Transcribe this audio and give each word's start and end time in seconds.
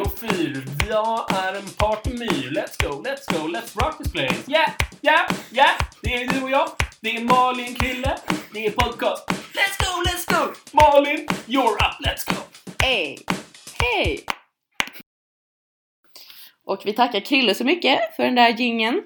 och 0.00 0.18
fyr. 0.18 0.64
Jag 0.88 1.32
är 1.32 1.54
en 1.54 1.68
party. 1.76 2.08
Let's 2.50 2.84
go, 2.84 3.02
let's 3.02 3.26
go, 3.32 3.48
let's 3.48 3.84
rock 3.84 3.98
this 3.98 4.12
place. 4.12 4.50
Yeah, 4.50 4.70
yeah, 5.02 5.30
yeah. 5.52 5.70
Det 6.02 6.14
är 6.14 6.26
du 6.28 6.42
och 6.42 6.50
jag. 6.50 6.68
Det 7.00 7.16
är 7.16 7.24
Malin 7.24 7.74
Krille. 7.74 8.18
Det 8.52 8.66
är 8.66 8.70
podcast. 8.70 9.28
Let's 9.28 9.78
go, 9.78 10.02
let's 10.06 10.34
go. 10.34 10.52
Malin, 10.72 11.26
you're 11.46 11.74
up. 11.74 12.06
Let's 12.06 12.34
go. 12.34 12.42
Hey! 12.82 13.18
Hey! 13.78 14.24
Och 16.64 16.82
vi 16.84 16.92
tackar 16.92 17.20
Krille 17.20 17.54
så 17.54 17.64
mycket 17.64 18.16
för 18.16 18.22
den 18.24 18.34
där 18.34 18.48
gingen. 18.48 19.02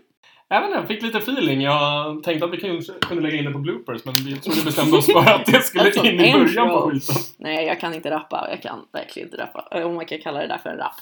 Jag 0.53 0.61
vet 0.61 0.69
inte, 0.69 0.79
jag 0.79 0.89
fick 0.89 1.03
lite 1.03 1.19
feeling. 1.19 1.61
Jag 1.61 2.23
tänkte 2.23 2.45
att 2.45 2.53
vi 2.53 2.57
kanske 2.57 2.93
kunde 3.01 3.23
lägga 3.23 3.37
in 3.39 3.45
det 3.45 3.51
på 3.51 3.59
bloopers, 3.59 4.05
men 4.05 4.15
vi 4.15 4.37
tror 4.37 4.55
vi 4.55 4.65
bestämde 4.65 4.97
oss 4.97 5.07
för 5.07 5.19
att 5.21 5.47
det 5.47 5.63
skulle 5.65 5.85
Alltså, 5.85 6.05
in 6.05 6.21
i 6.21 6.33
början 6.33 6.69
på 6.69 6.91
skiten. 6.91 7.17
Nej, 7.39 7.67
jag 7.67 7.81
kan 7.81 7.95
inte 7.95 8.11
rappa. 8.11 8.47
Jag 8.51 8.63
kan 8.63 8.85
verkligen 8.93 9.29
inte 9.29 9.43
rappa. 9.43 9.85
Om 9.85 9.95
man 9.95 10.07
kan 10.07 10.19
kalla 10.19 10.41
det 10.41 10.47
där 10.47 10.59
för 10.59 10.71
en 10.71 10.79
rap. 10.79 10.93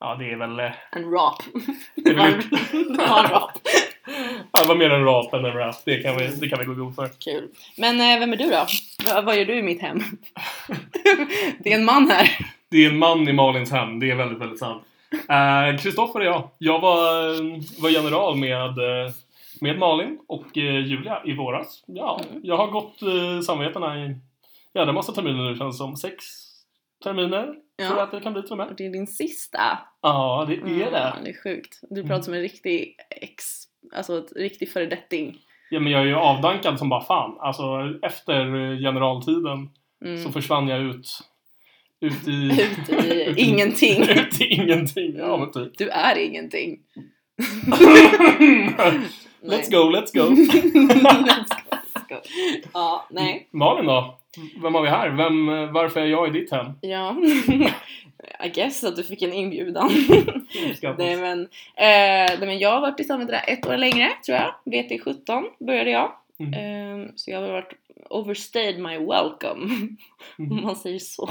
Ja, 0.00 0.14
det 0.18 0.30
är 0.32 0.36
väl... 0.36 0.58
eh, 0.60 0.72
En 0.92 1.10
rap. 1.10 1.42
Det 1.94 2.10
är 2.10 2.14
väl 2.14 2.34
en 2.72 2.96
rap. 3.30 3.50
Ja, 4.52 4.60
det 4.62 4.68
var 4.68 4.74
mer 4.76 4.90
en 4.90 5.04
rap 5.04 5.34
än 5.34 5.44
en 5.44 5.52
rap. 5.52 5.76
Det 5.84 6.02
kan 6.02 6.16
vi, 6.16 6.26
det 6.26 6.48
kan 6.48 6.58
vi 6.58 6.64
gå 6.64 6.74
god 6.74 6.94
för. 6.94 7.08
Kul. 7.24 7.48
Men 7.76 8.00
eh, 8.00 8.18
vem 8.20 8.32
är 8.32 8.36
du 8.36 8.44
då? 8.44 8.66
Va- 9.06 9.22
vad 9.22 9.36
gör 9.38 9.44
du 9.44 9.54
i 9.58 9.62
mitt 9.62 9.82
hem? 9.82 9.98
det 11.58 11.72
är 11.72 11.78
en 11.78 11.84
man 11.84 12.10
här. 12.10 12.30
Det 12.70 12.84
är 12.84 12.90
en 12.90 12.98
man 12.98 13.28
i 13.28 13.32
Malins 13.32 13.70
hem, 13.70 14.00
det 14.00 14.10
är 14.10 14.14
väldigt, 14.14 14.38
väldigt 14.40 14.58
sant. 14.58 14.82
Eh, 15.12 15.78
Kristoffer 15.78 16.20
är 16.20 16.24
jag. 16.24 16.50
Jag 16.58 16.80
var, 16.80 17.02
var 17.82 17.90
general 17.90 18.36
med, 18.36 18.68
eh, 18.78 19.12
med 19.60 19.78
Malin 19.78 20.18
och 20.28 20.58
eh, 20.58 20.86
Julia 20.86 21.22
i 21.24 21.32
våras. 21.36 21.84
Ja, 21.86 22.20
Mm. 22.30 22.40
jag 22.44 22.56
har 22.56 22.66
gått 22.66 23.02
uh, 23.02 23.40
samvetena 23.40 24.04
i 24.06 24.16
jävla 24.74 24.92
massa 24.92 25.12
terminer 25.12 25.50
nu 25.50 25.56
känns 25.56 25.74
det 25.74 25.78
som. 25.78 25.96
Sex 25.96 26.24
terminer 27.04 27.42
tror 27.42 27.56
jag 27.76 27.90
Ja. 27.98 28.02
att 28.02 28.10
det 28.10 28.20
kan 28.20 28.32
bli 28.32 28.42
till 28.42 28.50
och 28.52 28.58
med. 28.58 28.66
Och 28.68 28.74
det 28.76 28.86
är 28.86 28.90
din 28.90 29.06
sista. 29.06 29.78
Ja, 30.02 30.44
det 30.48 30.54
är 30.54 30.58
Mm, 30.60 30.78
det. 30.78 30.90
det 31.24 31.30
är 31.30 31.42
sjukt. 31.44 31.80
Du 31.90 32.00
pratar 32.02 32.14
Mm. 32.14 32.22
som 32.22 32.34
en 32.34 32.40
riktig 32.40 32.96
ex... 33.10 33.44
Alltså 33.96 34.18
ett 34.18 34.32
riktig 34.36 34.72
föredetting. 34.72 35.38
Ja, 35.70 35.80
men 35.80 35.92
jag 35.92 36.00
är 36.02 36.06
ju 36.06 36.14
avdankad 36.14 36.78
som 36.78 36.88
bara 36.88 37.00
fan. 37.04 37.36
Alltså 37.40 37.64
efter 38.02 38.44
generaltiden 38.82 39.70
Mm. 40.04 40.22
så 40.24 40.32
försvann 40.32 40.68
jag 40.68 40.80
ut. 40.80 41.08
Ut 42.04 42.28
i... 42.28 42.62
Ut 42.62 43.04
i 43.04 43.34
ingenting. 43.36 44.02
ut 44.02 44.40
i 44.40 44.44
ingenting. 44.44 45.16
Ja, 45.16 45.36
men 45.36 45.52
typ. 45.52 45.78
Du 45.78 45.88
är 45.88 46.18
ingenting. 46.18 46.78
let's 49.42 49.70
go, 49.70 49.90
let's 49.90 50.12
go. 50.14 50.20
let's 50.20 50.62
go. 51.02 51.44
Let's 51.94 52.08
go. 52.08 52.16
Ja, 52.72 53.06
nej. 53.10 53.48
Malin 53.50 53.86
då? 53.86 54.18
Vem 54.62 54.74
har 54.74 54.82
vi 54.82 54.88
här? 54.88 55.10
Vem, 55.10 55.46
varför 55.72 56.00
är 56.00 56.06
jag 56.06 56.28
i 56.28 56.40
ditt 56.40 56.50
hem? 56.50 56.66
Ja. 56.80 57.16
I 58.44 58.48
guess 58.48 58.84
att 58.84 58.96
du 58.96 59.02
fick 59.04 59.22
en 59.22 59.32
inbjudan. 59.32 59.90
Nej, 60.98 61.16
men, 61.16 61.40
eh, 61.76 62.38
nej 62.38 62.38
men 62.40 62.58
jag 62.58 62.70
har 62.70 62.80
varit 62.80 63.00
i 63.00 63.04
samhället 63.04 63.44
där 63.46 63.54
ett 63.54 63.66
år 63.66 63.76
längre 63.76 64.10
tror 64.26 64.38
jag. 64.38 64.54
VT17 64.64 65.44
började 65.66 65.90
jag. 65.90 66.12
Mm. 66.38 66.54
Eh, 66.54 67.08
så 67.16 67.30
jag 67.30 67.40
har 67.40 67.48
varit 67.48 67.72
overstayed 68.10 68.78
my 68.78 68.98
welcome. 68.98 69.64
Mm. 70.38 70.52
Om 70.52 70.62
man 70.62 70.76
säger 70.76 70.98
så. 70.98 71.30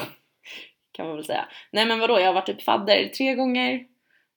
Kan 0.94 1.08
man 1.08 1.16
väl 1.16 1.26
säga. 1.26 1.46
Nej 1.72 1.86
men 1.86 2.00
vadå, 2.00 2.20
jag 2.20 2.26
har 2.28 2.34
varit 2.34 2.46
typ 2.46 2.62
fadder 2.64 3.08
tre 3.08 3.36
gånger. 3.36 3.72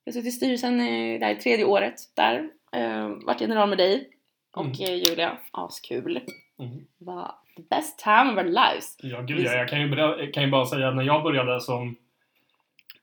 Jag 0.03 0.13
har 0.13 0.19
suttit 0.19 0.27
i 0.27 0.31
styrelsen 0.31 0.79
eh, 0.79 1.19
det 1.19 1.25
här 1.25 1.35
tredje 1.35 1.65
året 1.65 1.93
där. 2.15 2.49
Eh, 2.75 3.07
varit 3.25 3.41
general 3.41 3.69
med 3.69 3.77
dig. 3.77 4.09
Och 4.55 4.65
Mm. 4.65 4.73
Julia. 4.77 5.37
Askul. 5.51 6.21
Mm. 6.59 6.77
var 6.97 7.31
the 7.57 7.61
best 7.69 7.99
time 7.99 8.31
of 8.31 8.37
our 8.37 8.43
lives. 8.43 8.95
Ja, 9.01 9.21
gud 9.21 9.39
ja. 9.45 9.51
Jag 9.53 9.69
kan 9.69 9.81
ju, 9.81 9.87
berä- 9.95 10.31
kan 10.31 10.43
ju 10.43 10.49
bara 10.49 10.65
säga 10.65 10.87
att 10.87 10.95
när 10.95 11.03
jag 11.03 11.23
började 11.23 11.61
som 11.61 11.95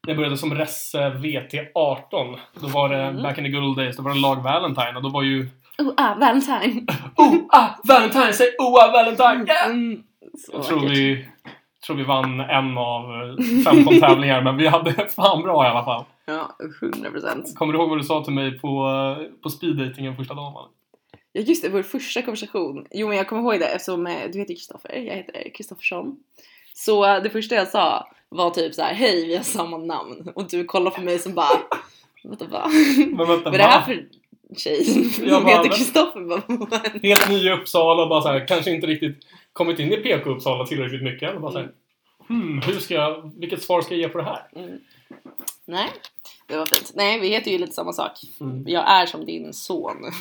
jag 0.07 0.17
började 0.17 0.37
som 0.37 0.55
Resse 0.55 0.99
VT18 1.11 2.39
Då 2.61 2.67
var 2.67 2.89
det 2.89 2.97
Mm. 3.03 3.23
back 3.23 3.39
in 3.39 3.45
the 3.45 3.51
good 3.51 3.65
old 3.65 3.77
days, 3.77 3.97
då 3.97 4.03
var 4.03 4.15
det 4.15 4.21
lag 4.21 4.43
Valentine 4.43 4.97
och 4.97 5.03
då 5.03 5.09
var 5.09 5.23
ju 5.23 5.49
Oh, 5.79 5.93
ah, 5.97 6.15
Valentine! 6.15 6.87
Oh, 7.17 7.35
ah, 7.49 7.69
Valentine! 7.85 8.33
Säg 8.33 8.47
oh, 8.59 8.85
ah, 8.85 8.93
Valentine! 8.93 9.45
Yeah! 9.53 9.71
Mm, 9.71 10.03
så 10.47 10.53
Jag 10.53 10.65
tror 10.65 10.89
vi, 10.89 11.27
tror 11.87 11.97
vi 11.97 12.05
vann 12.05 12.41
en 12.41 12.79
av 12.79 13.05
eh, 13.65 13.73
15 13.75 14.01
tävlingar 14.01 14.43
men 14.43 14.57
vi 14.57 14.67
hade 14.67 15.09
fan 15.17 15.43
bra 15.43 15.67
i 15.67 15.69
alla 15.69 15.85
fall. 15.85 16.05
Ja, 16.27 16.57
100 16.83 17.11
procent. 17.11 17.55
Kommer 17.57 17.73
du 17.73 17.79
ihåg 17.79 17.89
vad 17.89 17.99
du 17.99 18.05
sa 18.05 18.25
till 18.25 18.33
mig 18.33 18.59
på, 18.59 18.69
eh, 18.69 19.41
på 19.43 19.51
speeddatingen 19.51 20.17
första 20.17 20.35
dagen? 20.35 20.69
Ja 21.33 21.41
just 21.41 21.63
det, 21.63 21.69
vår 21.69 21.83
första 21.83 22.23
konversation. 22.23 22.87
Jo 22.91 23.09
men 23.09 23.17
jag 23.17 23.29
kommer 23.29 23.43
ihåg 23.43 23.61
det 23.61 23.67
eftersom 23.67 24.07
eh, 24.07 24.31
du 24.33 24.39
heter 24.39 24.55
Kristoffer, 24.55 24.93
jag 24.93 25.17
heter 25.17 25.51
Kristoffersson. 25.55 26.17
Så 26.75 27.05
eh, 27.05 27.23
det 27.23 27.31
första 27.31 27.55
jag 27.55 27.69
sa 27.69 28.09
var 28.29 28.51
typ 28.51 28.75
så 28.75 28.83
här: 28.83 28.95
hej 28.95 29.27
vi 29.27 29.37
har 29.37 29.43
samma 29.43 29.79
namn. 29.79 30.33
Och 30.35 30.51
du 30.51 30.65
kollade 30.65 30.97
på 30.97 31.03
mig 31.03 31.19
som 31.19 31.35
bara, 31.35 31.59
vänta 32.25 32.47
va? 32.47 32.69
Men 32.97 33.29
vänta, 33.29 33.51
Vad 33.51 33.55
är 33.55 33.59
det 33.59 33.65
här 33.65 33.83
för 33.83 34.05
tjej 34.57 34.85
som 34.85 35.47
heter? 35.47 35.69
Kristoffer? 35.69 37.03
Helt 37.03 37.29
ny 37.29 37.47
i 37.47 37.53
Uppsala 37.53 38.03
och 38.03 38.09
bara 38.09 38.23
så 38.23 38.29
här, 38.29 38.47
kanske 38.47 38.71
inte 38.71 38.87
riktigt 38.87 39.27
kommit 39.55 39.79
in 39.79 39.93
i 39.93 39.97
PK 39.97 40.31
Uppsala 40.31 40.67
tillräckligt 40.67 41.03
mycket. 41.03 41.35
Och 41.35 41.41
bara 41.41 41.53
här, 41.59 41.73
hmm, 42.29 42.61
hur 42.67 42.73
ska 42.81 42.95
jag, 42.95 43.33
vilket 43.37 43.63
svar 43.63 43.83
ska 43.83 43.95
jag 43.95 44.01
ge 44.01 44.09
på 44.09 44.19
det 44.19 44.25
här? 44.25 44.47
mm. 44.57 44.79
Nej, 45.67 45.89
det 46.47 46.57
var 46.57 46.67
fint. 46.67 46.93
Nej, 46.95 47.21
vi 47.21 47.29
heter 47.29 47.51
ju 47.51 47.59
lite 47.59 47.73
samma 47.73 47.93
sak. 47.93 48.13
Mm. 48.41 48.65
Jag 48.69 48.91
är 48.91 49.07
som 49.07 49.27
din 49.27 49.53
son. 49.53 49.97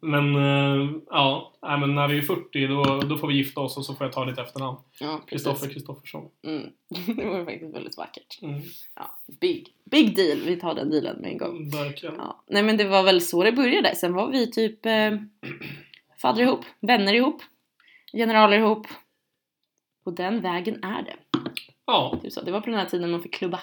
Men 0.00 0.34
eh, 0.36 0.90
ja, 1.10 1.52
nej, 1.62 1.78
men 1.78 1.94
när 1.94 2.08
vi 2.08 2.18
är 2.18 2.22
40 2.22 2.66
då, 2.66 3.00
då 3.08 3.18
får 3.18 3.28
vi 3.28 3.34
gifta 3.34 3.60
oss 3.60 3.76
och 3.76 3.84
så 3.84 3.94
får 3.94 4.06
jag 4.06 4.12
ta 4.12 4.24
ditt 4.24 4.38
efternamn. 4.38 4.76
Ja, 5.00 5.20
Kristoffer 5.26 5.58
precis. 5.60 5.74
Kristoffersson. 5.74 6.28
Mm. 6.46 6.62
Det 7.16 7.24
var 7.24 7.44
faktiskt 7.44 7.74
väldigt 7.74 7.96
vackert. 7.96 8.38
Mm, 8.42 8.60
Ja, 8.96 9.18
big, 9.40 9.68
big 9.84 10.16
deal. 10.16 10.38
Vi 10.46 10.56
tar 10.56 10.74
den 10.74 10.90
dealen 10.90 11.16
med 11.20 11.30
en 11.30 11.38
gång. 11.38 11.70
verkligen. 11.70 12.14
Ja. 12.18 12.42
Nej 12.46 12.62
men 12.62 12.76
det 12.76 12.84
var 12.84 13.02
väl 13.02 13.20
så 13.20 13.42
det 13.44 13.52
började. 13.52 13.94
Sen 13.96 14.12
var 14.12 14.30
vi 14.30 14.50
typ 14.50 14.86
eh, 14.86 14.92
faddrar 16.22 16.42
ihop, 16.42 16.64
vänner 16.80 17.14
ihop, 17.14 17.42
generaler 18.12 18.58
ihop. 18.58 18.86
Och 20.04 20.12
den 20.12 20.40
vägen 20.40 20.84
är 20.84 21.02
det. 21.02 21.16
Ja, 21.86 22.18
Typ 22.22 22.32
så. 22.32 22.42
Det 22.42 22.50
var 22.52 22.60
på 22.60 22.70
den 22.70 22.78
här 22.78 22.86
tiden 22.86 23.10
man 23.10 23.22
fick 23.22 23.34
klubba. 23.34 23.60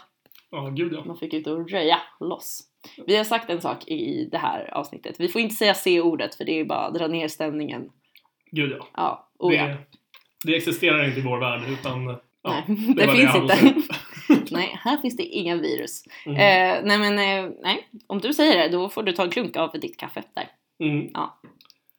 ja 0.52 0.70
gud 0.70 0.94
ja. 0.94 1.04
Man 1.06 1.18
fick 1.18 1.34
ut 1.34 1.48
och 1.48 1.70
röja 1.70 2.02
loss. 2.20 2.64
Vi 3.08 3.16
har 3.16 3.24
sagt 3.24 3.50
en 3.50 3.62
sak 3.62 3.88
i 3.88 4.30
det 4.32 4.38
här 4.38 4.74
avsnittet. 4.74 5.20
Vi 5.20 5.28
får 5.28 5.42
inte 5.42 5.56
säga 5.56 5.74
C-ordet 5.74 6.36
för 6.36 6.46
det 6.46 6.60
är 6.60 6.66
bara 6.66 6.86
att 6.86 6.94
dra 6.94 7.08
ner 7.08 7.28
stämningen. 7.28 7.90
Gud 8.52 8.72
ja. 8.72 8.88
Ja, 8.96 9.30
oh 9.40 9.56
ja. 9.56 9.68
Det, 9.68 9.78
det 10.46 10.56
existerar 10.56 11.08
inte 11.08 11.20
i 11.20 11.24
vår 11.24 11.38
värld 11.38 11.62
utan 11.70 12.18
ja, 12.42 12.64
Nej, 12.68 12.94
det 12.96 13.06
det 13.06 13.12
finns 13.12 13.34
jag 13.34 13.44
inte. 13.44 13.84
nej, 14.56 14.80
här 14.84 14.98
finns 14.98 15.18
det 15.18 15.24
inga 15.24 15.56
virus. 15.56 16.04
Mm. 16.26 16.36
Eh, 16.38 16.84
nej 16.84 16.98
men 16.98 17.14
eh, 17.46 17.52
nej, 17.62 17.88
om 18.08 18.20
du 18.20 18.34
säger 18.34 18.58
det 18.58 18.78
då 18.78 18.90
får 18.90 19.04
du 19.04 19.12
ta 19.12 19.24
en 19.24 19.30
klunk 19.30 19.58
av 19.58 19.72
ditt 19.80 19.98
kaffe 19.98 20.24
där. 20.34 20.48
Mm. 20.80 21.12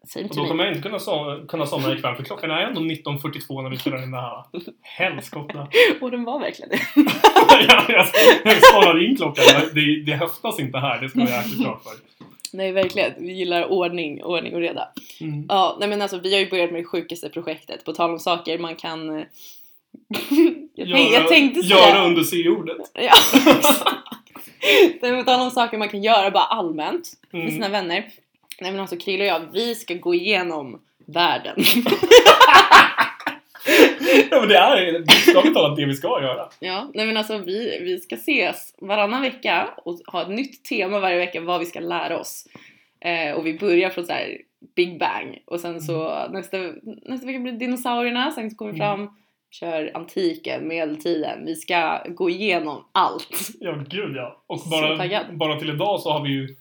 Säg 0.08 0.24
Och 0.24 0.36
då 0.36 0.46
kommer 0.46 0.64
jag 0.64 0.72
inte 0.74 0.88
kunna, 0.88 0.98
so 0.98 1.46
kunna 1.48 1.66
somna 1.66 1.92
ikväll 1.94 2.16
för 2.16 2.22
klockan 2.22 2.50
är 2.50 2.60
ändå 2.60 2.80
19.42 2.80 3.62
när 3.62 3.70
vi 3.70 3.76
spelar 3.78 4.02
in 4.02 4.10
det 4.10 4.20
här. 4.20 4.44
Helskotta. 4.82 5.68
Och 6.00 6.10
den 6.10 6.24
var 6.24 6.40
verkligen 6.40 6.70
det. 6.70 6.80
jag 7.68 8.06
jag, 8.84 9.02
in 9.02 9.16
klockan. 9.16 9.44
Det, 9.74 10.02
det 10.06 10.12
höftas 10.12 10.60
inte 10.60 10.78
här, 10.78 11.00
det 11.00 11.08
ska 11.08 11.18
jag 11.18 11.28
jäkligt 11.28 11.60
klart 11.60 11.82
för. 11.82 11.92
Nej 12.52 12.72
verkligen, 12.72 13.12
vi 13.18 13.32
gillar 13.32 13.64
ordning, 13.72 14.24
ordning 14.24 14.54
och 14.54 14.60
reda. 14.60 14.88
Mm. 15.20 15.46
Ja, 15.48 15.76
nej 15.80 15.88
men 15.88 16.02
alltså 16.02 16.18
vi 16.18 16.32
har 16.32 16.40
ju 16.40 16.50
börjat 16.50 16.70
med 16.72 16.80
det 16.80 16.84
sjukaste 16.86 17.28
projektet. 17.28 17.84
På 17.84 17.92
tal 17.92 18.10
om 18.10 18.18
saker 18.18 18.58
man 18.58 18.76
kan... 18.76 19.18
eh, 19.18 19.24
jag, 20.74 20.88
tänk, 20.88 21.12
jag 21.14 21.28
tänkte 21.28 21.62
säga... 21.62 21.88
Göra 21.88 22.06
under 22.06 22.22
C-ordet. 22.22 22.76
Ja, 22.94 23.12
nej, 25.02 25.12
men 25.12 25.24
på 25.24 25.30
tal 25.30 25.40
om 25.40 25.50
saker 25.50 25.78
man 25.78 25.88
kan 25.88 26.02
göra 26.02 26.30
bara 26.30 26.44
allmänt 26.44 27.08
med 27.30 27.40
Mm. 27.42 27.52
sina 27.52 27.68
vänner. 27.68 28.04
Nej 28.60 28.70
men 28.70 28.80
alltså 28.80 28.96
Krille 28.96 29.24
och 29.24 29.28
jag, 29.28 29.52
vi 29.52 29.74
ska 29.74 29.94
gå 29.94 30.14
igenom 30.14 30.80
världen. 31.06 31.56
Ja 34.30 34.40
men 34.40 34.48
det 34.48 34.56
är 34.56 34.98
bokstavligt 35.00 35.54
talat 35.54 35.76
det 35.76 35.86
vi 35.86 35.94
ska 35.94 36.22
göra. 36.22 36.48
ja, 36.60 36.90
nej 36.94 37.06
men 37.06 37.16
alltså 37.16 37.38
vi, 37.38 37.78
vi 37.80 37.98
ska 37.98 38.14
ses 38.14 38.74
varannan 38.80 39.22
vecka 39.22 39.68
och 39.84 39.98
ha 40.06 40.22
ett 40.22 40.28
nytt 40.28 40.64
tema 40.64 41.00
varje 41.00 41.16
vecka 41.16 41.40
vad 41.40 41.60
vi 41.60 41.66
ska 41.66 41.80
lära 41.80 42.18
oss. 42.18 42.48
Eh, 43.00 43.36
och 43.36 43.46
vi 43.46 43.58
börjar 43.58 43.90
från 43.90 44.06
så 44.06 44.12
här 44.12 44.38
Big 44.76 44.98
Bang 44.98 45.42
och 45.46 45.60
sen 45.60 45.80
så 45.80 46.28
nästa, 46.30 46.56
nästa 46.82 47.26
vecka 47.26 47.38
blir 47.38 47.52
det 47.52 47.58
dinosaurierna, 47.58 48.30
sen 48.30 48.50
så 48.50 48.56
kommer 48.56 48.72
vi 48.72 48.78
fram 48.78 49.10
kör 49.50 49.90
antiken, 49.94 50.68
medeltiden. 50.68 51.44
Vi 51.44 51.54
ska 51.54 52.02
gå 52.08 52.30
igenom 52.30 52.84
allt. 52.92 53.50
Ja 53.60 53.84
gud 53.88 54.16
ja. 54.16 54.42
Och 54.46 54.60
bara, 54.70 55.24
bara 55.32 55.58
till 55.58 55.70
idag 55.70 56.00
så 56.00 56.10
har 56.10 56.22
vi 56.22 56.30
ju 56.30 56.56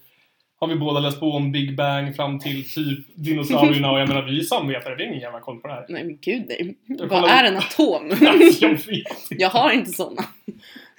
har 0.60 0.68
vi 0.68 0.76
båda 0.76 1.00
läst 1.00 1.20
på 1.20 1.32
om 1.32 1.52
Big 1.52 1.76
Bang 1.76 2.16
fram 2.16 2.40
till 2.40 2.70
typ 2.70 3.06
dinosaurierna 3.16 3.92
och 3.92 4.00
jag 4.00 4.08
menar 4.08 4.22
vi 4.22 4.40
är 4.40 4.44
samvetare, 4.44 4.96
vi 4.96 5.04
har 5.04 5.10
ingen 5.10 5.22
jävla 5.22 5.40
koll 5.40 5.60
på 5.60 5.68
det 5.68 5.74
här. 5.74 5.86
Nej 5.90 6.04
men 6.04 6.18
gud 6.22 6.46
nej. 6.48 6.76
Jag 6.86 7.08
Vad 7.08 7.30
är 7.30 7.44
en 7.44 7.58
atom? 7.58 8.10
Jag 8.62 8.70
vet. 8.70 9.28
Jag 9.30 9.50
har 9.50 9.72
inte 9.72 9.92
såna. 9.92 10.24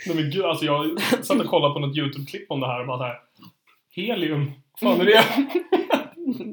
Nej 0.07 0.17
men 0.17 0.31
gud, 0.31 0.45
alltså 0.45 0.65
jag 0.65 1.01
satt 1.01 1.41
och 1.41 1.47
kollade 1.47 1.75
på 1.75 1.81
något 1.81 1.97
YouTube-klipp 1.97 2.51
om 2.51 2.61
det 2.61 2.67
här 2.67 2.81
och 2.81 2.87
bara 2.87 2.99
såhär 2.99 3.17
Helium, 3.91 4.53
vad 4.81 4.97
fan 4.97 5.07
är 5.07 5.11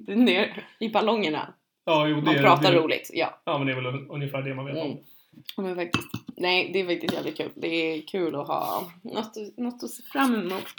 det? 0.08 0.16
Ner 0.16 0.64
i 0.80 0.90
ballongerna. 0.90 1.54
Ja, 1.86 2.08
jo, 2.08 2.16
det 2.16 2.22
Man 2.22 2.36
är 2.36 2.42
pratar 2.42 2.72
det, 2.72 2.78
roligt. 2.78 3.10
Ja. 3.14 3.42
Ja, 3.46 3.58
men 3.58 3.68
det 3.68 3.74
är 3.74 3.82
väl 3.82 4.06
ungefär 4.10 4.42
det 4.42 4.56
man 4.56 4.66
vet 4.66 4.78
om. 4.78 4.86
Mm. 4.92 4.98
Ja, 5.58 5.64
Men 5.64 5.76
faktiskt, 5.76 6.08
nej, 6.38 6.70
det 6.74 6.80
är 6.80 6.86
faktiskt 6.86 7.14
jävligt 7.14 7.38
kul. 7.38 7.50
Det 7.56 7.68
är 7.68 8.02
kul 8.08 8.36
att 8.36 8.48
ha 8.48 8.92
något, 9.02 9.58
något 9.58 9.84
att 9.84 9.90
se 9.90 10.04
fram 10.04 10.36
emot 10.36 10.74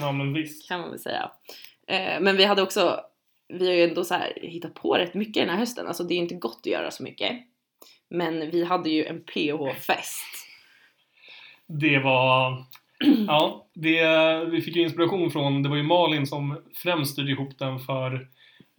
Ja 0.00 0.12
men 0.12 0.32
visst. 0.32 0.68
kan 0.68 0.80
man 0.80 0.90
väl 0.90 0.98
säga. 0.98 1.30
Eh, 1.90 2.20
men 2.20 2.36
vi 2.36 2.44
hade 2.44 2.62
också, 2.62 3.00
vi 3.48 3.66
har 3.66 3.74
ju 3.74 3.84
ändå 3.84 4.04
så 4.04 4.14
här 4.14 4.38
hittat 4.42 4.74
på 4.74 4.94
rätt 4.94 5.14
mycket 5.14 5.34
den 5.34 5.50
här 5.50 5.56
hösten. 5.56 5.86
Alltså 5.86 6.04
det 6.04 6.14
är 6.14 6.18
inte 6.18 6.34
gott 6.34 6.60
att 6.60 6.66
göra 6.66 6.90
så 6.90 7.02
mycket. 7.02 7.32
Men 8.10 8.50
vi 8.50 8.64
hade 8.64 8.90
ju 8.90 9.04
en 9.04 9.20
PH-fest. 9.24 10.48
Det 11.66 11.98
var... 11.98 12.64
Ja, 13.26 13.66
det, 13.74 14.44
vi 14.44 14.60
fick 14.60 14.76
ju 14.76 14.82
inspiration 14.82 15.30
från, 15.30 15.62
det 15.62 15.68
var 15.68 15.76
ju 15.76 15.82
Malin 15.82 16.26
som 16.26 16.62
främst 16.74 17.12
styrde 17.12 17.30
ihop 17.30 17.58
den 17.58 17.78
för 17.78 18.28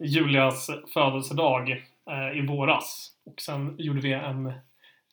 Julias 0.04 0.70
födelsedag 0.94 1.70
eh, 2.10 2.38
i 2.38 2.46
våras. 2.46 3.10
Och 3.26 3.40
sen 3.40 3.74
gjorde 3.78 4.00
vi 4.00 4.12
en 4.12 4.52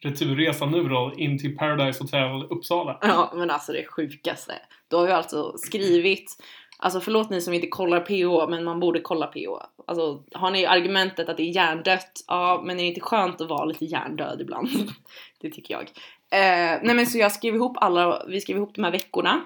returresa 0.02 0.66
nu 0.66 0.84
då 0.84 1.14
in 1.18 1.40
till 1.40 1.58
Paradise 1.58 2.04
Hotel 2.04 2.44
Uppsala. 2.50 2.98
Ja, 3.02 3.34
men 3.36 3.50
alltså 3.50 3.72
det 3.72 3.86
sjukaste. 3.86 4.54
Då 4.88 4.98
har 4.98 5.08
vi 5.08 5.12
alltså 5.12 5.58
skrivit, 5.58 6.44
alltså 6.80 7.00
förlåt 7.00 7.30
ni 7.30 7.42
som 7.42 7.54
inte 7.54 7.68
kollar 7.68 8.00
PH, 8.00 8.50
men 8.50 8.64
man 8.64 8.80
borde 8.80 9.00
kolla 9.00 9.28
PH. 9.28 9.50
Alltså 9.88 10.24
har 10.32 10.52
ni 10.52 10.66
argumentet 10.66 11.30
att 11.30 11.38
det 11.38 11.44
är 11.44 11.56
hjärndött, 11.56 12.12
ja 12.28 12.62
men 12.66 12.80
är 12.80 12.84
det 12.84 12.88
inte 12.88 13.02
skönt 13.02 13.42
att 13.42 13.50
vara 13.50 13.66
lite 13.66 13.86
hjärndöd 13.86 14.42
ibland? 14.42 14.70
det 15.42 15.50
tycker 15.50 15.74
jag. 15.74 15.84
Eh, 16.32 16.80
nej 16.84 16.96
men 16.96 17.06
så 17.06 17.18
jag 17.18 17.32
skrev 17.32 17.56
ihop 17.56 17.78
alla, 17.78 18.26
vi 18.28 18.42
skrev 18.42 18.58
ihop 18.58 18.76
de 18.76 18.84
här 18.84 18.92
veckorna 18.92 19.42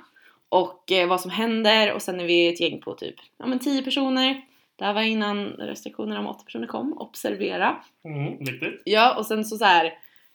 och 0.50 0.91
eh, 0.91 1.07
vad 1.07 1.21
som 1.21 1.31
händer 1.31 1.94
och 1.94 2.01
sen 2.01 2.19
är 2.19 2.25
vi 2.25 2.53
ett 2.53 2.62
gäng 2.62 2.81
på 2.81 2.94
typ, 2.94 3.15
ja 3.38 3.45
men 3.45 3.59
10 3.59 3.83
personer. 3.83 4.41
Det 4.75 4.85
här 4.85 4.94
var 4.94 5.01
innan 5.01 5.45
restriktionerna 5.45 6.19
om 6.19 6.27
8 6.27 6.44
personer 6.45 6.68
kom, 6.68 6.94
observera. 6.97 7.75
Mm, 8.06 8.38
viktigt. 8.38 8.81
Ja, 8.85 9.18
och 9.18 9.25
sen 9.25 9.45
så, 9.45 9.57
så 9.57 9.65
här 9.65 9.94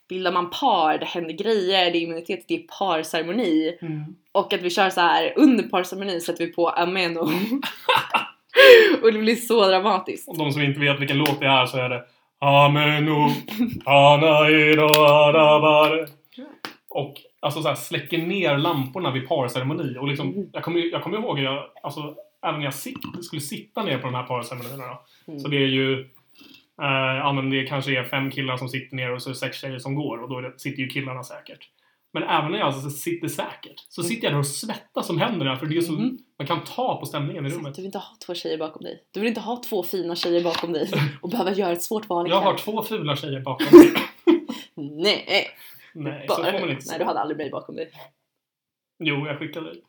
bildar 0.09 0.33
man 0.33 0.51
par, 0.51 0.99
det 0.99 1.07
händer 1.07 1.33
grejer, 1.33 1.91
det 1.91 1.99
är 1.99 2.03
immunitet, 2.03 2.45
det 2.49 2.55
är 2.55 2.67
parceremoni. 2.79 3.79
Mm. 3.81 4.05
Och 4.33 4.53
att 4.53 4.63
vi 4.63 4.71
kör 4.71 4.91
så 4.91 5.01
här 5.01 5.33
under 5.37 5.65
parceremonin 5.65 6.21
sätter 6.21 6.47
vi 6.47 6.53
på 6.53 6.69
Ameno. 6.69 7.21
och 9.03 9.13
det 9.13 9.19
blir 9.19 9.37
så 9.37 9.69
dramatiskt. 9.69 10.29
Och 10.29 10.39
de 10.39 10.53
som 10.53 10.63
inte 10.63 10.81
vet 10.81 11.01
vilken 11.01 11.19
låt 11.19 11.41
det 11.41 11.47
är 11.47 11.67
så 11.67 11.79
är 11.79 11.89
det 11.89 12.05
Ameno, 12.39 13.31
Anairo, 13.85 15.03
Arabare. 15.03 16.07
Och 16.89 17.15
alltså 17.41 17.63
så 17.63 17.69
här, 17.69 17.75
släcker 17.75 18.19
ner 18.19 18.59
lamporna 18.59 19.11
vid 19.11 19.29
parceremoni. 19.29 19.99
Och 19.99 20.09
liksom, 20.09 20.51
jag 20.53 20.63
kommer 20.63 20.81
jag 20.81 21.03
kommer 21.03 21.19
ihåg, 21.19 21.39
jag, 21.39 21.65
alltså, 21.83 22.15
även 22.43 22.59
när 22.59 22.67
jag 22.67 22.75
sit, 22.75 22.99
skulle 23.23 23.43
sitta 23.43 23.83
ner 23.83 23.99
på 23.99 24.07
de 24.07 24.15
här 24.15 24.23
parceremonierna. 24.23 24.99
Mm. 25.29 25.41
Så 25.41 25.49
det 25.49 25.57
är 25.57 25.67
ju, 25.67 26.09
ja 26.85 27.33
men 27.33 27.51
det 27.51 27.67
kanske 27.67 27.99
är 27.99 28.05
fem 28.05 28.31
killar 28.31 28.57
som 28.57 28.69
sitter 28.69 28.97
ner 28.97 29.13
och 29.13 29.23
så 29.23 29.29
är 29.29 29.33
det 29.33 29.39
sex 29.39 29.61
tjejer 29.61 29.79
som 29.79 29.95
går. 29.95 30.23
Och 30.23 30.29
då 30.29 30.53
sitter 30.59 30.83
ju 30.83 30.89
killarna 30.89 31.23
säkert. 31.23 31.69
Men 32.13 32.23
även 32.23 32.53
när 32.53 32.59
jag 32.59 32.67
alltså 32.67 32.91
sitter 32.91 33.29
säkert 33.29 33.75
så 33.89 34.03
sitter 34.03 34.25
jag 34.27 34.33
där 34.35 34.39
och 34.39 34.47
svettas 34.47 35.07
som 35.07 35.19
händer 35.21 35.47
där. 35.47 35.57
För 35.57 35.67
det 35.67 35.77
är 35.77 35.81
så, 35.81 35.93
Mhm. 35.93 36.19
man 36.39 36.47
kan 36.47 36.65
ta 36.65 37.01
på 37.01 37.07
stämningen 37.07 37.47
i 37.47 37.51
rummet. 37.51 37.75
Du 37.75 37.83
vill 37.83 37.87
inte 37.87 37.99
ha 37.99 38.17
två 38.27 38.35
tjejer 38.35 38.59
bakom 38.59 38.83
dig. 38.83 39.03
Du 39.11 39.21
vill 39.21 39.29
inte 39.29 39.41
ha 39.41 39.63
två 39.69 39.83
fina 39.83 40.17
tjejer 40.17 40.45
bakom 40.45 40.73
dig 40.73 40.91
och 41.23 41.31
behöva 41.31 41.53
göra 41.53 41.73
ett 41.73 41.83
svårt 41.83 42.09
val 42.09 42.31
Jag 42.31 42.41
har 42.41 42.59
två 42.59 42.83
fula 42.83 43.17
tjejer 43.17 43.41
bakom 43.41 43.79
mig. 43.79 43.89
Nej, 45.03 45.47
Nej, 45.95 46.27
så 46.29 46.35
får 46.35 46.43
man 46.43 46.71
inte 46.71 46.85
Nej, 46.89 46.99
du 46.99 47.05
hade 47.05 47.21
aldrig 47.21 47.37
mig 47.39 47.51
bakom 47.51 47.77
dig. 47.77 47.91
Jo, 48.99 49.27
jag 49.27 49.39
skickade 49.39 49.67
dig. 49.73 49.83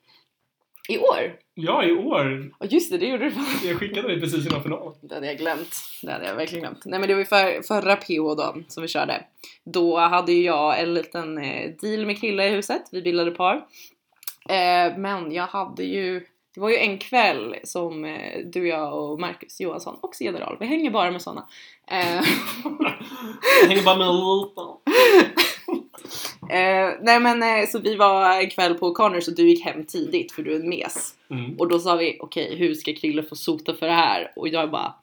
I 0.90 0.98
år? 0.98 1.36
Ja, 1.54 1.84
i 1.84 1.92
år. 1.92 2.52
Ja 2.60 2.66
just 2.66 2.92
det, 2.92 2.98
det 2.98 3.06
gjorde 3.06 3.30
du. 3.30 3.36
Jag 3.68 3.80
skickade 3.80 4.08
dig 4.08 4.20
precis 4.20 4.48
innan 4.48 4.64
finalen. 4.64 4.94
Det 5.02 5.16
hade 5.16 5.28
jag 5.28 5.38
glömt. 5.38 5.76
Det 6.02 6.12
hade 6.12 6.26
jag 6.26 6.36
verkligen 6.36 6.62
glömt. 6.62 6.86
Nej 6.86 7.00
men 7.00 7.08
det 7.08 7.14
var 7.14 7.20
ju 7.20 7.26
för, 7.26 7.62
förra 7.62 7.96
PH 7.96 8.36
då 8.38 8.56
som 8.68 8.82
vi 8.82 8.88
körde. 8.88 9.24
Då 9.66 9.98
hade 9.98 10.32
ju 10.32 10.44
jag 10.44 10.80
en 10.80 10.94
liten 10.94 11.38
eh, 11.38 11.72
deal 11.82 12.06
med 12.06 12.22
kille 12.22 12.48
i 12.48 12.50
huset. 12.50 12.82
Vi 12.92 13.02
bildade 13.02 13.32
par. 13.32 13.56
Eh, 14.50 14.98
men 14.98 15.32
jag 15.32 15.48
hade 15.48 15.84
ju 15.84 16.26
det 16.56 16.62
var 16.62 16.70
ju 16.70 16.78
en 16.78 16.98
kväll 16.98 17.56
som 17.64 18.06
eh, 18.06 18.46
du, 18.46 18.68
jag 18.68 19.04
och 19.04 19.20
Marcus 19.20 19.60
Johansson, 19.60 19.98
också 20.02 20.24
general, 20.24 20.58
vi 20.60 20.66
hänger 20.66 20.92
bara 20.92 21.12
med 21.12 21.22
såna. 21.22 21.48
Jag 23.62 23.68
hänger 23.68 23.84
bara 23.84 23.98
med 23.98 24.08
lite. 24.08 25.42
eh, 26.50 26.98
nej 27.02 27.20
men 27.20 27.44
eh, 27.44 27.70
så 27.70 27.80
vi 27.80 27.96
var 27.96 28.40
en 28.42 28.50
kväll 28.50 28.74
på 28.74 28.92
Connors 28.92 29.28
och 29.28 29.36
du 29.36 29.50
gick 29.50 29.66
hem 29.66 29.86
tidigt 29.86 30.32
för 30.32 30.44
du 30.44 30.56
är 30.56 30.60
en 30.60 30.70
mes. 30.70 31.16
Mm. 31.30 31.56
Och 31.60 31.68
då 31.68 31.80
sa 31.80 31.96
vi 31.96 32.18
okej 32.20 32.56
hur 32.58 32.74
ska 32.74 32.94
Krille 32.94 33.24
få 33.24 33.36
sota 33.36 33.74
för 33.74 33.88
det 33.88 33.94
här? 33.94 34.32
Och 34.36 34.48
jag 34.48 34.72
bara 34.72 34.94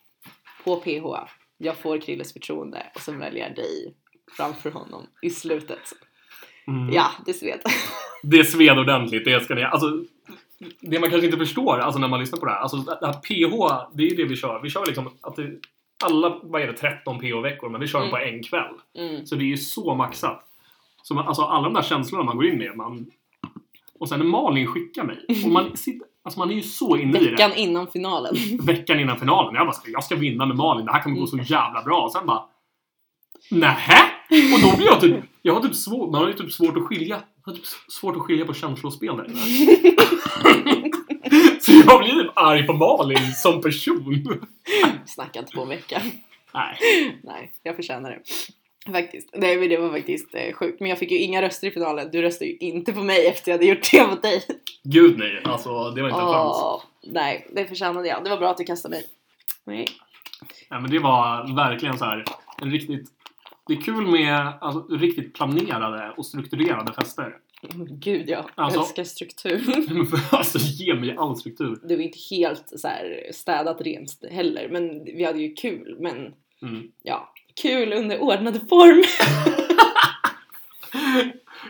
på 0.65 0.77
PH, 0.77 1.31
jag 1.59 1.77
får 1.77 1.99
Krilles 1.99 2.33
förtroende 2.33 2.87
och 2.95 3.01
sen 3.01 3.19
väljer 3.19 3.47
jag 3.47 3.57
dig 3.57 3.95
framför 4.37 4.71
honom 4.71 5.07
i 5.23 5.31
slutet. 5.31 5.93
Mm. 6.69 6.95
Ja, 6.95 7.11
det 7.27 7.33
sved. 7.33 7.61
Det 8.23 8.45
sved 8.45 8.79
ordentligt, 8.79 9.25
det 9.25 9.45
ska 9.45 9.55
ni... 9.55 9.63
Alltså, 9.63 10.05
det 10.81 11.01
man 11.01 11.11
kanske 11.11 11.27
inte 11.27 11.39
förstår 11.39 11.79
alltså, 11.79 12.01
när 12.01 12.09
man 12.09 12.21
lyssnar 12.21 12.39
på 12.39 12.47
det 12.47 12.53
här. 12.53 12.59
Alltså, 12.59 12.77
det 12.77 13.07
här 13.07 13.13
PH, 13.13 13.87
det 13.95 14.07
är 14.07 14.17
det 14.17 14.25
vi 14.25 14.37
kör. 14.37 14.61
Vi 14.63 14.71
kör 14.71 14.87
liksom 14.87 15.11
att 15.21 15.37
det, 15.37 15.51
alla, 16.05 16.41
vad 16.43 16.63
är 16.63 16.67
det, 16.67 16.73
13 16.73 17.19
PH-veckor, 17.19 17.69
men 17.69 17.81
vi 17.81 17.87
kör 17.87 18.01
dem 18.01 18.11
på 18.11 18.19
en 18.19 18.43
kväll. 18.43 18.75
Mm. 18.99 19.27
Så 19.27 19.35
det 19.35 19.45
är 19.45 19.47
ju 19.47 19.57
så 19.57 19.95
maxat. 19.95 20.46
Så 21.09 21.15
man, 21.15 21.27
alltså 21.29 21.43
alla 21.43 21.63
de 21.63 21.75
där 21.75 21.83
känslorna 21.83 22.25
man 22.25 22.37
går 22.37 22.47
in 22.47 22.59
med, 22.59 22.77
man... 22.77 23.07
Och 24.01 24.09
sen 24.09 24.19
när 24.19 24.27
Malin 24.27 24.67
skickar 24.67 25.05
mig, 25.05 25.27
och 25.45 25.51
man 25.51 25.77
sitter... 25.77 26.07
Alltså 26.25 26.41
man 26.41 26.51
är 26.51 26.55
ju 26.55 26.63
så 26.63 26.97
inne 26.97 27.19
i 27.19 27.25
det. 27.25 27.31
Veckan 27.31 27.53
innan 27.55 27.87
finalen. 27.87 28.35
veckan 28.63 29.01
innan 29.01 29.19
finalen. 29.19 29.55
Jag 29.55 29.67
bara, 29.67 29.77
jag 29.87 30.05
ska 30.05 30.17
vinna 30.17 30.47
med 30.47 30.57
Malin. 30.57 30.87
Det 30.87 30.93
här 30.93 31.03
kommer 31.03 31.17
gå 31.17 31.27
så 31.27 31.37
jävla 31.37 31.83
bra. 31.83 32.03
Och 32.03 32.13
sen 32.13 32.27
bara, 32.27 32.45
nähä? 33.51 34.03
Och 34.55 34.71
då 34.71 34.77
blir 34.77 34.87
jag 34.87 35.01
typ, 35.01 35.25
jag 35.43 35.55
har 35.55 35.61
typ 35.61 35.75
svårt, 35.75 36.11
man 36.13 36.21
har 36.21 36.29
ju 36.29 36.35
typ 36.35 36.53
svårt 36.53 36.77
att 36.77 36.83
skilja, 36.83 37.23
jag 37.45 37.53
har 37.53 37.57
typ 37.57 37.67
svårt 37.89 38.17
att 38.17 38.23
skilja 38.23 38.47
på 38.47 38.55
känslospel 38.55 39.17
där. 39.17 39.29
Så 41.61 41.73
jag 41.87 42.01
blir 42.01 42.23
typ 42.23 42.33
arg 42.35 42.67
på 42.67 42.73
Malin 42.73 43.33
som 43.33 43.61
person. 43.61 44.25
Snacka 45.07 45.39
inte 45.39 45.53
på 45.53 45.63
en 45.63 45.69
vecka. 45.69 46.03
Nej. 46.55 46.77
Nej, 47.23 47.53
jag 47.63 47.77
förtjänar 47.77 48.11
det. 48.11 48.21
Faktiskt. 48.93 49.31
Nej 49.35 49.57
men 49.59 49.69
det 49.69 49.77
var 49.77 49.91
faktiskt 49.91 50.35
eh, 50.35 50.53
sjukt. 50.53 50.81
Men 50.81 50.89
jag 50.91 50.99
fick 50.99 51.11
ju 51.11 51.19
inga 51.19 51.43
röster 51.43 51.67
i 51.67 51.71
finalen. 51.71 52.09
Du 52.13 52.23
röstade 52.23 52.51
ju 52.51 52.57
inte 52.57 52.93
på 52.93 53.03
mig 53.03 53.27
efter 53.27 53.51
jag 53.51 53.59
hade 53.59 53.67
gjort 53.67 53.91
det 53.93 54.07
mot 54.07 54.23
dig. 54.23 54.43
Gud 54.85 55.19
nej. 55.19 55.43
Alltså 55.45 55.91
det 55.91 56.03
var 56.03 56.09
inte 56.09 56.21
en 56.21 56.27
chans. 56.27 56.83
Nej, 57.07 57.47
det 57.53 57.65
förtjänade 57.65 58.09
jag. 58.09 58.25
Det 58.25 58.31
var 58.31 58.37
bra 58.37 58.51
att 58.51 58.57
du 58.57 58.65
kastade 58.65 58.95
mig. 58.95 59.05
Nej. 59.65 59.87
Nej, 60.71 60.81
men 60.81 60.91
det 60.91 60.99
var 60.99 61.57
verkligen 61.57 61.99
så 61.99 62.05
här 62.05 62.25
en 62.63 62.71
riktigt 62.71 63.11
det 63.69 63.73
är 63.75 63.81
kul 63.81 64.07
med 64.07 64.53
alltså, 64.61 64.87
riktigt 64.97 65.35
planerade 65.35 66.15
och 66.17 66.27
strukturerade 66.27 66.93
fester. 66.93 67.37
Gud 67.89 68.29
ja, 68.29 68.45
Alltså- 68.55 68.81
älskar 68.81 69.05
struktur. 69.05 69.63
Alltså 70.31 70.59
ge 70.59 70.95
mig 70.95 71.15
all 71.19 71.37
struktur. 71.37 71.79
Det 71.89 71.97
var 71.97 72.03
inte 72.03 72.19
helt 72.31 72.73
så 72.77 72.89
här 72.89 73.31
städat 73.33 73.81
rent 73.81 74.25
heller, 74.31 74.69
men 74.69 75.05
vi 75.05 75.25
hade 75.25 75.39
ju 75.39 75.55
kul. 75.55 75.97
Men 76.01 76.35
Mm. 76.63 76.91
ja, 77.03 77.33
kul 77.63 77.93
under 77.93 78.19
ordnade 78.21 78.61
form. 78.61 79.03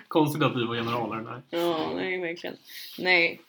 Konstigt 0.09 0.43
att 0.43 0.57
vi 0.57 0.65
var 0.65 0.75
generaler. 0.75 1.21
Nej. 1.23 1.63
Ja, 1.63 1.91
nej 1.95 2.21
verkligen. 2.21 2.57
Nej. 2.99 3.41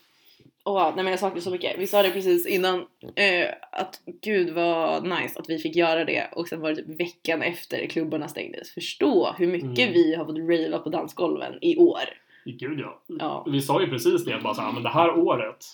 Åh, 0.65 0.91
nej 0.95 1.03
men 1.03 1.07
jag 1.11 1.19
saknar 1.19 1.41
så 1.41 1.51
mycket. 1.51 1.75
Vi 1.79 1.87
sa 1.87 2.03
det 2.03 2.09
precis 2.09 2.47
innan 2.47 2.79
eh, 3.15 3.49
att 3.71 4.01
gud 4.21 4.53
vad 4.53 5.03
nice 5.03 5.39
att 5.39 5.49
vi 5.49 5.57
fick 5.57 5.75
göra 5.75 6.05
det 6.05 6.27
och 6.35 6.47
sen 6.47 6.61
var 6.61 6.69
det 6.69 6.75
typ 6.75 6.99
veckan 6.99 7.41
efter 7.41 7.87
klubbarna 7.87 8.27
stängdes. 8.27 8.71
Förstå 8.73 9.35
hur 9.37 9.47
mycket 9.47 9.79
Mm. 9.89 9.93
vi 9.93 10.15
har 10.15 10.25
fått 10.25 10.37
ravea 10.37 10.77
på 10.79 10.89
dansgolven 10.89 11.53
i 11.61 11.77
år. 11.77 11.99
Gud 12.45 12.79
ja. 12.79 13.01
Ja. 13.07 13.45
Vi 13.51 13.61
sa 13.61 13.81
ju 13.81 13.87
precis 13.87 14.25
det, 14.25 14.39
bara 14.43 14.53
så 14.53 14.61
här, 14.61 14.71
men 14.71 14.83
det 14.83 14.89
här 14.89 15.17
året, 15.17 15.65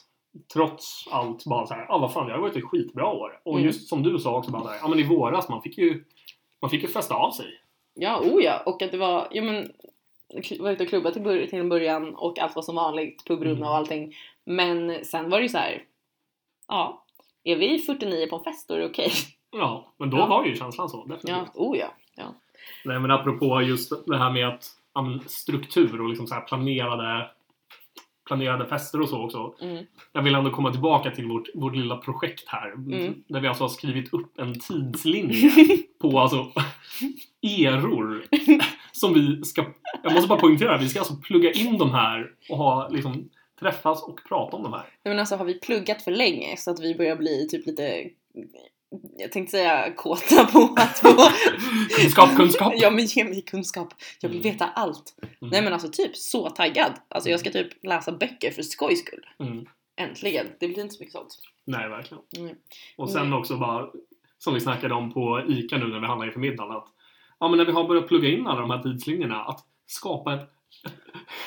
trots 0.54 1.08
allt, 1.12 1.46
bara 1.46 1.68
så 1.68 1.74
här, 1.74 1.86
ah, 1.90 1.98
vad 1.98 2.14
fan, 2.14 2.28
det 2.28 2.34
har 2.34 2.42
varit 2.42 2.56
ett 2.56 2.64
skitbra 2.64 3.08
år. 3.08 3.40
Och 3.44 3.54
Mm. 3.54 3.66
just 3.66 3.88
som 3.90 4.04
du 4.04 4.20
sa 4.20 4.38
också, 4.38 4.52
bara 4.52 4.64
där, 4.64 4.78
ja 4.82 4.88
men 4.88 5.00
i 5.00 5.04
våras, 5.04 5.50
man 5.50 5.62
fick 5.62 5.78
ju, 5.78 6.04
man 6.64 6.70
fick 6.70 6.82
ju 6.82 6.88
festa 6.88 7.16
av 7.16 7.32
sig. 7.32 7.46
Ja, 7.94 8.20
oh 8.20 8.44
ja. 8.44 8.64
Och 8.66 8.82
att 8.82 8.92
det 8.92 8.98
var, 8.98 9.28
ja 9.32 9.42
men, 9.42 9.72
var 10.60 10.72
ute 10.72 10.84
och 10.84 10.90
klubba 10.90 11.12
till, 11.12 11.24
till 11.50 11.60
en 11.60 11.70
början 11.70 12.16
och 12.16 12.40
allt 12.40 12.56
var 12.56 12.62
som 12.62 12.76
vanligt, 12.76 13.26
pubrunna 13.28 13.52
Mm. 13.58 13.64
och 13.70 13.76
allting. 13.76 14.16
Men 14.44 15.06
sen 15.06 15.30
var 15.30 15.38
det 15.38 15.44
ju 15.44 15.50
så 15.50 15.58
här, 15.58 15.84
ja, 16.68 17.04
är 17.44 17.56
vi 17.56 17.80
49 17.80 18.28
på 18.30 18.36
en 18.36 18.44
fest 18.44 18.68
då 18.68 18.74
är 18.74 18.80
det 18.80 18.86
okej. 18.86 19.12
Ja, 19.56 19.94
men 19.98 20.10
då 20.10 20.18
Ja. 20.18 20.26
var 20.26 20.46
ju 20.46 20.56
känslan 20.56 20.90
så, 20.90 20.98
definitivt. 21.06 21.30
Ja, 21.30 21.48
oh 21.56 21.78
ja. 21.78 21.88
ja. 22.16 22.24
Nej, 22.86 23.00
men 23.00 23.12
apropå 23.12 23.62
just 23.62 24.08
det 24.08 24.18
här 24.18 24.32
med 24.32 24.48
att, 24.48 24.66
struktur 25.28 26.02
och 26.02 26.10
liksom 26.10 26.28
så 26.28 26.34
här 26.36 26.42
planerade, 26.42 27.30
planerade 28.26 28.66
fester 28.66 29.02
och 29.02 29.10
så 29.10 29.24
också. 29.24 29.56
Mm. 29.62 29.86
Jag 30.14 30.22
vill 30.22 30.36
ändå 30.36 30.52
komma 30.52 30.72
tillbaka 30.72 31.12
till 31.12 31.28
vårt, 31.28 31.50
vårt 31.56 31.76
lilla 31.76 31.98
projekt 31.98 32.44
här. 32.48 32.74
Mm. 32.74 33.24
Där 33.28 33.40
vi 33.40 33.48
alltså 33.48 33.64
har 33.64 33.70
skrivit 33.70 34.14
upp 34.14 34.40
en 34.40 34.60
tidslinje 34.60 35.52
på 36.02 36.20
alltså 36.20 36.52
eror. 37.42 38.26
Som 38.92 39.14
vi 39.14 39.44
ska, 39.44 39.66
jag 40.04 40.14
måste 40.14 40.28
bara 40.28 40.40
poängtera, 40.40 40.78
vi 40.78 40.90
ska 40.90 41.00
alltså 41.00 41.16
plugga 41.16 41.52
in 41.52 41.78
de 41.78 41.92
här 41.92 42.32
och 42.50 42.58
ha 42.58 42.90
liksom 42.90 43.30
träffas 43.60 44.04
och 44.04 44.20
prata 44.28 44.58
om 44.58 44.64
de 44.64 44.74
här. 44.74 44.82
Nej, 44.82 45.14
Men 45.14 45.20
alltså 45.20 45.36
har 45.36 45.46
vi 45.46 45.60
pluggat 45.60 46.02
för 46.02 46.12
länge 46.12 46.58
så 46.58 46.72
att 46.72 46.80
vi 46.80 46.96
börjar 46.96 47.16
bli 47.16 47.48
typ 47.48 47.66
lite 47.66 48.10
jag 49.18 49.32
tänkte 49.32 49.52
säga 49.52 49.94
kåta 49.96 50.46
på 50.46 50.74
att 50.78 51.00
få... 51.00 51.08
Kunskap, 52.02 52.36
kunskap. 52.36 52.74
Ja 52.76 52.90
men 52.90 53.06
ge 53.06 53.24
mig 53.24 53.42
kunskap. 53.42 53.94
Jag 54.22 54.30
vill 54.30 54.40
Mm. 54.40 54.52
veta 54.54 54.66
allt. 54.66 55.16
Mm. 55.22 55.52
Nej 55.52 55.62
men 55.62 55.74
alltså 55.74 55.90
typ 55.90 56.16
så 56.18 56.50
taggad. 56.50 56.92
Alltså 57.08 57.30
jag 57.30 57.40
ska 57.40 57.50
typ 57.52 57.84
läsa 57.84 58.12
böcker 58.12 58.52
för 58.52 58.62
skojs 58.62 59.00
skull. 59.00 59.26
Mm. 59.40 59.66
Äntligen. 59.96 60.48
Det 60.60 60.68
blir 60.68 60.80
inte 60.80 60.96
så 60.96 61.00
mycket 61.04 61.14
sånt. 61.14 61.38
Nej, 61.66 61.90
verkligen. 61.90 62.24
Mm. 62.38 62.56
Och 62.98 63.10
sen 63.10 63.22
Mm. 63.22 63.40
också 63.40 63.58
bara, 63.58 63.88
som 64.38 64.54
vi 64.54 64.60
snackade 64.60 64.94
om 64.94 65.14
på 65.14 65.42
ICA 65.48 65.78
nu 65.78 65.88
när 65.88 66.00
vi 66.00 66.06
handlade 66.08 66.28
inför 66.30 66.40
middagen, 66.40 66.72
att 66.78 66.88
ja, 67.40 67.48
men 67.50 67.58
när 67.58 67.66
vi 67.66 67.72
har 67.72 67.88
börjat 67.88 68.08
plugga 68.08 68.30
in 68.30 68.48
alla 68.48 68.62
de 68.62 68.70
här 68.70 68.84
tidslinjerna, 68.84 69.44
att 69.44 69.60
skapa 69.86 70.34
ett, 70.34 70.50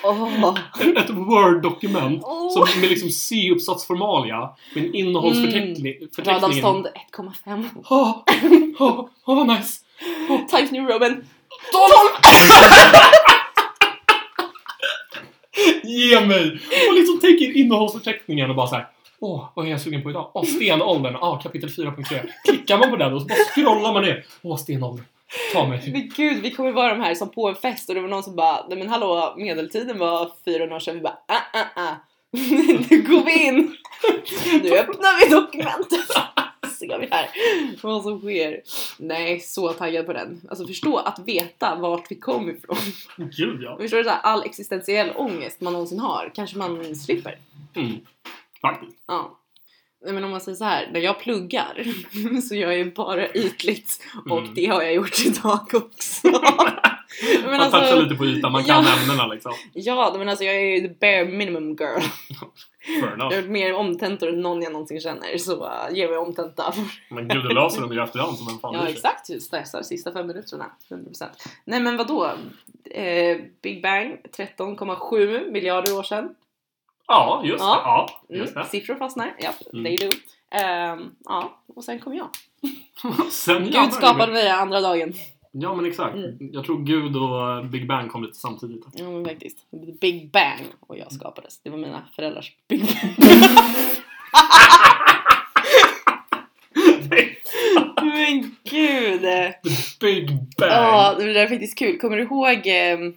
Åh! 0.04 0.59
ett 0.97 1.11
Word-dokument 1.11 2.23
Åh. 2.25 2.52
som 2.52 2.80
med 2.80 2.90
liksom 2.90 3.11
C-uppsatsformalia 3.11 4.50
med 4.75 4.85
en 4.85 4.95
innehållsförteckning. 4.95 5.95
förteckningen. 6.14 6.42
Radavstånd 6.42 6.87
1,5. 7.16 7.68
Åh, 7.90 8.23
åh, 8.78 9.09
åh, 9.25 9.37
vad 9.37 9.47
nice! 9.47 9.80
Times 10.50 10.71
New 10.71 10.83
Roman. 10.88 11.25
Ge 15.85 16.26
mig! 16.26 16.61
Och 16.88 16.95
liksom 16.95 17.21
tänker 17.21 17.56
innehållsförteckningen 17.56 18.50
och 18.50 18.56
bara 18.56 18.66
så 18.66 18.75
här. 18.75 18.87
Åh, 19.21 19.45
vad 19.54 19.66
är 19.66 19.71
jag 19.71 19.80
sugen 19.80 20.02
på 20.02 20.11
idag? 20.11 20.30
Åh, 20.35 20.45
stenåldern. 20.45 21.16
Ah, 21.16 21.37
kapitel 21.37 21.68
4.3. 21.68 22.28
Klickar 22.45 22.78
man 22.78 22.90
på 22.90 22.97
den 22.97 23.12
och 23.14 23.23
så 23.23 23.28
bara 23.28 23.35
scrollar 23.35 23.92
man 23.92 24.02
ner. 24.02 24.25
Åh, 24.42 24.56
stenåldern. 24.56 25.04
Ta 25.52 25.68
mig. 25.68 25.90
Men 25.92 26.12
gud, 26.16 26.42
vi 26.42 26.50
kommer 26.50 26.73
vara 26.73 26.95
de 26.95 27.00
här 27.00 27.14
som 27.14 27.30
på 27.30 27.49
en 27.49 27.54
fest 27.54 27.88
och 27.88 27.95
det 27.95 28.00
var 28.00 28.09
någon 28.09 28.23
som 28.23 28.37
bara 28.37 28.66
Nej 28.68 28.78
men 28.78 28.88
hallå, 28.88 29.35
medeltiden 29.37 29.99
var 29.99 30.30
400 30.45 30.76
år 30.76 30.80
sedan. 30.80 30.95
Vi 30.95 31.00
bara 31.00 31.18
ah 31.28 31.42
ah 31.52 31.83
ah. 31.83 31.95
nu 32.90 33.02
går 33.02 33.25
vi 33.25 33.47
in. 33.47 33.76
Nu 34.62 34.71
öppnar 34.78 35.21
vi 35.21 35.35
dokumentet. 35.35 36.09
Ser 36.78 36.99
vi 36.99 37.09
här 37.11 37.30
vad 37.83 38.02
som 38.02 38.21
sker. 38.21 38.62
Nej, 38.99 39.40
så 39.40 39.73
taggad 39.73 40.06
på 40.06 40.12
den. 40.12 40.40
Alltså 40.49 40.66
förstå 40.66 40.97
att 40.97 41.18
veta 41.18 41.75
vart 41.75 42.11
vi 42.11 42.14
kom 42.14 42.50
ifrån. 42.50 42.76
Gud 43.16 43.62
ja. 43.62 43.76
Förstår 43.76 43.99
du 43.99 44.04
så 44.04 44.11
här, 44.11 44.21
all 44.21 44.42
existentiell 44.42 45.11
ångest 45.16 45.61
man 45.61 45.73
någonsin 45.73 46.00
har 46.00 46.33
kanske 46.35 46.59
man 46.59 46.97
slipper. 46.97 47.38
Mm. 47.76 48.00
Faktiskt. 48.61 48.97
Ja. 49.06 49.38
Men 50.12 50.25
om 50.25 50.30
man 50.30 50.40
säger 50.40 50.56
så 50.56 50.64
här, 50.64 50.88
när 50.92 51.00
jag 51.00 51.20
pluggar 51.20 51.84
så 52.48 52.54
gör 52.54 52.70
jag 52.70 52.78
ju 52.78 52.92
bara 52.92 53.32
ytligt 53.32 54.02
och 54.30 54.38
Mm. 54.38 54.54
det 54.54 54.66
har 54.66 54.82
jag 54.82 54.94
gjort 54.94 55.26
idag 55.26 55.60
också. 55.72 56.28
men 57.42 57.50
Man 57.50 57.60
alltså, 57.60 57.80
touchar 57.80 58.02
lite 58.02 58.14
på 58.14 58.26
ytan, 58.26 58.52
man 58.52 58.64
kan 58.64 58.84
ja. 58.84 58.92
ämnena 59.02 59.26
liksom. 59.26 59.52
Ja, 59.72 60.14
men 60.18 60.28
alltså 60.28 60.44
jag 60.44 60.54
är 60.54 60.60
ju 60.60 60.80
the 60.80 60.94
bare 61.00 61.25
minimum 61.25 61.68
girl. 61.68 62.00
Fair 63.00 63.14
Jag 63.18 63.25
har 63.25 63.32
gjort 63.32 63.50
mer 63.50 63.75
omtentor 63.75 64.28
än 64.28 64.40
någon 64.40 64.62
jag 64.62 64.72
någonsin 64.72 65.00
känner 65.00 65.38
så 65.38 65.64
uh, 65.64 65.96
ge 65.96 66.08
mig 66.08 66.18
omtenta. 66.18 66.75
Men 67.08 67.28
gud, 67.28 67.42
du 67.42 67.54
löser 67.54 67.80
dem 67.80 67.92
ju 67.92 68.02
efterhand 68.02 68.38
som 68.38 68.48
en 68.48 68.58
fan 68.58 68.75
Ja 68.75 68.88
exakt, 68.88 69.30
just 69.30 69.46
stressar 69.46 69.82
sista 69.82 70.12
fem 70.12 70.26
minuterna. 70.26 70.64
100%. 70.90 71.25
Nej 71.64 71.80
men 71.80 71.96
vadå? 71.96 72.30
Eh, 72.90 73.38
Big 73.62 73.82
Bang 73.82 74.16
13,7 74.36 75.52
miljarder 75.52 75.98
år 75.98 76.02
sedan. 76.02 76.34
Ja, 77.08 77.42
just 77.44 77.64
Ja. 77.64 77.75
det. 77.75 77.80
Ja, 77.84 78.20
Mm, 78.28 78.40
just 78.42 78.54
det. 78.54 78.64
siffror 78.64 78.94
fastnar, 78.94 79.34
japp, 79.42 79.54
Mm. 79.72 79.84
they 79.84 79.96
do. 79.96 80.16
Ehm, 80.50 81.10
ja, 81.25 81.60
och 81.76 81.84
sen 81.84 81.98
kom 81.98 82.14
jag. 82.14 82.28
Sen 83.30 83.64
Gud 83.70 83.92
skapade 83.92 84.32
mig 84.32 84.48
andra 84.50 84.80
dagen. 84.80 85.12
Ja, 85.52 85.75
men 85.75 85.86
exakt. 85.86 86.14
Mm. 86.14 86.36
Jag 86.52 86.64
tror 86.64 86.78
Gud 86.78 87.16
och 87.16 87.66
Big 87.66 87.88
Bang 87.88 88.10
kom 88.10 88.22
lite 88.22 88.38
samtidigt. 88.38 88.84
Ja 88.92 89.10
men 89.10 89.25
faktiskt. 89.25 89.58
Big 90.00 90.30
Bang 90.30 90.60
och 90.80 90.98
jag 90.98 91.12
skapades. 91.12 91.60
Det 91.62 91.70
var 91.70 91.78
mina 91.78 92.02
föräldrars 92.16 92.52
Big 92.68 92.80
Bang. 92.80 93.14
men 98.02 98.56
gud! 98.70 99.22
Big 100.00 100.28
Bang! 100.58 100.70
Ja, 100.72 101.14
det 101.18 101.32
där 101.32 101.42
är 101.44 101.48
faktiskt 101.48 101.78
kul. 101.78 101.98
Kommer 101.98 102.16
du 102.16 102.22
ihåg 102.22 102.62
ehm, 102.66 103.14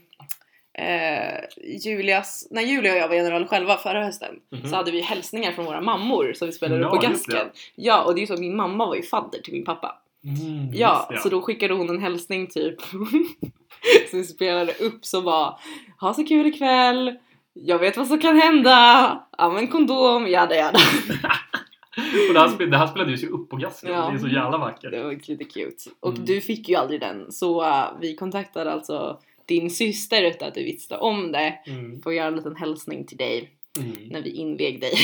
eh, 0.80 1.40
Julias, 1.86 2.48
när 2.52 2.62
Julia 2.62 2.92
och 2.94 3.00
jag 3.00 3.08
var 3.08 3.16
general 3.16 3.48
själva 3.48 3.78
förra 3.78 4.04
hösten 4.04 4.36
Mhm. 4.52 4.68
så 4.70 4.76
hade 4.76 4.92
vi 4.92 5.02
hälsningar 5.02 5.52
från 5.52 5.66
våra 5.66 5.82
mammor 5.82 6.34
som 6.36 6.46
vi 6.48 6.52
spelade 6.52 6.82
upp 6.86 6.90
Ja, 6.94 7.02
på 7.02 7.08
gasken. 7.08 7.48
Ja, 7.76 8.04
och 8.04 8.14
det 8.16 8.20
är 8.20 8.22
ju 8.22 8.28
så 8.28 8.34
att 8.34 8.40
min 8.40 8.56
mamma 8.56 8.86
var 8.86 8.96
ju 8.96 9.02
fadder 9.04 9.40
till 9.42 9.54
min 9.54 9.66
pappa. 9.66 9.96
Mm, 10.24 10.70
Ja, 10.74 11.08
det. 11.10 11.18
så 11.20 11.30
då 11.30 11.42
skickade 11.42 11.74
hon 11.74 11.90
en 11.90 12.02
hälsning 12.02 12.48
typ 12.48 12.82
som 14.10 14.20
vi 14.20 14.24
spelade 14.24 14.74
upp 14.74 15.06
som 15.06 15.24
var 15.24 15.60
Ha 16.00 16.14
så 16.14 16.24
kul 16.26 16.48
ikväll, 16.48 17.18
jag 17.54 17.80
vet 17.80 17.98
vad 17.98 18.08
som 18.08 18.20
kan 18.20 18.38
hända, 18.42 19.20
använd 19.38 19.72
kondom, 19.72 20.28
jada 20.28 20.56
jada. 20.64 20.80
Och 22.28 22.34
det, 22.34 22.40
här 22.40 22.48
spel, 22.48 22.70
det 22.72 22.78
här 22.78 22.88
spelades 22.88 23.24
ju 23.24 23.28
upp 23.28 23.50
på 23.50 23.56
gasken. 23.56 23.92
Ja. 23.92 24.10
Det 24.10 24.16
är 24.18 24.20
så 24.20 24.28
jävla 24.28 24.58
vackert. 24.58 24.92
Det 24.92 25.04
var 25.04 25.12
lite 25.12 25.44
cute. 25.44 25.90
Och 26.00 26.14
Mm. 26.14 26.26
du 26.26 26.42
fick 26.42 26.70
ju 26.70 26.76
aldrig 26.76 27.00
den 27.00 27.32
så 27.32 27.64
uh, 27.66 27.86
vi 28.02 28.16
kontaktade 28.16 28.72
alltså 28.74 29.20
din 29.50 29.70
syster 29.70 30.24
utan 30.24 30.48
att 30.48 30.54
du 30.54 30.64
visste 30.64 30.98
om 30.98 31.32
det 31.32 31.60
Mm, 31.68 32.02
att 32.06 32.16
göra 32.16 32.28
en 32.28 32.36
liten 32.36 32.56
hälsning 32.56 33.06
till 33.06 33.18
dig 33.18 33.50
mm. 33.80 34.08
när 34.10 34.22
vi 34.22 34.30
invigde 34.30 34.80
dig. 34.80 34.98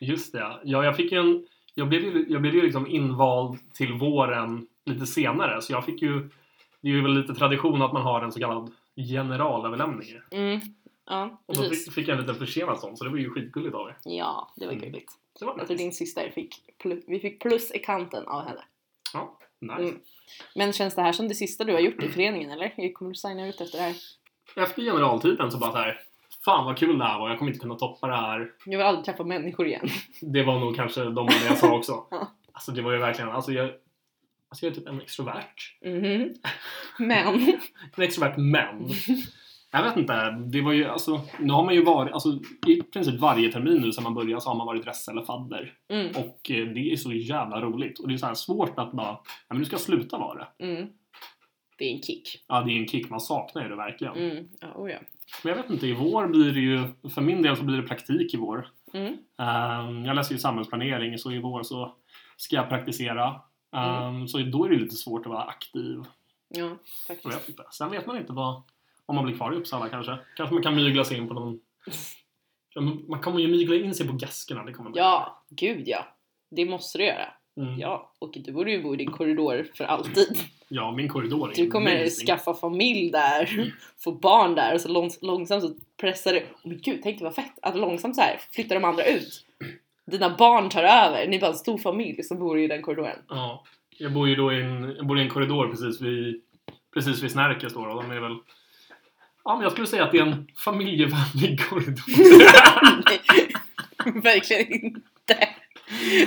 Just 0.00 0.32
det. 0.32 0.60
Ja, 0.64 0.84
jag 0.84 0.96
fick 0.96 1.12
en... 1.12 1.46
Jag 1.74 1.88
blev 1.88 2.02
ju, 2.02 2.26
jag 2.28 2.42
blev 2.42 2.54
ju 2.54 2.62
liksom 2.62 2.86
invald 2.86 3.58
till 3.74 3.92
våren 3.92 4.66
lite 4.84 5.06
senare. 5.06 5.62
Så 5.62 5.72
jag 5.72 5.84
fick 5.84 6.02
ju... 6.02 6.28
Det 6.80 6.88
är 6.88 6.92
ju 6.92 7.02
väl 7.02 7.14
lite 7.20 7.34
tradition 7.34 7.82
att 7.82 7.92
man 7.92 8.02
har 8.02 8.22
en 8.22 8.32
så 8.32 8.40
kallad 8.40 8.70
generalöverlämning. 8.96 10.08
Mm. 10.30 10.60
Ja, 11.06 11.42
Och 11.46 11.54
då 11.54 11.62
precis. 11.62 11.84
fick, 11.84 11.94
fick 11.94 12.08
jag 12.08 12.14
en 12.14 12.20
liten 12.20 12.34
försenad 12.34 12.78
sån, 12.80 12.96
så 12.96 13.04
det 13.04 13.10
var 13.10 13.16
ju 13.18 13.30
skitgulligt 13.30 13.74
av 13.74 13.88
er. 13.88 13.96
Ja, 14.04 14.52
det 14.56 14.66
var 14.66 14.72
Mm. 14.72 14.84
gulligt. 14.84 15.12
Det 15.38 15.44
var 15.44 15.54
Jag 15.58 15.66
tror 15.66 15.76
din 15.76 15.92
syster 15.92 16.30
fick, 16.30 16.54
vi 17.06 17.20
fick 17.20 17.42
plus 17.42 17.72
i 17.74 17.78
kanten 17.78 18.26
av 18.26 18.44
henne. 18.46 18.60
Ja, 19.12 19.38
nice. 19.60 19.82
Mm. 19.82 20.00
Men 20.54 20.72
känns 20.72 20.94
det 20.94 21.02
här 21.02 21.12
som 21.12 21.28
det 21.28 21.34
sista 21.34 21.64
du 21.64 21.72
har 21.72 21.80
gjort 21.80 22.02
i 22.02 22.08
föreningen 22.08 22.50
eller? 22.50 22.92
Kommer 22.92 23.10
du 23.10 23.14
signa 23.14 23.46
ut 23.46 23.60
efter 23.60 23.78
det 23.78 23.84
här? 23.84 23.94
Efter 24.56 24.82
generaltiden 24.82 25.50
så 25.50 25.58
bara 25.58 25.72
så 25.72 25.78
här. 25.78 26.00
Fan 26.44 26.64
vad 26.64 26.78
kul 26.78 26.98
det 26.98 27.04
här 27.04 27.18
var, 27.18 27.28
jag 27.28 27.38
kommer 27.38 27.50
inte 27.50 27.60
kunna 27.60 27.74
toppa 27.74 28.06
det 28.06 28.16
här. 28.16 28.52
Jag 28.64 28.78
vill 28.78 28.86
aldrig 28.86 29.04
träffa 29.04 29.24
människor 29.24 29.66
igen. 29.66 29.88
Det 30.20 30.42
var 30.42 30.60
nog 30.60 30.76
kanske 30.76 31.04
de 31.04 31.28
jag 31.48 31.58
sa 31.58 31.76
också. 31.76 31.92
Ja. 32.10 32.32
Alltså 32.52 32.72
det 32.72 32.82
var 32.82 32.92
ju 32.92 32.98
verkligen, 32.98 33.30
alltså 33.30 33.52
jag, 33.52 33.70
alltså 34.48 34.66
jag 34.66 34.72
är 34.72 34.74
typ 34.74 34.88
en 34.88 35.00
extrovert. 35.00 35.74
Mhm. 35.84 36.34
Men. 36.98 37.58
En 37.96 38.02
extrovert 38.02 38.36
men. 38.36 38.88
Jag 39.70 39.82
vet 39.82 39.96
inte, 39.96 40.30
det 40.30 40.60
var 40.60 40.72
ju 40.72 40.84
alltså, 40.84 41.20
nu 41.40 41.52
har 41.52 41.64
man 41.64 41.74
ju 41.74 41.84
varit, 41.84 42.12
alltså 42.12 42.28
i 42.66 42.82
princip 42.82 43.20
varje 43.20 43.52
termin 43.52 43.82
nu 43.82 43.92
sedan 43.92 44.04
man 44.04 44.14
började 44.14 44.40
så 44.40 44.48
har 44.50 44.56
man 44.56 44.66
varit 44.66 44.86
rest 44.86 45.08
eller 45.08 45.24
fadder. 45.24 45.72
Mm. 45.88 46.06
Och 46.08 46.50
eh, 46.50 46.66
det 46.66 46.92
är 46.92 46.96
så 46.96 47.12
jävla 47.12 47.60
roligt. 47.60 47.98
Och 47.98 48.08
det 48.08 48.14
är 48.14 48.18
så 48.18 48.34
svårt 48.34 48.78
att 48.78 48.92
bara, 48.92 49.18
men 49.48 49.58
nu 49.58 49.64
ska 49.64 49.74
jag 49.74 49.80
sluta 49.80 50.18
vara 50.18 50.38
det. 50.58 50.64
Mm. 50.66 50.88
Det 51.78 51.84
är 51.84 51.94
en 51.96 52.02
kick. 52.02 52.44
Ja 52.48 52.60
det 52.62 52.72
är 52.72 52.76
en 52.80 52.88
kick, 52.88 53.10
man 53.10 53.20
saknar 53.20 53.62
ju 53.62 53.68
det 53.68 53.76
verkligen. 53.76 54.14
Mm. 54.14 54.48
Ja, 54.60 54.66
oh 54.74 54.90
ja. 54.90 54.98
Men 55.44 55.50
jag 55.50 55.62
vet 55.62 55.70
inte, 55.70 55.86
i 55.86 55.92
vår 55.92 56.26
blir 56.28 56.52
det 56.52 56.60
ju, 56.60 56.82
för 57.10 57.22
min 57.22 57.42
del 57.42 57.56
så 57.56 57.62
blir 57.64 57.76
det 57.76 57.82
praktik 57.88 58.34
i 58.34 58.36
vår. 58.36 58.68
Ehm, 59.38 60.04
jag 60.04 60.16
läser 60.16 60.32
ju 60.34 60.38
samhällsplanering 60.38 61.18
så 61.18 61.32
i 61.32 61.38
vår 61.38 61.62
så 61.62 61.94
ska 62.36 62.56
jag 62.56 62.68
praktisera. 62.68 63.40
Ehm, 63.76 64.28
Så 64.28 64.38
då 64.38 64.64
är 64.64 64.68
det 64.70 64.76
lite 64.76 64.96
svårt 64.96 65.26
att 65.26 65.32
vara 65.32 65.42
aktiv. 65.42 66.02
Ja, 66.48 66.60
Jag 66.64 66.76
faktiskt. 67.06 67.34
vet 67.36 67.48
inte. 67.48 67.62
Sen 67.70 67.90
vet 67.90 68.06
man 68.06 68.16
inte 68.16 68.32
vad, 68.32 68.62
om 69.06 69.14
man 69.14 69.24
blir 69.24 69.36
kvar 69.36 69.52
i 69.52 69.56
Uppsala 69.56 69.88
kanske. 69.88 70.18
Kanske 70.36 70.54
man 70.54 70.62
kan 70.62 70.74
mygla 70.76 71.04
sig 71.04 71.16
in 71.18 71.28
på 71.28 71.34
någon... 71.34 71.60
Man 73.08 73.20
kommer 73.20 73.40
ju 73.40 73.48
mygla 73.48 73.74
in 73.76 73.94
sig 73.94 74.06
på 74.06 74.12
gaskerna. 74.12 74.64
Det 74.64 74.72
kommer 74.72 74.90
Ja, 74.94 75.42
gud 75.50 75.82
ja. 75.88 76.06
Det 76.50 76.64
måste 76.64 76.98
du 76.98 77.04
göra. 77.04 77.28
Mm. 77.60 77.78
Ja, 77.78 78.12
och 78.18 78.32
du 78.34 78.52
borde 78.52 78.70
ju 78.70 78.82
bo 78.82 78.94
i 78.94 78.96
din 78.96 79.10
korridor 79.10 79.66
för 79.74 79.84
alltid. 79.84 80.38
ja, 80.68 80.92
min 80.92 81.08
korridor 81.08 81.50
är 81.50 81.54
Du 81.56 81.70
kommer 81.70 81.96
amazing. 82.00 82.26
skaffa 82.26 82.54
familj 82.54 83.10
där, 83.10 83.72
få 84.04 84.12
barn 84.12 84.54
där 84.54 84.74
och 84.74 84.80
så 84.80 84.88
långs- 84.88 85.18
långsamt 85.22 85.62
så 85.62 85.74
pressar 86.00 86.32
du. 86.32 86.38
Oh, 86.38 86.44
men 86.64 86.78
gud, 86.82 87.00
tänk 87.02 87.18
dig 87.18 87.24
vad 87.24 87.34
fett 87.34 87.58
att 87.62 87.76
långsamt 87.76 88.16
så 88.16 88.22
här 88.22 88.40
flyttar 88.52 88.74
de 88.74 88.84
andra 88.84 89.04
ut. 89.04 89.46
Dina 90.06 90.36
barn 90.36 90.68
tar 90.68 90.82
över, 90.84 91.26
ni 91.28 91.36
är 91.36 91.40
bara 91.40 91.50
en 91.50 91.56
stor 91.56 91.78
familj 91.78 92.22
som 92.22 92.38
bor 92.38 92.58
i 92.58 92.66
den 92.68 92.82
korridoren. 92.82 93.18
Ja. 93.28 93.64
Jag 93.98 94.12
bor 94.12 94.28
ju 94.28 94.34
då 94.36 94.52
i 94.52 94.60
en, 94.62 94.94
jag 94.96 95.06
bor 95.06 95.18
i 95.18 95.22
en 95.22 95.28
korridor 95.30 95.68
precis 95.68 96.00
vid, 96.00 96.42
precis 96.94 97.22
vid 97.22 97.30
Snärkes 97.30 97.74
då. 97.74 97.80
och 97.80 98.02
De 98.02 98.10
är 98.10 98.20
väl... 98.20 98.36
Ja, 99.46 99.54
men 99.54 99.62
jag 99.62 99.72
skulle 99.72 99.86
säga 99.86 100.04
att 100.04 100.12
det 100.12 100.18
är 100.18 100.22
en 100.22 100.46
familjevänlig 100.64 101.60
korridor. 101.68 102.02
Verkligen 104.22 104.72
inte. 104.84 105.48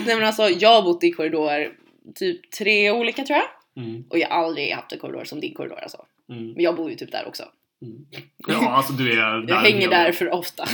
Nej 0.06 0.16
men 0.16 0.24
alltså, 0.24 0.50
jag 0.50 0.70
har 0.70 0.82
bott 0.82 1.04
i 1.04 1.12
korridor 1.12 1.74
typ 2.16 2.52
tre 2.52 2.92
olika 2.92 3.24
tror 3.24 3.38
jag. 3.40 3.84
Mm, 3.86 4.04
Och 4.10 4.18
jag 4.18 4.30
har 4.30 4.44
aldrig 4.44 4.74
haft 4.74 4.92
en 4.92 5.00
korridor 5.00 5.24
som 5.24 5.40
din 5.40 5.54
korridor 5.54 5.80
alltså. 5.80 6.06
mm, 6.30 6.52
Men 6.52 6.64
jag 6.64 6.76
bor 6.76 6.90
ju 6.90 6.96
typ 6.96 7.12
där 7.12 7.28
också. 7.28 7.44
mm. 7.82 8.06
Ja, 8.48 8.70
alltså 8.70 8.94
du 8.94 9.12
är 9.12 9.16
där. 9.16 9.46
Jag 9.50 9.56
hänger 9.56 9.90
där 9.90 10.12
för 10.12 10.34
ofta. 10.34 10.66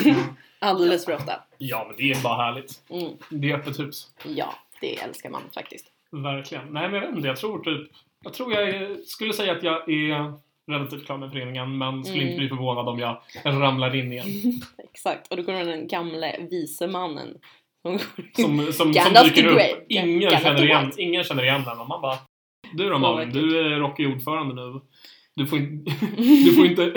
Alldeles 0.60 1.06
för 1.06 1.16
ofta. 1.16 1.34
Ja, 1.58 1.86
men 1.88 1.98
det 1.98 2.12
är 2.12 2.24
bara 2.24 2.44
härligt. 2.46 2.82
Mm. 2.90 3.12
Det 3.30 3.52
är 3.52 3.56
öppet 3.56 3.80
hus. 3.80 4.08
Ja, 4.36 4.56
det 4.82 5.00
älskar 5.00 5.30
man 5.30 5.42
faktiskt. 5.54 5.86
Verkligen. 6.12 6.66
Nej, 6.66 6.90
men 6.90 6.94
jag 6.94 7.02
vet 7.08 7.16
inte. 7.16 7.28
Jag 7.28 7.38
tror 7.38 7.64
typ... 7.64 7.92
Jag 8.24 8.34
tror 8.34 8.54
jag 8.54 8.98
skulle 9.06 9.34
säga 9.34 9.52
att 9.52 9.64
jag 9.64 9.90
är 9.90 10.34
relativt 10.72 11.06
klar 11.06 11.18
med 11.18 11.32
föreningen, 11.32 11.78
men 11.78 12.04
skulle 12.04 12.18
Mm. 12.22 12.28
inte 12.28 12.40
bli 12.40 12.50
förvånad 12.50 12.90
om 12.90 13.00
jag 13.00 13.22
ramlar 13.44 13.96
in 13.96 14.12
igen. 14.12 14.28
Exakt. 14.92 15.28
Och 15.32 15.38
då 15.38 15.44
kommer 15.44 15.66
den 15.66 15.88
gamle 15.88 16.48
vise 16.50 16.88
mannen 16.88 17.38
som, 17.82 18.00
som, 18.36 18.74
som 18.74 18.92
Gandalf 18.92 19.36
dyker 19.36 19.48
upp. 19.48 19.86
Ingen 19.90 20.20
Gandalf 20.20 20.44
känner, 20.44 20.64
igen, 20.64 20.92
ingen 20.98 21.24
känner 21.24 21.44
igen 21.44 21.64
den 21.66 21.80
och 21.80 21.88
man 21.88 22.02
bara 22.02 22.18
Du 22.74 22.90
då 22.90 22.98
Malin, 22.98 23.30
du 23.30 23.60
är 23.60 23.80
Rocky-ordförande 23.80 24.56
nu. 24.56 24.82
Du 25.36 25.48
får, 25.48 25.58
inte, 25.60 25.92
du 26.18 26.52
får 26.56 26.66
inte, 26.66 26.94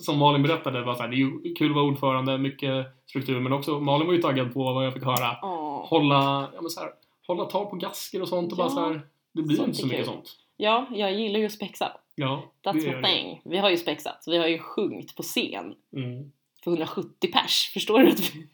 som 0.00 0.18
Malin 0.18 0.42
berättade, 0.42 0.82
bara 0.82 0.94
så 0.94 1.02
här, 1.02 1.08
det 1.08 1.16
är 1.16 1.18
ju 1.18 1.54
kul 1.54 1.70
att 1.70 1.74
vara 1.74 1.84
ordförande, 1.84 2.38
mycket 2.38 2.86
struktur, 3.06 3.40
men 3.40 3.52
också 3.52 3.80
Malin 3.80 4.06
var 4.06 4.14
ju 4.14 4.22
taggad 4.22 4.54
på 4.54 4.72
vad 4.72 4.86
jag 4.86 4.94
fick 4.94 5.04
höra. 5.04 5.36
Åh. 5.42 5.86
Hålla, 5.88 6.48
ja, 6.54 6.60
men 6.60 6.70
så 6.70 6.80
här, 6.80 6.90
hålla 7.26 7.44
tag 7.44 7.70
på 7.70 7.76
gasker 7.76 8.22
och 8.22 8.28
sånt 8.28 8.52
och 8.52 8.58
bara 8.58 8.66
Ja, 8.66 8.70
så 8.70 8.80
här, 8.80 9.00
det 9.34 9.42
blir 9.42 9.60
inte 9.64 9.74
så 9.74 9.86
mycket 9.86 9.98
kul. 9.98 10.06
sånt. 10.06 10.30
Ja, 10.56 10.86
jag 10.92 11.12
gillar 11.20 11.38
ju 11.40 11.46
att 11.46 11.52
spexa. 11.52 11.92
Ja, 12.14 12.52
That's 12.64 12.74
my 12.96 13.02
thing. 13.02 13.40
Vi 13.44 13.58
har 13.58 13.70
ju 13.70 13.76
spexat. 13.76 14.24
Vi 14.26 14.38
har 14.38 14.46
ju 14.46 14.58
sjungit 14.58 15.16
på 15.16 15.22
scen 15.22 15.74
Mm. 15.96 16.32
för 16.64 16.70
170 16.70 17.32
pers. 17.32 17.70
Förstår 17.74 17.98
du 17.98 18.08
att 18.08 18.20
vi 18.20 18.46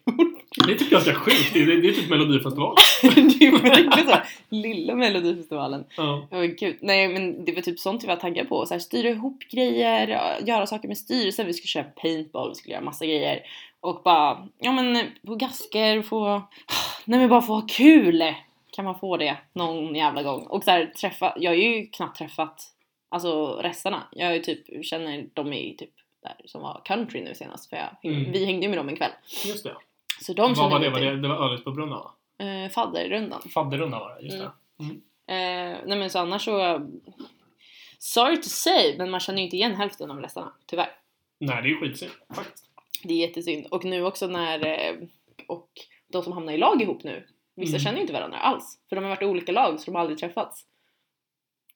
Det 0.66 0.72
är 0.72 0.76
typ 0.78 0.90
ganska 0.90 1.14
sjukt, 1.24 1.50
det 1.52 1.62
är, 1.62 1.66
det 1.66 1.88
är 1.88 1.92
typ 1.92 2.10
Melodifestival. 2.10 2.76
Det 3.02 3.46
är 3.46 3.62
verkligen 3.62 4.08
så. 4.08 4.16
Lilla 4.48 4.94
melodifestivalen. 4.94 5.84
Ja. 5.96 6.28
Åh 6.30 6.42
gud. 6.44 6.76
Nej 6.80 7.08
men 7.08 7.44
det 7.44 7.52
var 7.52 7.62
typ 7.62 7.78
sånt 7.78 8.02
vi 8.04 8.06
var 8.08 8.16
taggade 8.16 8.48
på. 8.48 8.66
Så 8.66 8.74
här, 8.74 8.78
styra 8.78 9.08
ihop 9.08 9.38
grejer, 9.50 10.08
göra 10.46 10.66
saker 10.66 10.88
med 10.88 10.98
styrelsen. 10.98 11.46
Vi 11.46 11.52
skulle 11.54 11.68
köra 11.68 11.84
paintball, 11.84 12.48
vi 12.48 12.54
skulle 12.54 12.72
göra 12.74 12.84
massa 12.84 13.06
grejer. 13.06 13.40
Och 13.80 14.00
bara, 14.04 14.48
ja 14.58 14.72
men 14.72 15.06
få 15.26 15.34
gasker, 15.34 16.02
få... 16.02 16.42
Nej 17.04 17.20
men 17.20 17.28
bara 17.28 17.42
få 17.42 17.54
ha 17.54 17.66
kul! 17.68 18.34
Kan 18.72 18.84
man 18.84 18.98
få 18.98 19.16
det 19.16 19.36
någon 19.52 19.94
jävla 19.94 20.22
gång? 20.22 20.42
Och 20.42 20.64
så 20.64 20.70
här, 20.70 20.86
träffa, 20.86 21.34
jag 21.40 21.50
har 21.50 21.56
ju 21.56 21.86
knappt 21.86 22.18
träffat 22.18 22.62
alltså 23.10 23.56
resterna. 23.62 24.08
Jag 24.12 24.34
ju 24.36 24.42
typ, 24.42 24.84
känner 24.86 25.26
de 25.34 25.52
är 25.52 25.74
typ 25.74 25.90
där 26.22 26.36
som 26.44 26.62
var 26.62 26.82
country 26.84 27.20
nu 27.24 27.34
senast. 27.34 27.70
För 27.70 27.76
jag, 27.76 28.10
Mm. 28.12 28.32
vi 28.32 28.44
hängde 28.44 28.62
ju 28.66 28.68
med 28.68 28.78
dem 28.78 28.88
en 28.88 28.96
kväll. 28.96 29.10
Just 29.46 29.64
det. 29.64 29.76
Så 30.20 30.32
de 30.32 30.54
Vad 30.54 30.70
var 30.70 30.80
det? 30.80 30.90
Var 30.90 31.00
det, 31.00 31.20
det 31.20 31.28
var 31.28 31.36
Ölis 31.50 31.64
på 31.64 31.70
Brunna 31.70 31.96
va? 31.96 32.14
Eh, 32.46 32.70
fadderrundan. 32.70 33.40
Fadderrunda 33.54 33.98
var 33.98 34.14
det, 34.14 34.22
just 34.22 34.36
Mm. 34.36 34.50
det. 35.26 35.34
Eh, 35.34 35.78
nej 35.86 35.98
men 35.98 36.10
så 36.10 36.18
annars 36.18 36.44
så... 36.44 36.80
Sorry 37.98 38.36
to 38.36 38.48
say, 38.48 38.94
men 38.98 39.10
man 39.10 39.20
känner 39.20 39.38
ju 39.38 39.44
inte 39.44 39.56
igen 39.56 39.74
hälften 39.74 40.10
av 40.10 40.20
läsarna, 40.20 40.52
tyvärr. 40.66 40.90
Nej, 41.38 41.62
det 41.62 41.68
är 41.68 41.70
ju 41.70 41.80
skitsynd 41.80 42.10
faktiskt. 42.34 42.64
Det 43.04 43.14
är 43.14 43.18
jättesynd. 43.28 43.66
Och 43.66 43.84
nu 43.84 44.04
också 44.04 44.26
när... 44.26 44.66
Eh, 44.66 44.94
och 45.48 45.68
de 46.12 46.22
som 46.22 46.32
hamnar 46.32 46.52
i 46.52 46.58
lag 46.58 46.82
ihop 46.82 47.02
nu, 47.04 47.26
vissa 47.54 47.70
Mm. 47.76 47.80
känner 47.80 47.96
ju 47.96 48.00
inte 48.00 48.12
varandra 48.12 48.38
alls. 48.38 48.78
För 48.88 48.96
de 48.96 49.02
har 49.04 49.08
varit 49.10 49.22
i 49.22 49.26
olika 49.26 49.52
lag, 49.52 49.80
så 49.80 49.84
de 49.86 49.94
har 49.94 50.00
aldrig 50.00 50.18
träffats. 50.18 50.66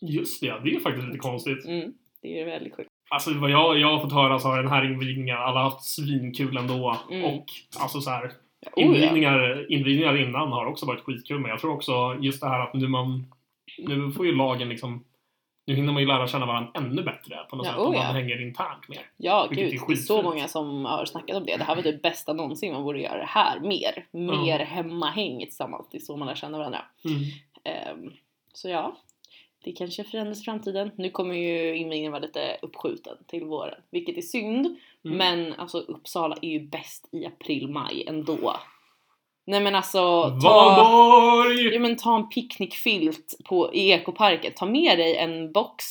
Just 0.08 0.40
det, 0.40 0.60
det 0.64 0.74
är 0.74 0.80
faktiskt 0.80 1.06
lite 1.06 1.18
konstigt. 1.18 1.64
Mm, 1.64 1.92
det 2.22 2.40
är 2.40 2.44
väldigt 2.44 2.74
sjukt. 2.74 2.90
Alltså 3.10 3.34
vad 3.34 3.50
jag, 3.50 3.78
jag 3.78 3.88
har 3.88 4.00
fått 4.00 4.12
höra 4.12 4.38
så 4.38 4.48
har 4.48 4.56
den 4.62 4.72
här 4.72 4.84
invigningen, 4.84 5.36
alla 5.36 5.60
har 5.62 5.70
haft 5.70 5.84
svinkul 5.84 6.56
ändå. 6.56 6.96
Mm. 7.10 7.24
Och 7.24 7.46
alltså 7.80 8.00
så 8.00 8.10
här, 8.10 8.32
Oh, 8.72 8.82
invigningar, 8.84 9.72
invigningar 9.72 10.20
innan 10.28 10.52
har 10.52 10.66
också 10.66 10.86
varit 10.86 11.00
skitkul. 11.04 11.40
Men 11.40 11.50
jag 11.50 11.60
tror 11.60 11.72
också 11.72 12.16
just 12.20 12.40
det 12.40 12.48
här 12.48 12.60
att 12.60 12.74
nu 12.74 12.88
man, 12.88 13.26
nu 13.78 14.12
får 14.12 14.26
ju 14.26 14.32
lagen 14.36 14.68
liksom, 14.68 15.04
nu 15.66 15.74
hinner 15.74 15.92
man 15.92 16.02
ju 16.02 16.08
lära 16.08 16.26
känna 16.28 16.46
varandra 16.46 16.70
ännu 16.74 17.02
bättre 17.02 17.36
på 17.50 17.56
något 17.56 17.66
Ja, 17.66 17.72
sätt. 17.72 17.80
oh, 17.80 17.88
och 17.88 17.94
ja. 17.94 18.02
man 18.02 18.14
hänger 18.14 18.46
internt 18.46 18.88
mer. 18.88 19.00
Ja, 19.16 19.48
gud. 19.50 19.80
Det 19.86 19.92
är 19.92 19.96
så 19.96 20.22
många 20.22 20.48
som 20.48 20.84
har 20.84 21.04
snackat 21.04 21.36
om 21.36 21.46
det. 21.46 21.56
Det 21.56 21.64
här 21.64 21.76
var 21.76 21.82
det 21.82 22.02
bästa 22.02 22.32
någonsin. 22.32 22.72
Man 22.72 22.82
borde 22.82 23.00
göra 23.00 23.18
det 23.18 23.28
här 23.28 23.60
mer. 23.60 24.06
Mer 24.10 24.58
hemmahäng 24.58 25.38
tillsammans. 25.40 25.88
Det 25.90 25.98
är 25.98 26.00
så 26.00 26.16
man 26.16 26.28
lär 26.28 26.34
känna 26.34 26.58
varandra. 26.58 26.80
Mm. 27.04 27.20
Ehm, 27.64 28.12
så 28.52 28.68
ja, 28.68 28.96
det 29.64 29.72
kanske 29.72 30.04
förändras 30.04 30.40
i 30.40 30.44
framtiden. 30.44 30.90
Nu 30.96 31.10
kommer 31.10 31.34
ju 31.34 31.76
invigningen 31.76 32.12
vara 32.12 32.22
lite 32.22 32.56
uppskjuten 32.62 33.16
till 33.26 33.44
våren, 33.44 33.80
vilket 33.90 34.16
är 34.18 34.22
synd. 34.22 34.66
Mm. 34.66 35.18
Men 35.18 35.52
alltså 35.52 35.78
Uppsala 35.78 36.36
är 36.42 36.48
ju 36.48 36.60
bäst 36.60 37.08
i 37.12 37.26
april-maj 37.26 38.04
ändå. 38.06 38.56
Nej 39.46 39.60
men 39.60 39.74
alltså, 39.74 40.00
ta, 40.42 41.44
ja, 41.72 41.78
men 41.80 41.96
ta 41.96 42.16
en 42.16 42.28
picknickfilt 42.28 43.36
på, 43.44 43.74
i 43.74 43.90
ekoparken. 43.90 44.52
Ta 44.56 44.66
med 44.66 44.98
dig 44.98 45.16
en 45.16 45.52
box 45.52 45.84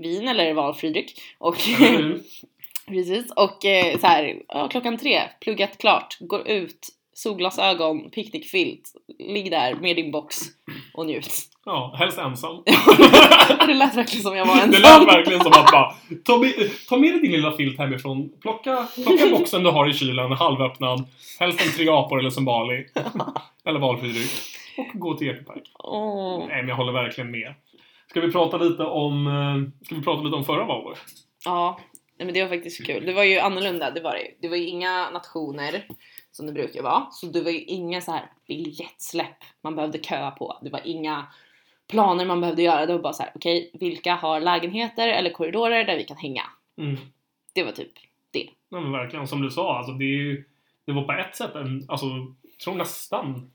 vin 0.00 0.28
eller 0.28 0.54
valfri 0.54 0.90
dryck. 0.90 1.20
Och, 1.38 1.56
Mm. 1.80 2.20
precis, 2.86 3.32
och 3.36 3.64
eh, 3.64 3.98
så 3.98 4.06
här, 4.06 4.42
ja, 4.48 4.68
klockan 4.68 4.98
tre, 4.98 5.22
pluggat 5.40 5.78
klart, 5.78 6.16
går 6.20 6.48
ut, 6.48 6.88
solglasögon, 7.12 8.10
picknickfilt, 8.10 8.94
ligg 9.18 9.50
där 9.50 9.74
med 9.74 9.96
din 9.96 10.10
box 10.10 10.36
och 10.94 11.06
njut. 11.06 11.28
Ja, 11.64 11.94
helst 11.98 12.18
ensam. 12.18 12.62
det 13.66 13.74
lät 13.74 13.96
verkligen 13.96 14.22
som 14.22 14.36
jag 14.36 14.46
var 14.46 14.56
Det 14.56 14.62
ensam. 14.62 14.82
lät 14.82 15.14
verkligen 15.16 15.40
som 15.40 15.52
att 15.52 15.70
bara, 15.72 15.94
ta 16.24 16.38
med, 16.38 16.52
ta 16.88 16.96
med 16.96 17.12
dig 17.12 17.20
din 17.20 17.32
lilla 17.32 17.52
filt 17.56 17.78
hemifrån, 17.78 18.30
plocka, 18.40 18.86
plocka 19.04 19.26
boxen 19.30 19.62
du 19.62 19.70
har 19.70 19.88
i 19.88 19.92
kylen, 19.92 20.32
halvöppnad, 20.32 21.04
helst 21.38 21.66
en 21.66 21.72
tre 21.72 21.88
apor 21.88 22.18
eller 22.18 22.30
Zumbali. 22.30 22.86
eller 23.64 23.80
valfri 23.80 24.08
dryck. 24.08 24.30
Och 24.78 25.00
gå 25.00 25.14
till 25.14 25.28
Ekopark. 25.28 25.62
Åh. 25.78 26.44
Nej, 26.48 26.56
men 26.56 26.68
jag 26.68 26.76
håller 26.76 26.92
verkligen 26.92 27.30
med. 27.30 27.54
Ska 28.10 28.20
vi 28.20 28.32
prata 28.32 28.56
lite 28.56 28.82
om, 28.84 29.26
eh, 29.26 29.84
ska 29.86 29.94
vi 29.94 30.02
prata 30.02 30.22
lite 30.22 30.36
om 30.36 30.44
förra 30.44 30.64
Valborg? 30.64 30.96
Ja, 31.44 31.80
men 32.18 32.34
det 32.34 32.42
var 32.42 32.48
faktiskt 32.48 32.86
kul. 32.86 33.06
Det 33.06 33.12
var 33.12 33.24
ju 33.24 33.38
annorlunda, 33.38 33.90
det 33.90 34.00
var 34.00 34.12
det. 34.12 34.26
Det 34.42 34.48
var 34.48 34.56
ju 34.56 34.66
inga 34.66 35.10
nationer 35.10 35.86
som 36.32 36.46
det 36.46 36.52
brukar 36.52 36.82
vara. 36.82 37.06
Så 37.10 37.26
det 37.26 37.40
var 37.40 37.50
ju 37.50 37.64
inga 37.64 38.00
så 38.00 38.12
här 38.12 38.30
biljettsläpp 38.46 39.36
man 39.60 39.76
behövde 39.76 39.98
köa 39.98 40.30
på. 40.30 40.58
Det 40.62 40.70
var 40.70 40.80
inga 40.84 41.26
planer 41.88 42.24
man 42.26 42.40
behövde 42.40 42.62
göra. 42.62 42.86
Det 42.86 42.92
var 42.92 43.02
bara 43.02 43.12
så 43.12 43.22
här, 43.22 43.32
okej, 43.34 43.70
vilka 43.74 44.14
har 44.14 44.40
lägenheter 44.40 45.08
eller 45.08 45.30
korridorer 45.30 45.84
där 45.84 45.96
vi 45.96 46.04
kan 46.04 46.16
hänga? 46.16 46.42
Mm. 46.78 46.96
Det 47.54 47.64
var 47.64 47.72
typ 47.72 47.92
det. 48.30 48.48
Ja, 48.68 48.80
men 48.80 48.92
verkligen, 48.92 49.26
som 49.26 49.42
du 49.42 49.50
sa, 49.50 49.78
alltså 49.78 49.92
det, 49.92 50.04
är 50.04 50.16
ju, 50.16 50.44
det 50.86 50.92
var 50.92 51.02
på 51.02 51.12
ett 51.12 51.36
sätt 51.36 51.54
en, 51.54 51.86
alltså, 51.88 52.06
jag 52.42 52.58
tror 52.64 52.74
nästan 52.74 53.50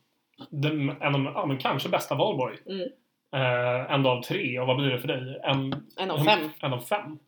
den, 0.49 0.89
en 0.89 1.15
av, 1.15 1.33
ja, 1.35 1.45
men 1.45 1.57
kanske 1.57 1.89
bästa 1.89 2.15
Valborg. 2.15 2.57
Mm. 2.65 2.89
Eh, 3.33 3.93
en 3.93 4.05
av 4.05 4.21
tre, 4.21 4.59
och 4.59 4.67
vad 4.67 4.77
blir 4.77 4.89
det 4.89 4.99
för 4.99 5.07
dig? 5.07 5.39
En, 5.43 5.85
En 5.97 6.11
av 6.11 6.23
fem. 6.23 6.49
En 6.59 6.73
av 6.73 6.79
fem. 6.79 7.19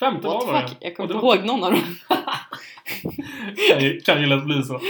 Femte 0.00 0.28
What 0.28 0.44
Valborg. 0.44 0.68
fuck? 0.68 0.76
Jag 0.80 0.96
kommer 0.96 1.14
inte 1.14 1.26
ihåg 1.26 1.44
någon 1.44 1.64
av 1.64 1.70
dem. 1.72 1.96
Kan, 3.72 3.82
ju, 3.84 4.00
kan 4.00 4.20
ju 4.20 4.26
lätt 4.26 4.44
bli 4.44 4.62
så. 4.62 4.80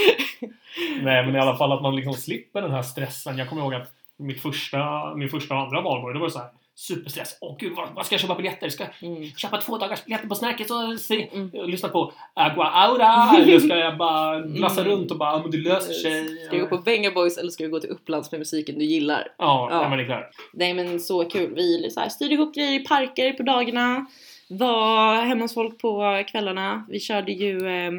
Nej, 1.02 1.26
men 1.26 1.36
i 1.36 1.38
alla 1.38 1.56
fall 1.56 1.72
att 1.72 1.82
man 1.82 1.96
liksom 1.96 2.14
slipper 2.14 2.62
den 2.62 2.70
här 2.70 2.82
stressen. 2.82 3.38
Jag 3.38 3.48
kommer 3.48 3.62
ihåg 3.62 3.74
att 3.74 3.92
mitt 4.18 4.42
första, 4.42 5.14
min 5.14 5.28
första 5.28 5.54
och 5.54 5.60
andra 5.60 5.80
valborg, 5.80 6.14
det 6.14 6.20
var 6.20 6.28
så 6.28 6.38
här 6.38 6.48
superstress. 6.74 7.38
Åh 7.40 7.56
gud, 7.58 7.72
vad, 7.94 8.06
ska 8.06 8.14
jag 8.14 8.20
köpa 8.20 8.34
biljetter? 8.34 8.68
Ska 8.68 8.84
jag 9.00 9.10
Mm. 9.10 9.30
köpa 9.30 9.56
två 9.60 9.78
dagars 9.78 10.04
biljetter 10.04 10.28
på 10.28 10.34
Snärket 10.34 10.70
och 10.70 11.00
se, 11.00 11.28
Mm. 11.32 11.50
lyssna 11.70 11.88
på 11.88 12.12
Agua 12.34 12.64
Aura? 12.64 13.36
Eller 13.38 13.58
ska 13.60 13.76
jag 13.76 13.96
bara 13.96 14.38
lassa 14.38 14.80
Mm. 14.84 14.92
runt 14.92 15.10
och 15.10 15.18
bara, 15.18 15.32
"Ja, 15.32 15.38
men 15.42 15.50
det 15.50 15.56
löser 15.58 15.92
sig? 15.92 16.38
Ska 16.46 16.56
jag 16.56 16.68
gå 16.70 16.76
på 16.76 16.82
Venga 16.82 17.10
Boys 17.10 17.38
eller 17.38 17.50
ska 17.50 17.62
jag 17.64 17.70
gå 17.70 17.80
till 17.80 17.90
Upplands 17.90 18.30
med 18.32 18.38
musiken 18.40 18.78
du 18.78 18.84
gillar? 18.84 19.28
Ja, 19.38 19.68
Ja. 19.70 19.88
men 19.88 19.98
det 19.98 20.04
är 20.04 20.06
klart. 20.06 20.30
Nej 20.52 20.74
men 20.74 21.00
så 21.00 21.24
kul. 21.24 21.54
Vi 21.54 21.90
så 21.90 22.00
här, 22.00 22.08
styrde 22.08 22.34
ihop 22.34 22.54
grejer 22.54 22.80
i 22.80 22.84
parker 22.84 23.32
på 23.32 23.42
dagarna. 23.42 24.06
Var 24.48 25.22
hemma 25.22 25.44
hos 25.44 25.54
folk 25.54 25.78
på 25.78 26.24
kvällarna. 26.30 26.86
Vi 26.88 27.00
körde 27.00 27.32
ju... 27.32 27.68
Eh, 27.68 27.92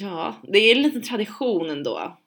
ja, 0.00 0.34
det 0.42 0.58
är 0.58 0.76
en 0.76 0.82
liten 0.82 1.02
tradition 1.02 1.70
ändå. 1.70 2.18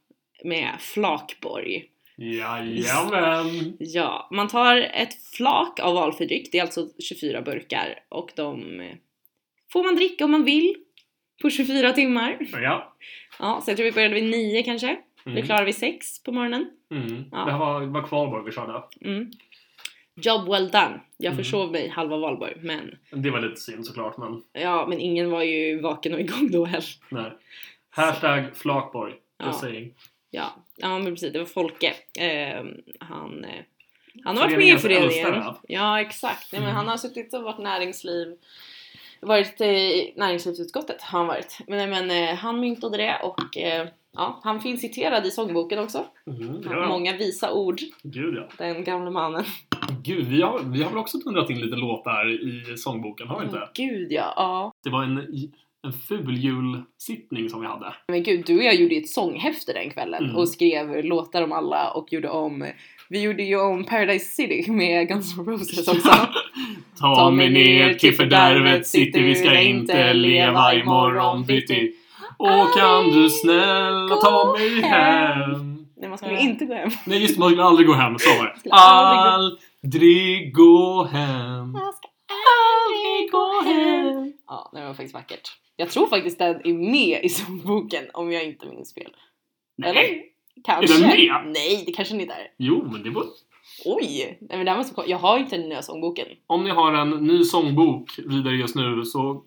Med 0.43 0.75
flakborg. 0.79 1.85
Jajamän! 2.17 3.77
Ja, 3.79 4.29
man 4.31 4.47
tar 4.47 4.77
ett 4.77 5.13
flak 5.35 5.79
av 5.79 5.93
valfri 5.93 6.25
dryck. 6.25 6.51
Det 6.51 6.57
är 6.57 6.61
alltså 6.61 6.87
24 6.99 7.41
burkar. 7.41 7.99
Och 8.09 8.31
de 8.35 8.81
får 9.71 9.83
man 9.83 9.95
dricka 9.95 10.25
om 10.25 10.31
man 10.31 10.43
vill. 10.43 10.75
På 11.41 11.49
24 11.49 11.91
timmar. 11.91 12.37
Ja. 12.51 12.95
Ja, 13.39 13.61
så 13.61 13.71
jag 13.71 13.77
tror 13.77 13.85
vi 13.85 13.91
började 13.91 14.15
vid 14.15 14.29
9 14.31 14.63
kanske. 14.63 14.97
Mm. 15.25 15.35
Vi 15.35 15.41
klarade 15.41 15.65
vid 15.65 15.75
6 15.75 16.23
på 16.23 16.31
morgonen. 16.31 16.69
Mm. 16.91 17.23
Ja. 17.31 17.45
Det 17.45 17.51
här 17.51 17.59
var, 17.59 17.81
var 17.81 18.07
kvalborg 18.07 18.45
vi 18.45 18.51
körde. 18.51 18.83
Mm. 19.01 19.31
Job 20.15 20.49
well 20.49 20.69
done. 20.69 20.99
Jag 21.17 21.31
Mm. 21.31 21.43
försov 21.43 21.71
mig 21.71 21.87
halva 21.89 22.17
valborg, 22.17 22.53
men 22.61 22.95
Det 23.11 23.29
var 23.29 23.39
lite 23.39 23.61
synd 23.61 23.85
såklart, 23.85 24.17
men 24.17 24.41
ja, 24.53 24.85
men 24.89 24.99
ingen 24.99 25.31
var 25.31 25.43
ju 25.43 25.79
vaken 25.81 26.13
och 26.13 26.19
igång 26.25 26.51
då 26.51 26.65
heller. 26.65 26.85
nej. 27.09 27.31
Hashtag 27.89 28.55
flakborg. 28.55 29.13
Ja. 29.37 29.53
Saying. 29.53 29.93
Ja, 30.31 30.53
ja 30.77 30.99
men 30.99 31.05
precis. 31.13 31.33
Det 31.33 31.39
var 31.39 31.45
Folke. 31.45 31.93
Eh, 32.19 32.63
han, 32.99 33.43
eh, 33.43 33.49
han 34.23 34.37
har 34.37 34.43
varit 34.43 34.57
med 34.57 34.67
i 34.75 34.77
föreningen. 34.77 35.03
äldsta, 35.05 35.31
va? 35.31 35.57
Ja, 35.67 36.01
exakt. 36.01 36.51
Nej, 36.51 36.61
men 36.61 36.69
Mm. 36.69 36.75
han 36.75 36.87
har 36.87 36.97
suttit 36.97 37.33
och 37.33 37.43
varit 37.43 37.57
näringsliv 37.59 38.27
varit 39.21 39.61
i 39.61 40.13
näringslivsutskottet 40.17 41.01
har 41.01 41.19
han 41.19 41.27
varit. 41.27 41.57
Men, 41.67 41.89
men 41.89 42.11
eh, 42.11 42.35
han 42.35 42.59
myntade 42.59 42.97
det 42.97 43.19
och 43.23 43.57
eh, 43.57 43.87
ja, 44.13 44.39
han 44.43 44.61
finns 44.61 44.81
citerad 44.81 45.25
i 45.25 45.31
sångboken 45.31 45.79
också. 45.79 46.05
Mm, 46.27 46.61
ja. 46.71 46.87
Många 46.87 47.17
visa 47.17 47.53
ord, 47.53 47.79
Gud 48.03 48.35
ja. 48.35 48.47
den 48.57 48.83
gamle 48.83 49.11
mannen. 49.11 49.43
Gud, 50.03 50.27
vi 50.27 50.41
har, 50.41 50.59
vi 50.59 50.83
har 50.83 50.89
väl 50.89 50.99
också 50.99 51.17
dundrat 51.17 51.49
in 51.49 51.59
lite 51.59 51.75
låtar 51.75 52.29
i 52.31 52.77
sångboken, 52.77 53.27
har 53.27 53.39
vi 53.39 53.45
inte? 53.45 53.69
Gud 53.73 54.11
ja, 54.11 54.33
ja. 54.35 54.71
Det 54.83 54.89
var 54.89 55.03
en, 55.03 55.17
en 55.87 55.93
ful 56.07 56.37
julsittning 56.37 57.49
som 57.49 57.61
vi 57.61 57.67
hade. 57.67 57.93
Men 58.07 58.23
gud, 58.23 58.43
du 58.45 58.57
och 58.57 58.63
jag 58.63 58.75
gjorde 58.75 58.95
ju 58.95 59.01
ett 59.01 59.09
sånghäfte 59.09 59.73
den 59.73 59.89
kvällen 59.89 60.23
Mm. 60.23 60.35
och 60.35 60.49
skrev 60.49 61.05
låtar 61.05 61.41
om 61.41 61.51
alla 61.51 61.91
och 61.91 62.13
gjorde 62.13 62.29
om 62.29 62.65
vi 63.09 63.21
gjorde 63.21 63.43
ju 63.43 63.61
om 63.61 63.83
Paradise 63.83 64.25
City 64.25 64.71
med 64.71 65.07
Guns 65.07 65.37
N' 65.37 65.45
Roses 65.45 65.87
också. 65.87 66.09
Ta 66.99 67.29
mig 67.31 67.49
ner 67.49 67.93
till 67.93 68.13
fördärvet 68.15 68.87
city, 68.87 69.21
vi 69.21 69.35
ska 69.35 69.61
inte 69.61 70.13
leva 70.13 70.73
imorgon 70.73 71.43
bitti. 71.45 71.91
Och 72.37 72.77
kan 72.77 73.11
du 73.11 73.29
snälla 73.29 74.15
ta 74.15 74.55
mig 74.57 74.81
hem. 74.81 75.74
Nej, 76.05 76.09
man 76.09 76.17
skulle 76.17 76.33
Nej. 76.33 76.43
inte 76.43 76.65
gå 76.65 76.73
hem. 76.73 76.89
Nej 77.05 77.21
just 77.21 77.37
man 77.37 77.49
skulle 77.49 77.63
aldrig 77.63 77.87
gå 77.87 77.93
hem. 77.93 78.19
Så 78.19 78.29
var 78.29 78.45
det. 78.63 78.71
Aldrig 78.71 80.53
gå 80.53 81.03
hem. 81.03 81.73
Jag 81.73 81.93
ska 81.95 82.07
aldrig 82.51 83.31
gå 83.31 83.61
hem. 83.61 84.33
Ja, 84.47 84.71
det 84.73 84.81
var 84.81 84.93
faktiskt 84.93 85.13
vackert. 85.13 85.49
Jag 85.75 85.89
tror 85.89 86.07
faktiskt 86.07 86.39
den 86.39 86.61
är 86.63 86.73
med 86.73 87.23
i 87.23 87.29
sångboken 87.29 88.03
om 88.13 88.31
jag 88.31 88.43
inte 88.43 88.65
minns 88.65 88.93
fel. 88.93 89.15
Eller? 89.83 89.93
Nej. 89.93 90.31
Kanske. 90.63 90.95
Är 90.95 90.99
den 90.99 91.09
med? 91.09 91.53
Nej, 91.53 91.83
det 91.85 91.91
kanske 91.91 92.13
den 92.13 92.21
inte 92.21 92.33
är. 92.33 92.47
Jo, 92.57 92.87
men 92.91 93.03
det 93.03 93.09
var... 93.09 93.23
Oj! 93.85 94.37
Nej, 94.41 94.57
men 94.57 94.65
det 94.65 94.71
här 94.71 94.77
måste, 94.77 95.03
jag 95.07 95.17
har 95.17 95.39
inte 95.39 95.57
den 95.57 95.69
nya 95.69 95.81
sångboken. 95.81 96.27
Om 96.47 96.63
ni 96.63 96.69
har 96.69 96.93
en 96.93 97.09
ny 97.09 97.43
sångbok 97.43 98.19
vidare 98.25 98.55
just 98.55 98.75
nu 98.75 99.03
så 99.03 99.43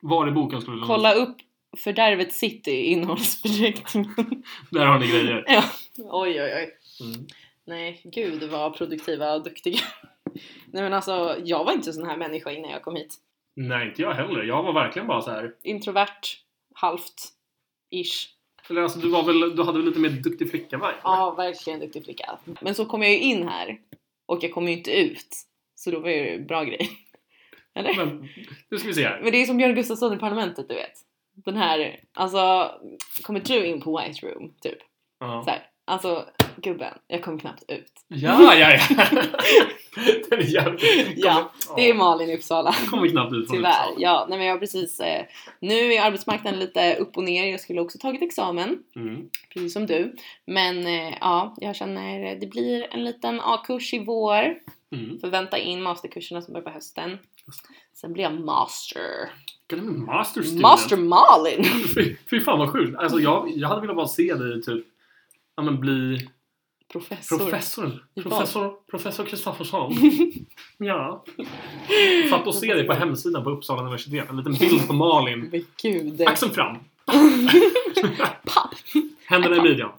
var 0.00 0.28
i 0.28 0.30
boken 0.30 0.60
skulle 0.60 0.80
du 0.80 0.86
Kolla 0.86 1.14
upp 1.14 1.36
Fördärvet 1.76 2.32
City 2.32 2.82
innehållsförteckningen. 2.82 4.42
Där 4.70 4.86
har 4.86 4.98
ni 4.98 5.06
grejer. 5.06 5.44
ja. 5.46 5.62
Oj, 5.98 6.42
oj, 6.42 6.52
oj. 6.54 6.76
Mm. 7.00 7.26
Nej, 7.64 8.00
gud 8.04 8.42
vad 8.42 8.76
produktiva 8.76 9.34
och 9.34 9.42
duktiga. 9.42 9.80
Nej 10.66 10.82
men 10.82 10.92
alltså, 10.92 11.36
jag 11.44 11.64
var 11.64 11.72
inte 11.72 11.90
en 11.90 11.94
sån 11.94 12.06
här 12.06 12.16
människa 12.16 12.50
innan 12.50 12.70
jag 12.70 12.82
kom 12.82 12.96
hit. 12.96 13.16
Nej, 13.54 13.88
inte 13.88 14.02
jag 14.02 14.12
heller. 14.12 14.42
Jag 14.42 14.62
var 14.62 14.72
verkligen 14.72 15.08
bara 15.08 15.22
så 15.22 15.30
här. 15.30 15.54
Introvert, 15.62 16.20
halvt, 16.74 17.28
ish. 17.90 18.28
Eller 18.70 18.82
alltså, 18.82 18.98
du, 18.98 19.08
var 19.08 19.22
väl, 19.22 19.56
du 19.56 19.62
hade 19.62 19.78
väl 19.78 19.86
lite 19.86 20.00
mer 20.00 20.10
duktig 20.10 20.50
flicka 20.50 20.78
va? 20.78 20.92
Ja, 21.02 21.34
verkligen 21.36 21.80
duktig 21.80 22.04
flicka. 22.04 22.38
Men 22.60 22.74
så 22.74 22.86
kom 22.86 23.02
jag 23.02 23.12
ju 23.12 23.18
in 23.18 23.48
här 23.48 23.80
och 24.26 24.44
jag 24.44 24.52
kom 24.52 24.68
ju 24.68 24.72
inte 24.72 25.00
ut. 25.00 25.36
Så 25.74 25.90
då 25.90 26.00
var 26.00 26.08
det 26.08 26.16
ju 26.16 26.34
en 26.34 26.46
bra 26.46 26.64
grej. 26.64 26.90
Eller? 27.74 27.94
Men, 27.96 28.28
nu 28.68 28.78
ska 28.78 28.88
vi 28.88 28.94
se 28.94 29.06
här. 29.06 29.20
Men 29.22 29.32
det 29.32 29.42
är 29.42 29.46
som 29.46 29.56
Björn 29.56 29.74
Gustafsson 29.74 30.14
i 30.14 30.18
Parlamentet, 30.18 30.68
du 30.68 30.74
vet. 30.74 30.98
Den 31.34 31.56
här, 31.56 32.00
alltså, 32.12 32.70
kommer 33.22 33.40
du 33.40 33.66
in 33.66 33.80
på 33.80 33.98
White 33.98 34.26
Room, 34.26 34.54
typ? 34.60 34.78
Ja. 35.18 35.42
Så 35.44 35.50
här, 35.50 35.71
alltså, 35.84 36.24
gubben, 36.56 36.94
jag 37.08 37.22
kom 37.22 37.38
knappt 37.38 37.64
ut. 37.68 37.92
Ja, 38.08 38.54
ja, 38.54 38.70
ja. 38.70 39.04
Den 40.30 40.38
är 40.38 40.54
jävligt... 40.54 40.82
Ja, 41.16 41.52
Det 41.76 41.90
är 41.90 41.94
Malin 41.94 42.30
i 42.30 42.36
Uppsala. 42.36 42.74
kommer 42.90 43.08
knappt 43.08 43.32
ut 43.32 43.46
från 43.48 43.56
Tyvärr. 43.56 43.70
Uppsala. 43.70 43.94
Ja, 43.98 44.26
nej 44.28 44.38
men 44.38 44.46
jag 44.46 44.54
har 44.54 44.58
precis, 44.60 45.00
eh, 45.00 45.24
nu 45.60 45.74
är 45.94 46.02
arbetsmarknaden 46.02 46.60
lite 46.60 46.94
upp 46.96 47.16
och 47.16 47.24
ner. 47.24 47.50
Jag 47.50 47.60
skulle 47.60 47.80
också 47.80 47.98
tagit 47.98 48.22
examen, 48.22 48.78
Mm. 48.96 49.28
precis 49.54 49.72
som 49.72 49.86
du. 49.86 50.14
Men 50.46 50.86
eh, 50.86 51.14
ja, 51.20 51.54
jag 51.60 51.76
känner 51.76 52.34
det 52.40 52.46
blir 52.46 52.86
en 52.94 53.04
liten 53.04 53.40
A-kurs 53.40 53.94
i 53.94 54.04
vår. 54.04 54.54
Mm. 54.92 55.18
Förvänta 55.20 55.58
in 55.58 55.82
masterkurserna 55.82 56.42
som 56.42 56.52
börjar 56.52 56.64
på 56.64 56.70
hösten. 56.70 57.18
Sen 57.94 58.12
blir 58.12 58.24
jag 58.24 58.40
master. 58.40 59.30
Master? 60.06 60.60
Master 60.60 60.96
Malin! 60.96 61.64
Fy, 61.94 62.16
fy 62.30 62.40
fan 62.40 62.58
vad 62.58 62.70
sjukt. 62.72 62.98
Alltså 62.98 63.18
jag, 63.18 63.50
jag 63.56 63.68
hade 63.68 63.80
velat 63.80 63.96
bara 63.96 64.06
se 64.08 64.34
dig 64.34 64.62
typ 64.62 64.86
ja, 65.56 65.62
men 65.62 65.80
bli 65.80 66.28
Professor. 66.92 67.38
professor. 67.38 68.04
Professor 68.22 68.74
Professor 68.90 69.24
Kristoffersson. 69.24 69.92
ja. 70.78 71.24
Fatt 72.30 72.46
att 72.46 72.54
se 72.54 72.74
dig 72.74 72.86
på 72.86 72.92
hemsidan 72.92 73.44
på 73.44 73.50
Uppsala 73.50 73.82
universitet. 73.82 74.30
En 74.30 74.36
liten 74.36 74.52
bild 74.52 74.86
på 74.86 74.92
Malin. 74.92 75.48
Men 75.52 75.64
gud. 75.82 76.22
Axeln 76.22 76.52
fram. 76.52 76.76
Papp. 78.44 78.74
Händerna 79.26 79.56
i 79.56 79.60
midjan. 79.60 79.90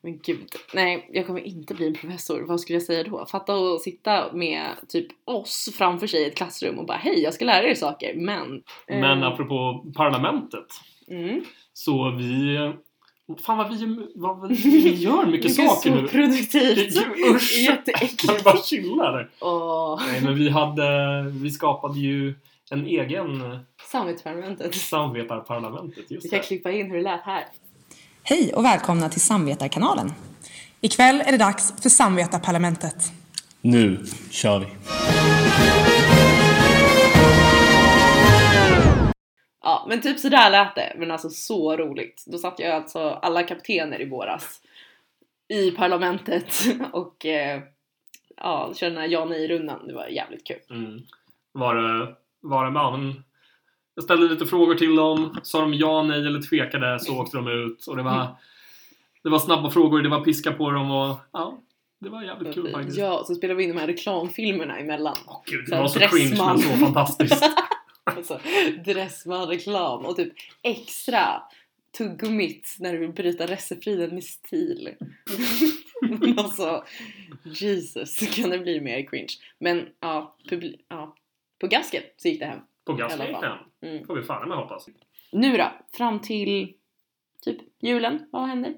Men 0.00 0.18
gud. 0.18 0.48
Nej, 0.74 1.10
jag 1.12 1.26
kommer 1.26 1.40
inte 1.40 1.74
bli 1.74 1.86
en 1.86 1.94
professor. 1.94 2.40
Vad 2.40 2.60
skulle 2.60 2.76
jag 2.76 2.82
säga 2.82 3.02
då? 3.02 3.26
Fatta 3.26 3.54
att 3.54 3.82
sitta 3.82 4.32
med 4.32 4.66
typ 4.88 5.06
oss 5.24 5.68
framför 5.78 6.06
sig 6.06 6.22
i 6.22 6.26
ett 6.26 6.36
klassrum 6.36 6.78
och 6.78 6.86
bara 6.86 6.96
hej, 6.96 7.22
jag 7.22 7.34
ska 7.34 7.44
lära 7.44 7.68
er 7.68 7.74
saker, 7.74 8.14
men... 8.14 8.62
Men 8.88 9.22
eh, 9.22 9.28
apropå 9.28 9.86
parlamentet. 9.96 10.66
mm. 11.08 11.44
Så 11.72 12.10
vi... 12.10 12.56
Fan 13.46 13.58
vad 13.58 13.78
vi, 13.78 14.06
vad 14.14 14.48
vi, 14.48 14.54
vi 14.54 14.94
gör 15.02 15.26
mycket 15.26 15.54
saker 15.54 15.90
nu. 15.90 16.08
produktivt. 16.08 16.96
Usch! 17.34 17.58
Jätteäckligt. 17.58 18.26
Kan 18.26 18.36
vi 18.36 18.42
bara 18.42 18.56
chilla 18.62 19.10
där? 19.12 19.30
Åh, 19.40 20.02
Nej 20.06 20.20
men 20.20 20.34
vi 20.34 20.48
hade... 20.50 21.22
Vi 21.30 21.50
skapade 21.50 21.98
ju 22.00 22.34
en 22.70 22.86
egen 22.86 23.58
samvetarparlamentet. 23.90 24.74
Vi 26.08 26.14
Just 26.14 26.30
kan 26.30 26.38
det. 26.40 26.44
klippa 26.46 26.70
in 26.70 26.86
hur 26.86 26.96
det 26.96 27.02
lät 27.02 27.20
här. 27.20 27.44
Hej 28.22 28.52
och 28.54 28.64
välkomna 28.64 29.08
till 29.08 29.20
Samvetarkanalen. 29.20 30.12
Ikväll 30.80 31.22
är 31.26 31.32
det 31.32 31.38
dags 31.38 31.74
för 31.82 31.88
Samvetarparlamentet. 31.88 33.12
Nu 33.60 34.04
kör 34.30 34.58
vi! 34.58 34.66
Ja, 39.66 39.84
men 39.88 40.00
typ 40.00 40.18
sådär 40.18 40.50
lät 40.50 40.74
det. 40.74 40.92
Men 40.96 41.10
alltså 41.10 41.28
så 41.28 41.76
roligt. 41.76 42.24
Då 42.26 42.38
satt 42.38 42.58
jag 42.58 42.70
alltså 42.70 43.00
alla 43.00 43.42
kaptener 43.42 44.00
i 44.00 44.08
våras 44.08 44.60
i 45.48 45.70
parlamentet 45.70 46.54
och 46.92 47.26
eh, 47.26 47.60
ja, 48.36 48.72
körde 48.74 48.94
den 48.94 49.02
här 49.02 49.08
ja 49.08 49.24
nej-rundan. 49.24 49.86
Det 49.86 49.94
var 49.94 50.06
jävligt 50.06 50.46
kul. 50.46 50.60
Mm. 50.70 51.00
Var 51.52 51.74
det... 51.74 52.14
Var 52.40 52.64
det 52.64 52.70
men 52.70 53.24
jag 53.94 54.04
ställde 54.04 54.28
lite 54.28 54.46
frågor 54.46 54.74
till 54.74 54.96
dem. 54.96 55.40
Sa 55.42 55.60
de 55.60 55.74
ja, 55.74 56.02
nej 56.02 56.26
eller 56.26 56.42
tvekade 56.42 57.00
så 57.00 57.20
åkte 57.20 57.36
de 57.36 57.48
ut. 57.48 57.86
Och 57.86 57.96
det 57.96 58.02
var... 58.02 58.26
Det 59.22 59.28
var 59.28 59.38
snabba 59.38 59.70
frågor, 59.70 60.02
det 60.02 60.08
var 60.08 60.24
piska 60.24 60.52
på 60.52 60.70
dem 60.70 60.90
och 60.90 61.16
ja, 61.32 61.58
det 62.00 62.08
var 62.08 62.22
jävligt 62.22 62.54
kul 62.54 62.72
faktiskt. 62.72 62.98
Ja, 62.98 63.24
så 63.26 63.34
spelade 63.34 63.58
vi 63.58 63.64
in 63.64 63.70
de 63.70 63.80
här 63.80 63.86
reklamfilmerna 63.86 64.78
emellan. 64.78 65.16
Åh, 65.26 65.42
gud, 65.46 65.64
Så 65.64 65.70
det 65.70 65.76
här 65.76 65.82
var 65.82 65.88
så 65.88 66.00
cringe 66.00 66.36
men 66.46 66.58
så 66.58 66.68
fantastiskt. 66.68 67.44
Alltså, 68.16 68.40
Dressman-reklam 68.84 70.06
och 70.06 70.16
typ 70.16 70.32
extra 70.62 71.42
tuggummit 71.98 72.76
när 72.80 72.92
du 72.92 72.98
vill 72.98 73.12
bryta 73.12 73.46
receptiden 73.46 74.14
med 74.14 74.24
stil. 74.24 74.94
Alltså, 76.36 76.84
Jesus, 77.44 78.34
kan 78.36 78.50
det 78.50 78.58
bli 78.58 78.80
mer 78.80 79.06
cringe? 79.06 79.28
Men 79.58 79.88
ja, 80.00 80.36
publi- 80.48 80.80
ja 80.88 81.16
på 81.60 81.66
gasken 81.66 82.02
så 82.16 82.28
gick 82.28 82.40
det 82.40 82.46
hem. 82.46 82.58
På 82.84 82.92
I 82.92 82.94
alla 82.94 83.08
gasliken. 83.08 83.40
fall. 83.40 83.58
Mm. 83.82 84.06
Får 84.06 84.16
vi 84.16 84.22
fan 84.22 84.48
med 84.48 84.58
hoppas. 84.58 84.88
Nu 85.32 85.56
då, 85.56 85.72
fram 85.92 86.20
till 86.20 86.72
typ 87.44 87.58
julen, 87.80 88.26
vad 88.32 88.46
händer? 88.48 88.74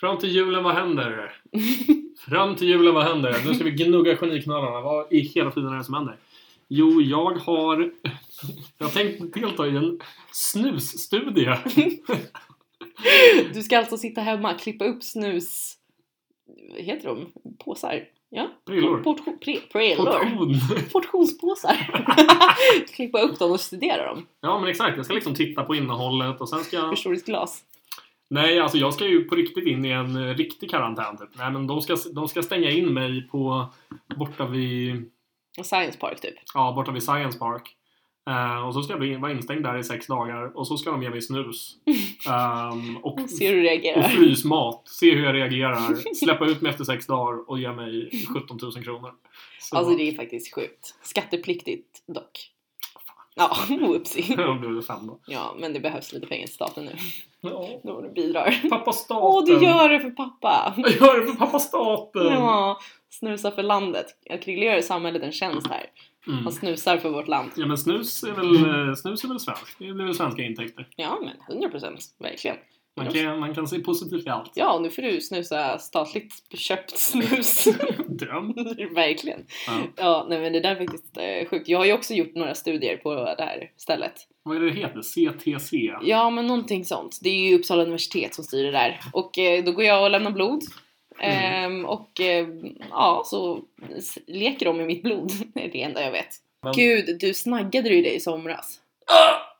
Fram 0.00 0.18
till 0.18 0.30
julen, 0.30 0.62
vad 0.64 0.74
händer? 0.74 1.32
Fram 2.28 2.56
till 2.56 2.68
julen, 2.68 2.94
vad 2.94 3.04
händer? 3.04 3.36
Nu 3.46 3.54
ska 3.54 3.64
vi 3.64 3.70
gnugga 3.70 4.16
geniknölarna. 4.16 4.80
Vad 4.80 5.12
i 5.12 5.18
hela 5.20 5.50
tiden 5.50 5.72
är 5.72 5.76
det 5.76 5.84
som 5.84 5.94
händer? 5.94 6.16
Jo, 6.68 7.00
jag 7.00 7.34
har... 7.34 7.92
Jag 8.78 8.86
har 8.86 8.92
tänkt 8.92 9.34
delta 9.34 9.66
i 9.66 9.76
en 9.76 10.00
snusstudie. 10.32 11.58
Du 13.54 13.62
ska 13.62 13.78
alltså 13.78 13.96
sitta 13.96 14.20
hemma, 14.20 14.54
klippa 14.54 14.84
upp 14.84 15.02
snus... 15.02 15.76
Vad 16.70 16.80
heter 16.82 17.08
de? 17.08 17.32
Påsar? 17.64 18.04
Ja? 18.30 18.50
Prillor. 18.66 19.02
Portion, 19.02 19.38
pre, 19.38 19.56
prillor. 19.72 20.04
Portion. 20.04 20.54
Portionspåsar. 20.92 21.76
klippa 22.94 23.20
upp 23.20 23.38
dem 23.38 23.50
och 23.52 23.60
studera 23.60 24.06
dem. 24.14 24.26
Ja, 24.40 24.58
men 24.60 24.68
exakt. 24.68 24.96
Jag 24.96 25.04
ska 25.04 25.14
liksom 25.14 25.34
titta 25.34 25.64
på 25.64 25.74
innehållet 25.74 26.40
och 26.40 26.48
sen 26.48 26.64
ska 26.64 26.76
jag... 26.76 26.90
Historiskt 26.90 27.26
glas. 27.26 27.64
Nej, 28.30 28.60
alltså 28.60 28.78
jag 28.78 28.94
ska 28.94 29.06
ju 29.06 29.24
på 29.24 29.34
riktigt 29.34 29.66
in 29.66 29.84
i 29.84 29.90
en 29.90 30.16
eh, 30.16 30.34
riktig 30.34 30.70
karantän 30.70 31.16
typ. 31.16 31.28
Nej, 31.32 31.50
men 31.50 31.66
de 31.66 31.80
ska, 31.80 31.96
de 32.12 32.28
ska 32.28 32.42
stänga 32.42 32.70
in 32.70 32.94
mig 32.94 33.28
på... 33.28 33.66
Borta 34.16 34.46
vid... 34.46 35.10
Och 35.58 35.66
Science 35.66 35.98
Park 35.98 36.20
typ. 36.20 36.34
Ja, 36.54 36.72
borta 36.76 36.92
vid 36.92 37.02
Science 37.02 37.38
Park. 37.38 37.76
Eh, 38.30 38.66
och 38.66 38.74
så 38.74 38.82
ska 38.82 38.92
jag 38.92 39.00
bli, 39.00 39.16
vara 39.16 39.32
instängd 39.32 39.62
där 39.64 39.78
i 39.78 39.84
sex 39.84 40.06
dagar 40.06 40.56
och 40.56 40.66
så 40.66 40.76
ska 40.76 40.90
de 40.90 41.02
ge 41.02 41.10
mig 41.10 41.22
snus. 41.22 41.76
Ehm, 42.28 42.96
och, 42.96 43.20
Se 43.30 43.48
hur 43.48 43.54
du 43.54 43.60
och 43.60 43.64
reagerar. 43.64 44.02
frysmat. 44.02 44.82
Se 44.88 45.14
hur 45.14 45.24
jag 45.24 45.34
reagerar. 45.34 46.14
Släppa 46.14 46.46
ut 46.46 46.60
mig 46.60 46.70
efter 46.70 46.84
sex 46.84 47.06
dagar 47.06 47.50
och 47.50 47.58
ge 47.58 47.72
mig 47.72 48.10
17 48.34 48.58
000 48.62 48.72
kronor. 48.84 49.12
Så, 49.60 49.76
Alltså 49.76 49.96
det 49.96 50.02
är 50.08 50.12
faktiskt 50.14 50.54
sjukt. 50.54 50.94
Skattepliktigt 51.02 52.02
dock. 52.06 52.51
Ja, 53.34 53.56
whoopsie. 53.68 54.36
blir 54.36 54.76
det 54.76 54.82
fem 54.82 55.06
då. 55.06 55.20
Ja, 55.26 55.54
men 55.58 55.72
det 55.72 55.80
behövs 55.80 56.12
lite 56.12 56.26
pengar 56.26 56.46
till 56.46 56.54
staten 56.54 56.84
nu. 56.84 56.92
Ja. 57.40 57.68
Du 58.02 58.12
bidrar. 58.14 58.68
Pappa 58.70 58.92
staten. 58.92 59.22
Åh, 59.26 59.44
du 59.44 59.66
gör 59.66 59.88
det 59.88 60.00
för 60.00 60.10
pappa! 60.10 60.74
Jag 60.76 60.90
gör 60.90 61.20
det 61.20 61.26
för 61.26 61.38
pappa 61.38 61.58
staten. 61.58 62.26
Ja, 62.26 62.78
snusa 63.10 63.50
för 63.50 63.62
landet. 63.62 64.06
Krille 64.42 64.64
gör 64.64 64.80
samhället 64.80 65.22
en 65.22 65.32
tjänst 65.32 65.66
här. 65.66 65.86
Mm. 66.26 66.42
Han 66.44 66.52
snusar 66.52 66.96
för 66.96 67.10
vårt 67.10 67.28
land. 67.28 67.50
Ja 67.56 67.66
men 67.66 67.78
snus 67.78 68.22
är 68.22 68.32
väl, 68.32 68.88
eh, 68.88 68.94
snus 68.94 69.24
är 69.24 69.28
väl 69.28 69.40
svenskt? 69.40 69.76
Det 69.78 69.92
blir 69.92 70.04
väl 70.04 70.14
svenska 70.14 70.42
intäkter? 70.42 70.88
Ja, 70.96 71.18
men 71.20 71.54
100 71.56 71.68
procent. 71.68 72.00
Verkligen. 72.18 72.56
Man 72.96 73.12
kan, 73.12 73.40
man 73.40 73.54
kan 73.54 73.66
se 73.68 73.78
positivt 73.78 74.26
i 74.26 74.28
allt. 74.28 74.52
Ja, 74.54 74.78
nu 74.82 74.90
får 74.90 75.02
du 75.02 75.20
snusa 75.20 75.78
statligt 75.78 76.34
köpt 76.54 76.98
snus. 76.98 77.64
Dröm. 78.08 78.52
Verkligen. 78.94 79.46
Ja. 79.66 79.82
Ja, 79.96 80.26
nej 80.28 80.40
men 80.40 80.52
det 80.52 80.60
där 80.60 80.70
är 80.70 80.76
faktiskt 80.76 81.16
eh, 81.16 81.48
sjukt. 81.48 81.68
Jag 81.68 81.78
har 81.78 81.84
ju 81.84 81.92
också 81.92 82.14
gjort 82.14 82.34
några 82.34 82.54
studier 82.54 82.96
på 82.96 83.14
det 83.14 83.36
här 83.44 83.70
stället. 83.76 84.12
Vad 84.42 84.56
är 84.56 84.60
det 84.60 84.70
det 84.70 84.80
heter? 84.80 85.02
CTC? 85.02 85.76
Ja, 86.02 86.30
men 86.30 86.46
någonting 86.46 86.84
sånt. 86.84 87.18
Det 87.22 87.30
är 87.30 87.48
ju 87.48 87.58
Uppsala 87.58 87.82
universitet 87.82 88.34
som 88.34 88.44
styr 88.44 88.64
det 88.64 88.70
där. 88.70 89.00
Och 89.12 89.38
eh, 89.38 89.64
då 89.64 89.72
går 89.72 89.84
jag 89.84 90.02
och 90.04 90.10
lämnar 90.10 90.30
blod. 90.30 90.62
Ehm, 91.20 91.84
och 91.84 92.20
eh, 92.20 92.48
ja, 92.90 93.22
så 93.26 93.60
leker 94.26 94.66
de 94.66 94.76
med 94.76 94.86
mitt 94.86 95.02
blod. 95.02 95.32
Det 95.54 95.64
är 95.64 95.72
det 95.72 95.82
enda 95.82 96.02
jag 96.04 96.12
vet. 96.12 96.28
Men- 96.62 96.72
Gud, 96.72 97.18
du 97.20 97.34
snaggade 97.34 97.88
ju 97.88 98.02
dig 98.02 98.14
i 98.14 98.20
somras. 98.20 98.78
Ångrar 99.10 99.51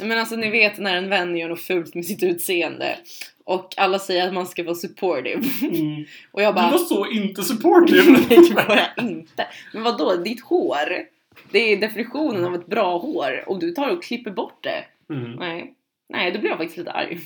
Men 0.00 0.18
alltså 0.18 0.36
ni 0.36 0.50
vet 0.50 0.78
när 0.78 0.96
en 0.96 1.08
vän 1.08 1.36
gör 1.36 1.48
något 1.48 1.60
fult 1.60 1.94
med 1.94 2.04
sitt 2.04 2.22
utseende 2.22 2.96
och 3.44 3.74
alla 3.76 3.98
säger 3.98 4.26
att 4.28 4.34
man 4.34 4.46
ska 4.46 4.64
vara 4.64 4.74
supportive. 4.74 5.42
Mm. 5.62 6.04
Och 6.32 6.42
jag 6.42 6.54
Du 6.54 6.56
bara 6.56 6.70
var 6.70 6.78
så 6.78 7.06
inte 7.06 7.42
supportive. 7.42 8.02
Nej 8.28 8.48
det 8.48 8.54
var 8.54 8.76
jag 8.96 9.04
inte. 9.10 9.46
Men 9.74 9.82
vad 9.82 9.98
då? 9.98 10.16
ditt 10.16 10.44
hår? 10.44 10.88
Det 11.50 11.58
är 11.58 11.76
definitionen 11.80 12.44
av 12.44 12.54
ett 12.54 12.66
bra 12.66 12.98
hår. 12.98 13.44
Och 13.46 13.58
du 13.60 13.70
tar 13.70 13.88
och 13.90 14.02
klipper 14.02 14.30
bort 14.30 14.64
det. 14.64 14.84
Mm. 15.14 15.32
Nej. 15.32 15.74
Nej, 16.08 16.32
då 16.32 16.38
blir 16.38 16.50
jag 16.50 16.58
faktiskt 16.58 16.78
lite 16.78 16.92
arg. 16.92 17.18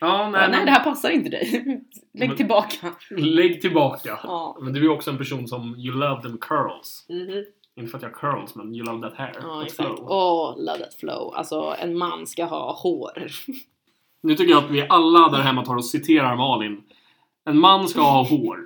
Ja, 0.00 0.30
Nej, 0.30 0.40
nej, 0.40 0.50
nej 0.50 0.64
det 0.64 0.70
här 0.70 0.84
passar 0.84 1.10
inte 1.10 1.30
dig. 1.30 1.50
Lägg 2.14 2.28
Men- 2.28 2.36
tillbaka. 2.36 2.94
Lägg 3.10 3.60
tillbaka. 3.60 4.18
Ja. 4.22 4.58
Men 4.60 4.72
du 4.72 4.84
är 4.84 4.88
också 4.88 5.10
en 5.10 5.18
person 5.18 5.48
som 5.48 5.76
you 5.78 5.94
love 5.98 6.22
them 6.22 6.38
curls. 6.38 7.06
Mhm. 7.08 7.44
Inte 7.76 7.90
för 7.90 7.96
att 7.98 8.02
jag 8.02 8.10
har 8.10 8.16
curls, 8.40 8.54
men 8.54 8.74
you 8.74 8.86
love 8.86 9.08
that 9.10 9.18
hair. 9.18 9.36
Ja, 9.42 9.64
exakt. 9.64 9.90
Åh, 10.00 10.54
love 10.58 10.78
that 10.78 10.94
flow. 10.94 11.34
Alltså, 11.34 11.76
en 11.78 11.98
man 11.98 12.26
ska 12.26 12.44
ha 12.44 12.72
hår. 12.82 13.26
Nu 14.22 14.34
tycker 14.34 14.50
jag 14.52 14.64
att 14.64 14.70
vi 14.70 14.86
alla 14.88 15.28
där 15.28 15.38
hemma 15.42 15.64
tar 15.64 15.76
och 15.76 15.84
citerar 15.84 16.36
Malin. 16.36 16.82
En 17.44 17.58
man 17.58 17.88
ska 17.88 18.00
ha 18.00 18.22
hår. 18.28 18.58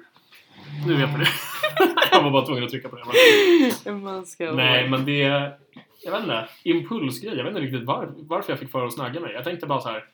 Nu 0.87 0.94
vet 0.96 1.09
vi 1.14 1.18
det. 1.18 1.29
jag 2.12 2.23
var 2.23 2.31
bara 2.31 2.46
tvungen 2.46 2.64
att 2.64 2.70
trycka 2.70 2.88
på 2.88 2.96
det. 2.96 3.03
En 3.90 4.03
man 4.03 4.27
ska 4.27 4.46
ha 4.46 4.55
Nej, 4.55 4.83
hår. 4.83 4.88
men 4.90 5.05
det 5.05 5.23
är... 5.23 5.59
Jag 6.05 6.12
vet 6.12 6.20
inte. 6.23 6.49
Impulsgrej. 6.64 7.37
Jag 7.37 7.44
vet 7.44 7.51
inte 7.51 7.61
riktigt 7.66 7.85
var, 7.87 8.14
varför 8.16 8.53
jag 8.53 8.59
fick 8.61 8.70
för 8.70 8.87
att 8.87 8.92
snagga 8.94 9.20
mig. 9.20 9.33
Jag 9.33 9.44
tänkte 9.44 9.66
bara 9.66 9.81
så 9.81 9.88
här. 9.88 10.05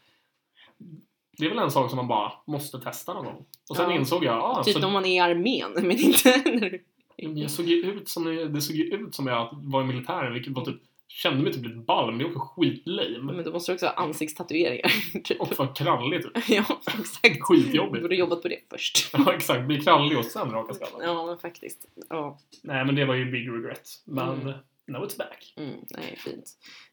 Det 1.39 1.45
är 1.47 1.49
väl 1.51 1.59
en 1.59 1.71
sak 1.71 1.91
som 1.91 1.97
man 1.97 2.09
bara 2.09 2.33
måste 2.47 2.79
testa 2.79 3.15
någon 3.15 3.25
gång. 3.25 3.45
Och 3.71 3.77
sen 3.77 3.91
Ja. 3.91 3.97
insåg 3.97 4.25
jag, 4.25 4.39
ah, 4.45 4.65
Typ 4.65 4.77
så, 4.77 4.87
om 4.87 4.93
man 4.93 5.05
är 5.05 5.17
i 5.17 5.19
armén, 5.19 5.73
men 5.75 5.91
inte 5.91 6.43
när 6.45 6.71
du... 6.71 6.85
jag 7.16 7.50
såg 7.50 7.66
ju 7.66 7.74
ut 7.92 8.09
som, 8.09 8.24
det 8.52 8.61
såg 8.61 8.76
ju 8.76 8.85
ut 8.85 9.14
som 9.14 9.26
jag 9.26 9.48
var 9.52 9.83
i 9.83 9.87
militären, 9.87 10.33
vilket 10.35 10.52
var 10.52 10.64
typ, 10.64 10.81
kände 11.09 11.42
mig 11.42 11.52
typ 11.52 11.64
lite 11.64 11.76
ball, 11.79 12.11
men 12.11 12.18
det 12.18 12.24
var 12.24 12.31
också 12.31 12.61
skitlame. 12.61 13.33
Men 13.33 13.44
då 13.44 13.52
måste 13.52 13.72
du 13.72 13.74
också 13.74 13.87
ha 13.87 13.92
ansiktatueringar. 13.92 15.20
typ. 15.24 15.40
Och 15.40 15.48
för 15.48 15.74
krallig 15.74 16.22
typ. 16.22 16.33
ja, 16.48 16.64
exakt. 16.87 17.22
Du 17.22 17.40
Skitjobbigt. 17.40 18.02
borde 18.02 18.16
jobbat 18.16 18.42
på 18.42 18.48
det 18.48 18.59
först. 18.70 19.11
Ja, 19.12 19.33
exakt. 19.35 19.66
Bli 19.66 19.81
krallig 19.81 20.18
och 20.18 20.24
sen 20.24 20.50
raka 20.50 20.74
skallen. 20.74 21.09
Ja, 21.09 21.26
men 21.26 21.38
faktiskt. 21.38 21.87
Ja. 22.09 22.38
Nej, 22.62 22.85
men 22.85 22.94
det 22.94 23.05
var 23.05 23.14
ju 23.14 23.31
big 23.31 23.48
regret. 23.50 23.88
Men 24.05 24.40
Mm. 24.40 24.55
now 24.87 25.05
it's 25.09 25.18
back. 25.18 25.55
Mm, 25.57 25.76
nej, 25.90 26.16
fint. 26.24 26.44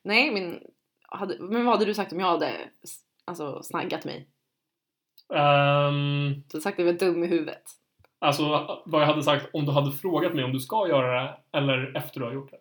Nej, 0.04 0.32
men, 0.32 0.60
hade, 1.02 1.38
men 1.40 1.66
vad 1.66 1.74
hade 1.76 1.86
du 1.86 1.94
sagt 1.94 2.14
om 2.14 2.20
jag 2.20 2.28
hade 2.28 2.52
alltså, 3.26 3.64
snaggat 3.64 4.06
mig? 4.06 4.28
Ehm, 5.34 6.34
Du 6.34 6.54
hade 6.54 6.62
sagt 6.62 6.80
att 6.80 6.86
jag 6.86 6.94
var 6.94 7.00
dum 7.00 7.24
i 7.24 7.28
huvudet. 7.28 7.64
Alltså, 8.24 8.82
vad 8.86 9.02
jag 9.02 9.08
hade 9.08 9.24
sagt 9.24 9.50
om 9.54 9.66
du 9.66 9.72
hade 9.72 9.92
frågat 9.92 10.34
mig 10.34 10.44
om 10.44 10.54
du 10.54 10.60
ska 10.60 10.88
göra 10.88 11.24
det 11.24 11.38
eller 11.58 11.98
efter 11.98 12.20
du 12.20 12.26
har 12.26 12.34
gjort 12.34 12.52
det. 12.52 12.58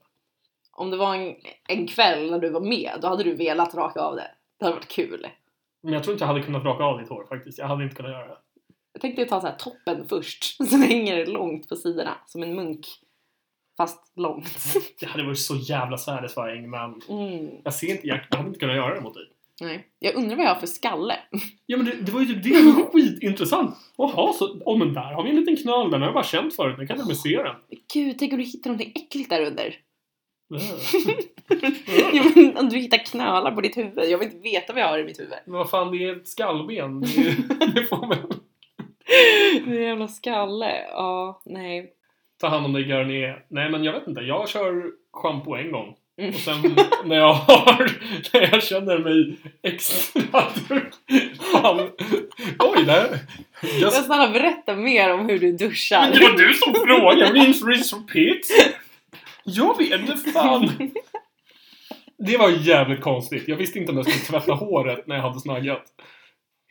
Om 0.73 0.91
det 0.91 0.97
var 0.97 1.15
en, 1.15 1.35
en 1.69 1.87
kväll 1.87 2.31
när 2.31 2.39
du 2.39 2.51
var 2.51 2.61
med, 2.61 2.91
då 3.03 3.09
hade 3.09 3.25
du 3.25 3.35
velat 3.35 3.75
raka 3.75 4.01
av 4.01 4.17
det. 4.17 4.31
Det 4.59 4.65
hade 4.65 4.77
varit 4.77 4.89
kul. 4.89 5.27
Men 5.83 5.93
jag 5.93 6.03
tror 6.05 6.13
inte 6.15 6.23
jag 6.23 6.29
hade 6.29 6.43
kunnat 6.43 6.65
raka 6.65 6.85
av 6.85 6.99
ditt 6.99 7.09
hår 7.09 7.27
faktiskt. 7.29 7.59
Jag 7.59 7.67
hade 7.67 7.85
inte 7.85 7.97
kunnat 7.97 8.13
göra 8.13 8.29
det. 8.29 8.37
Jag 8.93 9.01
tänkte 9.03 9.25
ta 9.25 9.41
så 9.41 9.47
här 9.47 9.57
toppen 9.57 10.09
först, 10.09 10.45
så 10.71 10.77
hänger 10.77 11.17
det 11.17 11.27
långt 11.27 11.69
på 11.69 11.77
sidorna. 11.77 12.15
Som 12.27 12.43
en 12.43 12.55
munk. 12.55 12.87
Fast 13.77 14.13
långt. 14.17 14.47
Det 15.01 15.07
hade 15.07 15.25
varit 15.25 15.39
så 15.39 15.57
jävla 15.57 15.99
satisfying, 15.99 16.71
men 16.71 17.01
Mm. 17.09 17.51
jag 17.65 17.75
ser 17.75 17.91
inte, 17.91 18.07
jag, 18.07 18.21
jag 18.31 18.37
hade 18.37 18.49
inte 18.49 18.61
kunnat 18.61 18.77
göra 18.77 18.95
det 18.95 19.01
mot 19.01 19.15
dig. 19.15 19.32
Nej. 19.61 19.87
Jag 19.99 20.15
undrar 20.15 20.37
vad 20.37 20.47
jag 20.47 20.55
har 20.55 20.61
för 20.61 20.67
skalle. 20.67 21.15
Ja 21.67 21.77
men 21.77 21.87
det, 21.87 21.93
det 22.03 22.13
var 22.13 22.21
ju 22.21 22.27
typ 22.27 22.43
det 22.43 22.51
var 22.63 22.93
skitintressant. 22.93 23.77
Jaha, 23.97 24.33
så, 24.33 24.45
oh, 24.65 24.79
men 24.79 24.95
där 24.95 25.01
har 25.15 25.23
vi 25.25 25.31
en 25.31 25.37
liten 25.37 25.57
knöl, 25.57 25.91
den 25.91 26.01
har 26.01 26.09
jag 26.09 26.15
bara 26.15 26.25
känt 26.25 26.57
förut, 26.57 26.77
nu 26.79 26.87
kan 26.87 26.99
jag 26.99 27.17
se 27.17 27.37
den. 27.43 27.57
Gud, 27.95 28.19
tänk 28.19 28.33
om 28.33 28.39
du 28.39 28.45
hittar 28.45 28.71
någonting 28.71 28.93
äckligt 28.97 29.31
där 29.31 29.47
under. 29.47 29.75
Ja, 32.13 32.25
men 32.35 32.57
om 32.57 32.69
du 32.69 32.79
hittar 32.79 32.99
knölar 32.99 33.53
på 33.53 33.61
ditt 33.61 33.77
huvud. 33.77 34.05
Jag 34.11 34.19
vill 34.19 34.29
inte 34.29 34.39
veta 34.43 34.73
vad 34.73 34.83
jag 34.83 34.89
har 34.89 34.99
i 34.99 35.05
mitt 35.05 35.21
huvud. 35.21 35.33
Men 35.47 35.55
vad 35.59 35.71
fan, 35.71 35.91
det 35.93 36.05
är 36.05 36.17
ett 36.17 36.29
skallben. 36.29 37.01
Det, 37.01 37.07
är- 37.21 37.73
det 37.75 37.83
får 37.87 38.07
man 38.07 38.17
Det 39.67 39.71
är 39.71 39.77
en 39.77 39.83
jävla 39.83 40.09
skalle. 40.09 40.71
Ja, 40.91 41.43
nej. 41.45 41.93
ta 42.41 42.49
hand 42.49 42.67
om 42.67 42.73
det 42.73 42.81
Garnier. 42.83 43.45
Nej 43.49 43.71
men 43.71 43.85
jag 43.85 43.93
vet 43.93 44.07
inte, 44.09 44.21
jag 44.21 44.49
kör 44.49 44.83
shampoo 45.13 45.55
en 45.55 45.73
gång. 45.73 45.95
Mm. 46.19 46.35
Och 46.35 46.41
sen 46.41 46.77
när 47.05 47.17
jag 47.17 47.33
har, 47.35 47.91
när 48.33 48.53
jag 48.53 48.63
känner 48.63 48.99
mig 48.99 49.37
extra 49.63 50.51
Fan. 51.53 51.91
Oj, 52.59 52.85
här. 52.85 53.19
Jag 53.81 53.93
snälla 53.93 54.29
berätta 54.29 54.77
mer 54.77 55.13
om 55.13 55.29
hur 55.29 55.39
du 55.39 55.53
duschar. 55.53 56.11
det 56.13 56.21
var 56.21 56.39
du 56.39 56.55
som 56.55 56.75
frågade, 56.75 57.33
rinse, 57.33 57.67
rinse, 57.67 57.97
repeat. 57.97 58.73
Jag 59.45 59.79
vet 59.79 60.01
inte 60.01 60.31
fan. 60.31 60.93
Det 62.19 62.37
var 62.37 62.51
jävligt 62.51 63.01
konstigt. 63.01 63.49
Jag 63.49 63.57
visste 63.57 63.79
inte 63.79 63.93
om 63.93 63.97
jag 63.97 64.07
skulle 64.07 64.41
tvätta 64.41 64.53
håret 64.53 65.07
när 65.07 65.17
jag 65.17 65.23
hade 65.23 65.41
snaggat. 65.41 65.85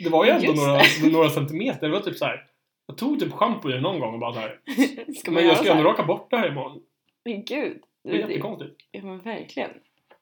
Det 0.04 0.10
var 0.10 0.26
ju 0.26 0.32
ändå 0.32 0.46
Just 0.46 0.58
några, 0.58 0.82
några 1.12 1.30
centimeter. 1.30 1.88
Det 1.88 1.94
var 1.94 2.00
typ 2.00 2.18
så 2.18 2.26
här. 2.26 2.44
Jag 2.88 2.98
tog 2.98 3.20
typ 3.20 3.34
schampo 3.34 3.70
i 3.70 3.74
det 3.74 3.82
någon 3.82 4.00
gång 4.00 4.14
och 4.14 4.20
bara 4.20 4.34
så 4.34 4.40
här. 4.40 4.60
Ska 5.20 5.32
man 5.32 5.44
Men 5.44 5.48
jag 5.48 5.58
ska 5.58 5.72
ändå 5.72 5.84
raka 5.84 6.04
bort 6.04 6.28
det 6.32 6.38
här 6.38 6.52
imorgon. 6.52 6.80
Men 7.26 7.46
gud. 7.46 7.82
Det 8.04 8.10
är 8.10 8.16
jättekonstigt. 8.16 8.76
Ja 8.92 9.02
men 9.04 9.20
verkligen. 9.20 9.72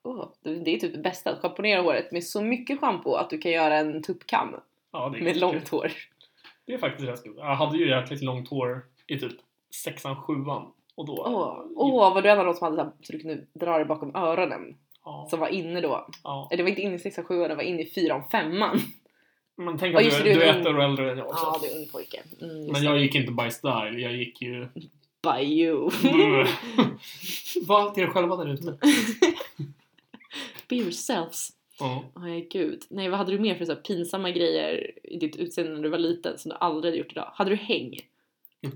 Åh, 0.04 0.30
det 0.44 0.76
är 0.76 0.80
typ 0.80 0.94
det 0.94 1.00
bästa, 1.00 1.32
att 1.32 1.40
schamponera 1.40 1.82
håret 1.82 2.12
med 2.12 2.24
så 2.24 2.42
mycket 2.42 2.80
schampo 2.80 3.14
att 3.14 3.30
du 3.30 3.38
kan 3.38 3.52
göra 3.52 3.78
en 3.78 4.04
tuppkam 4.04 4.56
Ja, 4.92 5.16
med 5.22 5.38
långt 5.38 5.70
hår. 5.70 5.92
Det 6.66 6.74
är 6.74 6.78
faktiskt 6.78 7.10
rätt 7.10 7.24
kul. 7.24 7.34
Jag 7.38 7.56
hade 7.56 7.78
ju 7.78 7.90
jäkligt 7.90 8.22
långt 8.22 8.50
hår 8.50 8.86
i 9.08 9.20
typ 9.20 9.34
sexan, 9.84 10.16
sjuan. 10.16 10.72
Och 10.96 11.06
då... 11.06 11.14
Åh, 11.14 11.66
åh 11.76 12.14
vad 12.14 12.24
du 12.24 12.30
ändå 12.30 12.44
något 12.44 12.58
som 12.58 12.66
hade 12.66 12.78
så, 12.78 12.84
här, 12.84 12.92
så 13.02 13.12
du 13.12 13.20
kunde 13.20 13.46
dra 13.54 13.78
det 13.78 13.86
bakom 13.86 14.16
öronen. 14.16 14.78
Ja, 15.06 15.28
Som 15.30 15.40
var 15.40 15.48
inne 15.48 15.82
då. 15.82 16.08
Eller 16.52 16.58
det 16.58 16.64
var 16.64 16.70
inte 16.70 16.82
inne 16.82 16.96
i 16.96 17.00
6 17.00 17.20
7 17.28 17.48
det 17.48 17.56
var 17.56 17.64
inne 17.64 17.82
i 17.82 17.90
4 17.90 18.16
och 18.16 18.32
5 18.32 18.64
Men 19.56 19.78
tänk 19.78 19.96
att 19.96 20.04
du, 20.04 20.10
det, 20.10 20.24
du 20.24 20.34
du 20.34 20.44
är 20.44 20.60
ett 20.60 20.68
år 20.68 20.82
äldre 20.82 21.12
än 21.12 21.18
jag 21.18 21.28
också. 21.28 21.46
Ja, 21.46 21.60
det 21.62 21.68
är 21.68 21.80
ung 21.80 21.88
pojke. 21.92 22.24
Mm, 22.42 22.66
Men 22.66 22.74
det. 22.74 22.84
jag 22.84 23.00
gick 23.00 23.16
inte 23.16 23.32
by 23.32 23.50
style, 23.52 24.00
jag 24.00 24.14
gick 24.14 24.42
ju... 24.42 24.68
By 25.24 25.44
you. 25.62 25.76
Var 27.68 27.82
allt 27.82 27.98
er 27.98 28.08
själva 28.08 28.36
där 28.36 28.48
ute. 28.54 28.78
Be 30.70 30.76
yourselves. 30.76 31.50
Ja. 31.80 32.04
Åh 32.16 32.38
gud. 32.52 32.82
Nej, 32.90 33.10
vad 33.10 33.18
hade 33.18 33.32
du 33.32 33.40
mer 33.40 33.56
för 33.56 33.66
så 33.66 33.76
pinsamma 33.76 34.32
grejer 34.32 34.92
i 35.04 35.18
ditt 35.18 35.36
utseende 35.36 35.74
när 35.74 35.82
du 35.84 35.90
var 35.90 35.98
liten 35.98 36.38
som 36.38 36.50
du 36.50 36.56
aldrig 36.60 36.92
hade 36.92 36.98
gjort 37.04 37.12
idag? 37.12 37.32
Hade 37.34 37.50
du 37.50 37.56
häng? 37.56 38.00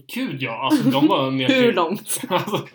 Gud 0.08 0.42
ja, 0.42 0.70
alltså 0.72 0.90
de 0.90 1.08
var 1.08 1.32
mer 1.32 1.48
Hur 1.62 1.74
långt? 1.74 2.22
Alltså, 2.30 2.68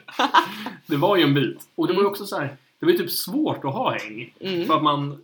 det 0.87 0.97
var 0.97 1.17
ju 1.17 1.23
en 1.23 1.35
bit. 1.35 1.69
Och 1.75 1.87
det 1.87 1.93
var 1.93 2.01
ju 2.01 2.05
Mm. 2.05 2.11
också 2.11 2.27
så 2.27 2.37
här. 2.39 2.57
Det 2.81 2.87
var 2.87 2.93
ju 2.93 2.99
typ 2.99 3.11
svårt 3.11 3.65
att 3.65 3.73
ha 3.75 3.99
häng. 3.99 4.35
Mm. 4.41 4.67
För 4.67 4.77
att 4.77 4.83
man... 4.83 5.23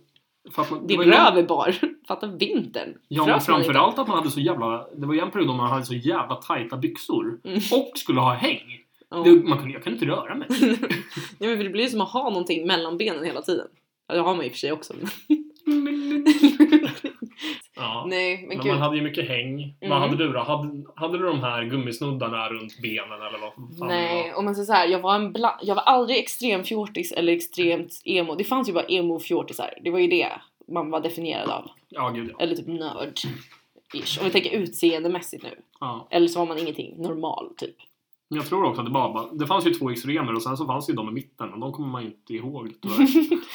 Man 0.57 0.87
det 0.87 0.97
var 0.97 1.03
ju- 1.03 1.11
röv 1.11 1.37
är 1.37 1.43
bar. 1.43 1.75
Fatta 2.07 2.27
vintern. 2.27 2.97
Ja, 3.07 3.25
men 3.25 3.41
framförallt 3.41 3.99
att 3.99 4.07
man 4.07 4.17
hade 4.17 4.31
så 4.31 4.39
jävla... 4.39 4.87
Det 4.95 5.05
var 5.07 5.13
ju 5.13 5.19
en 5.19 5.31
period 5.31 5.49
då 5.49 5.53
man 5.53 5.69
hade 5.71 5.85
så 5.85 5.93
jävla 5.93 6.35
tajta 6.35 6.77
byxor. 6.77 7.39
Mm. 7.43 7.57
Och 7.57 7.91
skulle 7.95 8.19
ha 8.19 8.33
häng. 8.33 8.79
Ja. 9.09 9.17
Det, 9.17 9.31
man 9.31 9.57
kunde, 9.57 9.73
jag 9.73 9.83
kunde 9.83 9.99
inte 9.99 10.15
röra 10.15 10.35
mig. 10.35 10.47
ja, 11.39 11.47
men 11.47 11.59
det 11.59 11.69
blir 11.69 11.83
ju 11.83 11.89
som 11.89 12.01
att 12.01 12.09
ha 12.09 12.29
någonting 12.29 12.67
mellan 12.67 12.97
benen 12.97 13.23
hela 13.25 13.41
tiden. 13.41 13.67
Ja, 14.07 14.15
det 14.15 14.21
har 14.21 14.35
man 14.35 14.39
ju 14.39 14.45
i 14.45 14.49
och 14.49 14.51
för 14.51 14.59
sig 14.59 14.71
också. 14.71 14.93
Ja. 17.75 18.05
Nej, 18.07 18.45
men 18.47 18.57
Men 18.57 18.67
man 18.67 18.77
hade 18.77 18.95
ju 18.97 19.01
mycket 19.03 19.27
häng. 19.27 19.53
Mm. 19.61 19.89
Vad 19.89 19.99
hade 19.99 20.15
du 20.17 20.31
då? 20.33 20.39
Hade, 20.39 20.83
hade 20.95 21.17
du 21.17 21.23
de 21.25 21.39
här 21.43 21.63
gummisnuddarna 21.63 22.49
runt 22.49 22.81
benen 22.81 23.11
eller 23.21 23.39
vad 23.39 23.53
fan 23.79 23.87
Nej, 23.87 24.33
om 24.33 24.45
man 24.45 24.55
säger 24.55 24.65
så 24.65 24.73
här, 24.73 24.87
jag 24.87 24.99
var 24.99 25.15
en 25.15 25.33
bla- 25.33 25.59
jag 25.61 25.75
var 25.75 25.83
aldrig 25.83 26.17
extrem 26.19 26.63
fjortis 26.63 27.11
eller 27.11 27.33
extremt 27.33 28.01
emo. 28.05 28.35
Det 28.35 28.43
fanns 28.43 28.69
ju 28.69 28.73
bara 28.73 28.85
emo 28.85 29.19
fjortisar. 29.19 29.73
Det 29.81 29.91
var 29.91 29.99
ju 29.99 30.07
det 30.07 30.29
man 30.67 30.89
var 30.91 30.99
definierad 30.99 31.49
av. 31.49 31.69
Ja, 31.89 32.09
gud 32.09 32.29
ja. 32.37 32.43
Eller 32.43 32.55
typ 32.55 32.67
nörd. 32.67 33.19
Ish. 33.93 34.19
Om 34.19 34.25
vi 34.25 34.31
tänker 34.31 34.49
utseendemässigt 34.57 35.43
nu. 35.43 35.49
ja. 35.79 36.07
Eller 36.09 36.27
så 36.27 36.39
var 36.39 36.45
man 36.45 36.57
ingenting. 36.59 36.93
Normal 36.97 37.49
typ. 37.57 37.75
Men 38.29 38.37
jag 38.37 38.47
tror 38.47 38.63
också 38.63 38.81
att 38.81 38.87
det 38.87 38.91
bara. 38.91 39.31
Det 39.31 39.47
fanns 39.47 39.65
ju 39.67 39.73
två 39.73 39.89
extremer 39.89 40.35
och 40.35 40.43
sen 40.43 40.57
så 40.57 40.65
fanns 40.65 40.89
ju 40.89 40.93
de 40.93 41.09
i 41.09 41.11
mitten 41.11 41.53
och 41.53 41.59
de 41.59 41.71
kommer 41.73 41.87
man 41.89 42.01
ju 42.01 42.07
inte 42.07 42.33
ihåg 42.33 42.71
tyvärr. 42.81 43.07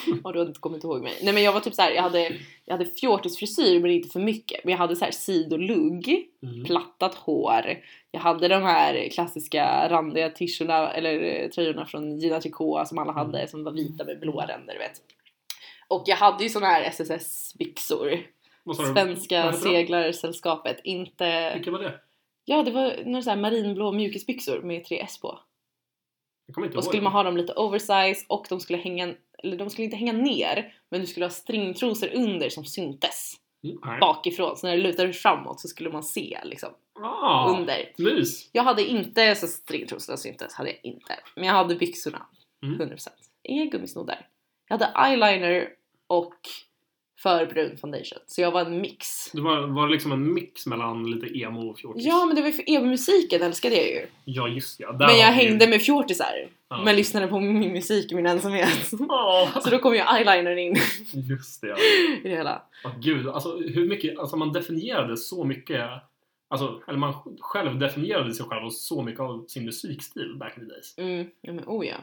Ja, 0.25 0.33
du 0.33 0.39
har 0.39 0.47
inte 0.47 0.61
kommit 0.61 0.85
ihåg 0.85 1.03
mig. 1.03 1.13
Nej 1.23 1.35
men 1.35 1.43
jag 1.43 1.53
var 1.53 1.61
typ 1.61 1.75
så 1.75 1.83
här, 1.83 1.91
jag 1.93 2.03
hade, 2.03 2.33
jag 2.65 2.75
hade 2.75 2.87
fjortisfrisyr 2.91 3.81
men 3.81 3.91
inte 3.91 4.09
för 4.09 4.21
mycket. 4.21 4.65
Men 4.65 4.71
jag 4.73 4.79
hade 4.79 4.97
så 4.97 5.05
här 5.05 5.13
sidolugg, 5.13 6.27
Mm. 6.43 6.65
plattat 6.65 7.15
hår. 7.15 7.63
Jag 8.11 8.21
hade 8.21 8.49
de 8.49 8.63
här 8.63 9.09
klassiska 9.09 9.89
randiga 9.89 10.31
t-shirtarna 10.31 10.91
eller 10.93 11.43
eh, 11.43 11.49
tröjorna 11.49 11.87
från 11.87 12.19
Gina 12.19 12.41
Tricot 12.41 12.89
som 12.89 12.99
alla 12.99 13.13
hade 13.13 13.49
som 13.49 13.65
var 13.65 13.73
vita 13.73 14.05
med 14.05 14.21
blåa 14.21 14.47
ränder 14.47 14.73
du 14.73 14.79
vet. 14.79 14.93
Och 15.89 16.03
jag 16.07 16.17
hade 16.17 16.43
ju 16.45 16.51
såna 16.51 16.67
här 16.67 16.83
SSS-byxor. 16.83 18.21
Svenska 18.93 19.53
seglarsällskapet. 19.53 20.81
Inte... 20.85 21.53
Vilka 21.55 21.71
var 21.71 21.79
det? 21.79 21.93
Ja 22.51 22.63
det 22.63 22.71
var 22.71 22.97
några 23.05 23.23
så 23.23 23.31
här 23.31 23.37
marinblå 23.37 23.93
mjukisbyxor 23.93 24.63
med 24.63 24.85
tre 24.85 25.01
S 25.01 25.19
på. 25.21 25.41
Och 26.77 26.85
skulle 26.85 27.03
man 27.03 27.13
ha 27.13 27.23
dem 27.23 27.37
lite 27.37 27.53
oversize 27.53 28.25
och 28.29 28.47
de 28.49 28.61
skulle 28.61 28.79
hänga, 28.79 29.15
eller 29.43 29.57
de 29.57 29.71
skulle 29.71 29.85
inte 29.85 29.97
hänga 29.97 30.13
ner 30.13 30.75
men 30.91 31.01
du 31.01 31.07
skulle 31.07 31.27
ha 31.27 31.31
stringtrosor 31.31 32.11
under 32.15 32.49
som 32.49 32.65
syntes 32.65 33.37
Mm, 33.65 34.01
bakifrån. 34.01 34.57
Så 34.57 34.67
när 34.67 34.77
du 34.77 34.83
lutade 34.83 35.13
framåt 35.13 35.61
så 35.61 35.69
skulle 35.69 35.91
man 35.91 36.03
se 36.03 36.39
liksom 36.45 36.69
Ah, 37.03 37.57
under. 37.59 37.93
mys. 37.99 38.51
Jag 38.53 38.63
hade 38.63 38.87
inte 38.87 39.35
så 39.35 39.47
stringtrosorna 39.47 40.17
syntes, 40.17 40.55
hade 40.55 40.71
jag 40.71 40.79
inte. 40.83 41.19
Men 41.37 41.45
jag 41.45 41.53
hade 41.55 41.75
byxorna. 41.75 42.27
Mm. 42.63 42.81
100%. 42.81 43.09
Inga 43.43 43.65
gummisnoddar. 43.65 44.29
Jag 44.69 44.79
hade 44.79 45.09
eyeliner 45.09 45.69
och 46.07 46.35
för 47.23 47.47
brun 47.47 47.77
foundation. 47.77 48.19
Så 48.27 48.41
jag 48.41 48.51
var 48.51 48.61
en 48.65 48.81
mix. 48.81 49.31
Det 49.33 49.41
var, 49.41 49.61
var 49.67 49.87
det 49.87 49.93
liksom 49.93 50.13
en 50.13 50.35
mix 50.35 50.67
mellan 50.67 51.11
lite 51.11 51.39
emo 51.39 51.71
och 51.71 51.79
fjortis? 51.79 52.05
Ja 52.07 52.27
men 52.27 52.37
det 52.37 52.43
var 52.43 52.49
ju 52.49 52.53
för 52.55 52.71
emo-musiken 52.71 53.43
älskade 53.43 53.75
jag 53.75 53.87
ju. 53.87 54.07
Ja, 54.25 54.49
just 54.49 54.81
ja. 54.81 54.93
Där 54.93 55.07
Men 55.07 55.19
jag 55.19 55.33
vi 55.37 55.43
ju- 55.43 55.49
hängde 55.49 55.69
med 55.69 55.83
fjortisar. 55.83 56.49
Ja. 56.69 56.83
Men 56.85 56.97
lyssnade 56.97 57.27
på 57.27 57.41
min 57.41 57.73
musik 57.73 58.13
i 58.13 58.15
min 58.15 58.27
ensamhet. 58.27 58.91
Åh, 59.09 59.59
Så 59.61 59.71
då 59.71 59.79
kom 59.79 59.95
ju 59.95 60.01
eyeliner 60.01 60.57
in 60.57 60.77
just 61.13 61.61
det 61.61 61.69
ja. 61.69 61.77
i 62.25 62.29
det 62.29 62.37
hela. 62.37 62.63
Åh, 62.85 62.93
gud, 63.01 63.29
alltså 63.29 63.57
hur 63.59 63.89
mycket, 63.89 64.19
alltså 64.19 64.37
man 64.37 64.53
definierade 64.53 65.17
så 65.17 65.45
mycket, 65.45 65.87
alltså, 66.49 66.81
eller 66.89 66.99
man 66.99 67.15
själv 67.41 67.79
definierade 67.79 68.35
sig 68.35 68.47
själv 68.47 68.65
och 68.65 68.73
så 68.75 69.03
mycket 69.03 69.21
av 69.21 69.45
sin 69.49 69.65
musikstil 69.65 70.37
back 70.39 70.59
in 70.59 70.65
the 70.69 70.71
days. 70.73 70.95
Mm, 70.99 71.27
ja 71.41 71.53
men 71.53 71.65
oh 71.67 71.87
ja. 71.87 71.97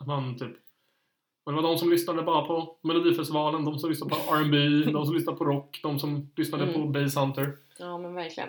Att 0.00 0.06
man 0.06 0.38
typ, 0.38 0.56
men 1.52 1.56
det 1.56 1.62
var 1.62 1.68
de 1.70 1.78
som 1.78 1.90
lyssnade 1.90 2.22
bara 2.22 2.44
på 2.44 2.76
Melodifestivalen, 2.82 3.64
de 3.64 3.78
som 3.78 3.90
lyssnade 3.90 4.14
på 4.14 4.34
R&B, 4.34 4.58
de 4.92 5.06
som 5.06 5.14
lyssnade 5.14 5.38
på 5.38 5.44
rock, 5.44 5.80
de 5.82 5.98
som 5.98 6.30
lyssnade 6.36 6.64
Mm. 6.64 6.74
på 6.74 6.86
Bass 6.88 7.16
Hunter. 7.16 7.52
Ja 7.78 7.98
men 7.98 8.14
verkligen. 8.14 8.48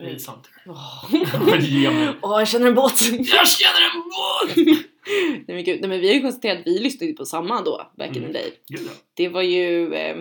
Mm. 0.00 0.12
Bass 0.12 0.28
Hunter. 0.28 0.50
Åh, 0.66 1.60
Ge 1.60 1.90
mig. 1.90 2.08
Åh, 2.22 2.38
jag 2.38 2.48
känner 2.48 2.66
en 2.66 2.74
båt! 2.74 3.00
Jag 3.12 3.48
känner 3.48 3.80
en 3.94 4.02
båt! 4.02 4.56
Nej 5.46 5.56
men 5.56 5.64
gud, 5.64 5.80
nej 5.80 5.88
men 5.88 6.00
vi 6.00 6.08
har 6.08 6.14
ju 6.14 6.20
konstaterat 6.20 6.58
att 6.58 6.66
vi 6.66 6.78
lyssnade 6.78 7.12
på 7.12 7.24
samma 7.24 7.62
då, 7.62 7.90
back 7.98 8.08
in 8.08 8.12
the 8.14 8.20
Mm. 8.20 8.32
day. 8.32 8.52
Gud 8.68 8.80
ja. 8.86 8.92
Det 9.14 9.28
var 9.28 9.42
ju, 9.42 9.94
eh, 9.94 10.16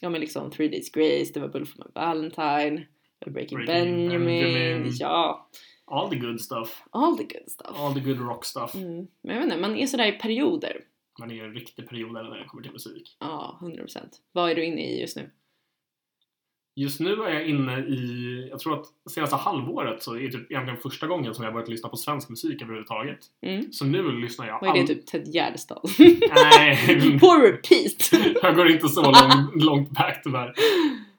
ja 0.00 0.10
men 0.10 0.20
liksom 0.20 0.50
Three 0.50 0.68
Days 0.68 0.90
Grace, 0.92 1.30
det 1.34 1.40
var 1.40 1.48
Bullet 1.48 1.68
for 1.68 1.78
my 1.78 1.90
Valentine, 1.94 2.86
Breaking, 3.26 3.32
Breaking 3.58 3.66
Benjamin, 3.66 4.42
Benjamin. 4.52 4.92
ja, 4.98 5.48
All 5.86 6.10
the 6.10 6.16
good 6.16 6.40
stuff. 6.40 6.82
all 6.90 7.16
the 7.16 7.22
good 7.24 7.50
stuff. 7.50 7.76
All 7.80 7.94
the 7.94 8.00
good 8.00 8.20
rock 8.28 8.44
stuff. 8.44 8.74
Mm. 8.74 9.06
Men 9.22 9.34
jag 9.34 9.34
vet 9.34 9.44
inte, 9.44 9.56
man 9.56 9.76
är 9.76 9.86
sådär 9.86 10.06
i 10.06 10.12
perioder. 10.12 10.76
Man 11.18 11.30
är 11.30 11.34
i 11.34 11.40
en 11.40 11.54
riktig 11.54 11.88
period 11.88 12.12
när 12.12 12.22
det 12.38 12.44
kommer 12.44 12.62
till 12.62 12.72
musik. 12.72 13.16
Ja, 13.20 13.58
100%. 13.62 13.98
Vad 14.32 14.50
är 14.50 14.54
du 14.54 14.64
inne 14.64 14.80
i 14.86 15.00
just 15.00 15.16
nu? 15.16 15.30
Just 16.76 17.00
nu 17.00 17.12
är 17.12 17.28
jag 17.34 17.48
inne 17.48 17.78
i, 17.78 18.48
jag 18.50 18.58
tror 18.58 18.80
att 18.80 18.86
senaste 19.10 19.36
halvåret 19.36 20.02
så 20.02 20.14
är 20.14 20.20
det 20.20 20.30
typ 20.32 20.50
egentligen 20.50 20.80
första 20.80 21.06
gången 21.06 21.34
som 21.34 21.44
jag 21.44 21.52
börjat 21.54 21.68
lyssna 21.68 21.88
på 21.88 21.96
svensk 21.96 22.28
musik 22.28 22.62
överhuvudtaget. 22.62 23.18
Mm. 23.42 23.72
Så 23.72 23.84
nu 23.84 24.12
lyssnar 24.12 24.46
jag 24.46 24.60
Vad 24.60 24.70
är 24.70 24.74
det, 24.74 24.80
all- 24.80 24.86
typ 24.86 25.06
Ted 25.06 25.34
Gärdestad? 25.34 25.82
Nej, 26.34 27.18
På 27.20 27.26
repeat! 27.26 28.10
jag 28.42 28.56
går 28.56 28.70
inte 28.70 28.88
så 28.88 29.02
långt, 29.02 29.64
långt 29.64 29.90
back 29.90 30.20
tyvärr. 30.24 30.54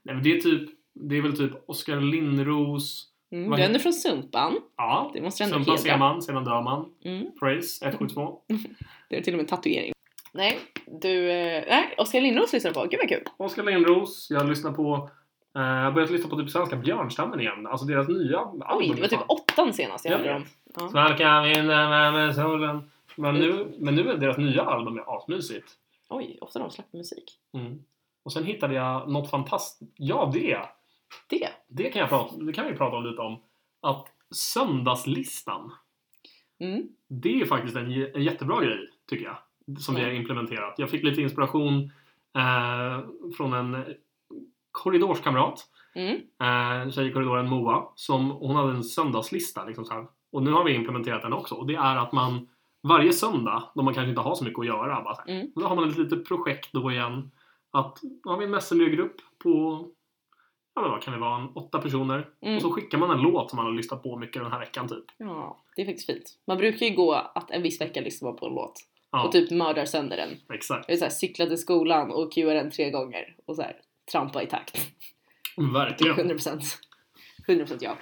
Nej 0.04 0.16
men 0.16 0.24
det 0.24 0.38
är 0.38 0.40
typ, 0.40 0.70
det 0.94 1.18
är 1.18 1.22
väl 1.22 1.38
typ 1.38 1.52
Oskar 1.66 2.02
Lindros. 2.02 3.08
Mm, 3.32 3.52
du 3.52 3.64
är 3.64 3.80
från 3.80 3.94
Sumpan. 3.94 4.60
Ja, 4.78 5.12
Det 5.14 5.22
måste 5.22 5.44
Sumpan 5.44 5.62
hedra. 5.62 5.78
ser 5.78 5.98
man, 5.98 6.22
sedan 6.22 6.44
dör 6.44 6.62
man. 6.62 6.94
Mm. 7.04 7.32
Praise 7.40 7.86
172. 7.86 8.40
Det 9.10 9.18
är 9.18 9.22
till 9.22 9.34
och 9.34 9.38
med 9.38 9.44
en 9.44 9.48
tatuering. 9.48 9.94
Nej, 10.34 10.60
du... 11.02 11.32
Eh, 11.32 11.64
nej, 11.68 11.96
Oskar 11.98 12.22
Lindros 12.22 12.54
lyssnar 12.54 12.72
på. 12.72 12.82
Gud 12.82 13.00
vad 13.00 13.10
kul! 13.10 13.24
Oskar 13.38 13.64
Lindros. 13.64 14.28
Jag 14.30 14.50
lyssnar 14.50 14.72
på 14.72 15.10
eh, 15.56 15.62
jag 15.62 15.84
har 15.84 15.92
börjat 15.92 16.12
lyssna 16.12 16.30
på 16.30 16.38
typ 16.38 16.50
svenska 16.50 16.76
Björnstammen 16.76 17.40
igen. 17.40 17.68
Alltså 17.68 17.86
deras 17.86 18.08
nya 18.08 18.40
album. 18.40 18.64
Oj, 18.70 18.92
det 18.96 19.02
var 19.02 19.08
typ 19.08 19.20
åttan 19.28 19.74
senast 19.74 20.06
jag 20.06 20.18
hörde 20.18 20.34
dem. 20.34 20.46
Ja. 20.94 21.42
Vinden 21.44 21.90
med, 21.90 22.14
med 22.14 22.36
solen. 22.36 22.92
Men 23.16 23.36
nu, 23.36 23.76
men 23.80 23.96
nu 23.96 24.10
är 24.10 24.18
deras 24.18 24.38
nya 24.38 24.62
album 24.64 24.98
är 24.98 25.18
asmysigt. 25.18 25.68
Oj, 26.10 26.38
ofta 26.42 26.60
de 26.60 26.72
släpper 26.72 26.98
musik. 26.98 27.38
Mm. 27.54 27.84
Och 28.24 28.34
sen 28.34 28.44
hittade 28.44 28.74
jag 28.74 29.10
något 29.10 29.30
fantastiskt. 29.30 29.92
Ja, 29.98 30.32
det! 30.34 30.60
Det? 31.28 31.50
Det 31.68 31.90
kan, 31.92 32.00
jag 32.00 32.10
prata, 32.10 32.38
det 32.38 32.54
kan 32.54 32.66
vi 32.68 32.74
prata 32.74 32.98
om 32.98 33.04
lite 33.06 33.22
om. 33.22 33.42
Att 33.82 34.08
söndagslistan. 34.32 35.72
Mm. 36.60 36.88
Det 37.08 37.42
är 37.42 37.46
faktiskt 37.46 37.76
en, 37.76 37.92
en 38.16 38.24
jättebra 38.24 38.62
grej, 38.66 38.90
tycker 39.10 39.26
jag. 39.26 39.38
Som 39.80 39.96
vi 39.96 40.02
Ja. 40.02 40.08
har 40.08 40.14
implementerat. 40.14 40.76
Jag 40.78 40.90
fick 40.90 41.04
lite 41.04 41.22
inspiration 41.22 41.92
eh, 42.38 43.00
från 43.38 43.54
en 43.54 43.86
korridorskamrat. 44.72 45.68
Mm. 45.96 46.16
Eh, 46.16 46.92
tjej 46.92 47.08
i 47.08 47.12
korridoren, 47.12 47.50
Moa. 47.50 47.84
Som, 47.96 48.30
hon 48.32 48.56
hade 48.56 48.72
en 48.72 48.84
söndagslista. 48.84 49.66
Liksom 49.66 49.86
så 49.86 49.94
här. 49.94 50.08
Och 50.32 50.44
nu 50.44 50.52
har 50.52 50.64
vi 50.64 50.74
implementerat 50.74 51.22
den 51.22 51.34
också. 51.34 51.56
Och 51.56 51.68
det 51.68 51.76
är 51.76 51.96
att 51.96 52.12
man 52.12 52.48
varje 52.84 53.14
söndag, 53.14 53.64
då 53.76 53.82
man 53.82 53.94
kanske 53.94 54.10
inte 54.10 54.22
har 54.22 54.36
så 54.36 54.44
mycket 54.44 54.60
att 54.60 54.66
göra. 54.66 55.02
Bara 55.02 55.16
så 55.16 55.22
här, 55.22 55.34
Mm. 55.40 55.52
Då 55.56 55.62
har 55.68 55.76
man 55.76 55.90
ett 55.90 55.98
litet 55.98 56.28
projekt 56.28 56.70
då 56.74 56.92
igen. 56.92 57.32
Att 57.72 58.00
då 58.24 58.30
har 58.30 58.38
vi 58.38 58.46
en 58.46 58.52
Messenger-grupp 58.52 59.16
på 59.44 59.86
Ja 60.76 60.82
men 60.82 60.92
vad 60.92 61.02
kan 61.02 61.14
det 61.14 61.20
vara? 61.20 61.42
En 61.42 61.48
åtta 61.56 61.80
personer. 61.80 62.28
Mm. 62.42 62.56
Och 62.56 62.62
så 62.62 62.72
skickar 62.72 62.98
man 62.98 63.12
en 63.12 63.22
låt 63.22 63.50
som 63.50 63.58
man 63.58 63.66
har 63.66 63.74
lyssnat 63.74 64.04
på 64.04 64.18
mycket 64.18 64.42
den 64.44 64.52
här 64.52 64.60
veckan 64.60 64.88
typ. 64.88 65.04
Ja, 65.18 65.58
det 65.76 65.82
är 65.82 65.86
faktiskt 65.86 66.06
fint. 66.08 66.38
Man 66.48 66.58
brukar 66.58 66.86
ju 66.86 66.96
gå 66.96 67.14
att 67.14 67.52
en 67.52 67.62
viss 67.62 67.82
vecka 67.82 68.02
lyssna 68.02 68.32
på 68.32 68.46
en 68.48 68.54
låt 68.54 68.74
Ja, 69.12 69.24
och 69.26 69.32
typ 69.32 69.52
mördar 69.52 69.86
sönder 69.86 70.18
den. 70.18 70.30
exakt. 70.54 70.86
Jag 70.90 70.98
så 71.00 71.06
här, 71.06 71.10
cykla 71.12 71.46
till 71.46 71.58
skolan 71.58 72.12
och 72.12 72.34
cuear 72.34 72.56
den 72.56 72.72
tre 72.72 72.90
gånger 72.92 73.36
och 73.46 73.56
så 73.56 73.62
här, 73.62 73.76
trampa 74.12 74.44
i 74.44 74.48
takt. 74.48 74.82
Verkligen. 75.74 76.16
100%. 76.32 76.62
100% 77.48 77.78
ja. 77.82 77.98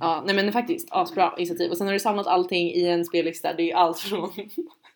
Ja, 0.00 0.22
nej 0.26 0.34
men 0.34 0.52
faktiskt 0.52 0.88
asbra 0.90 1.34
initiativ. 1.38 1.70
Och 1.70 1.76
sen 1.76 1.86
har 1.86 1.94
du 1.94 2.00
samlat 2.00 2.26
allting 2.26 2.70
i 2.70 2.88
en 2.88 3.04
spellista. 3.04 3.52
Det 3.52 3.62
är 3.62 3.66
ju 3.66 3.72
allt 3.72 3.98
från 3.98 4.30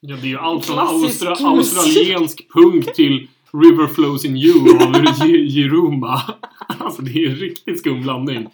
Ja, 0.01 0.17
det 0.17 0.23
är 0.23 0.31
ju 0.31 0.39
allt 0.39 0.65
från 0.67 0.77
Klassisk 0.77 1.23
austra- 1.23 1.47
australiensk 1.47 2.53
punk 2.53 2.95
till 2.95 3.29
River 3.53 3.87
Flows 3.87 4.25
in 4.25 4.37
You 4.37 4.83
av 4.83 5.27
Jiruma. 5.27 6.21
Alltså 6.81 7.03
det 7.03 7.11
är 7.25 7.29
en 7.29 7.35
riktigt 7.37 7.79
skum 7.79 8.03
blandning. 8.03 8.49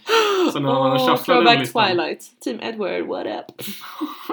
Man 0.54 0.66
Åh, 0.66 0.98
shufflar 0.98 1.34
den 1.34 1.44
Throwback 1.44 1.58
listan. 1.60 1.86
Twilight. 1.88 2.40
Team 2.40 2.60
Edward, 2.62 3.06
what 3.06 3.26
up? 3.26 3.66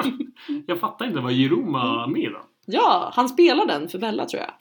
Jag 0.67 0.79
fattar 0.79 1.05
inte, 1.05 1.19
var 1.19 1.31
Jiruma 1.31 2.07
med 2.07 2.31
den? 2.31 2.41
Ja, 2.65 3.11
han 3.15 3.29
spelar 3.29 3.65
den 3.65 3.89
för 3.89 3.99
Bella 3.99 4.25
tror 4.25 4.41
jag. 4.43 4.51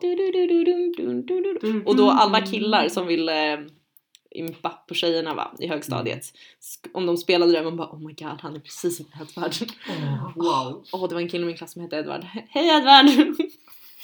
Du, 0.00 0.14
du, 0.14 1.54
du. 1.60 1.82
Och 1.86 1.96
då 1.96 2.10
alla 2.10 2.40
killar 2.40 2.88
som 2.88 3.06
ville 3.06 3.52
eh, 3.52 3.58
impa 4.30 4.68
på 4.88 4.94
tjejerna 4.94 5.34
va, 5.34 5.52
i 5.58 5.66
högstadiet. 5.66 6.22
Sk- 6.60 6.90
Om 6.94 7.06
de 7.06 7.16
spelade 7.16 7.52
den, 7.52 7.64
man 7.64 7.76
bara 7.76 7.88
oh 7.88 7.98
my 8.06 8.12
god, 8.12 8.40
han 8.40 8.56
är 8.56 8.60
precis 8.60 8.96
som 8.96 9.06
Edward. 9.20 9.52
Wow. 10.36 10.84
Åh, 10.92 11.08
det 11.08 11.14
var 11.14 11.22
en 11.22 11.28
kille 11.28 11.42
i 11.44 11.46
min 11.46 11.56
klass 11.56 11.72
som 11.72 11.82
hette 11.82 11.96
Edward. 11.96 12.24
Hej 12.48 12.68
Edward! 12.68 13.06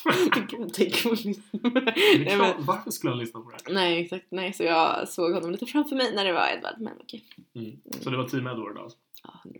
Gud, 0.51 0.75
tänk 0.75 1.03
på 1.03 1.09
Det 1.15 1.35
Nej, 1.63 2.29
är 2.29 2.39
men- 2.39 2.65
varför 2.67 2.91
skulle 2.91 3.11
han 3.11 3.19
lyssna 3.19 3.41
på 3.41 3.51
det? 3.51 3.73
Nej, 3.73 4.03
exakt. 4.03 4.27
Nej, 4.31 4.53
så 4.53 4.63
jag 4.63 5.09
såg 5.09 5.35
honom 5.35 5.51
lite 5.51 5.67
framför 5.67 5.97
mig 5.97 6.15
när 6.15 6.25
det 6.25 6.33
var 6.33 6.49
Edward. 6.49 6.75
Men 6.81 6.93
okej. 7.01 7.25
Mm. 7.55 7.81
Så 8.01 8.11
det 8.11 8.17
var 8.17 8.29
Team 8.29 8.47
Edward 8.47 8.79
alltså? 8.79 8.99
Ja, 9.23 9.41
100%. 9.45 9.53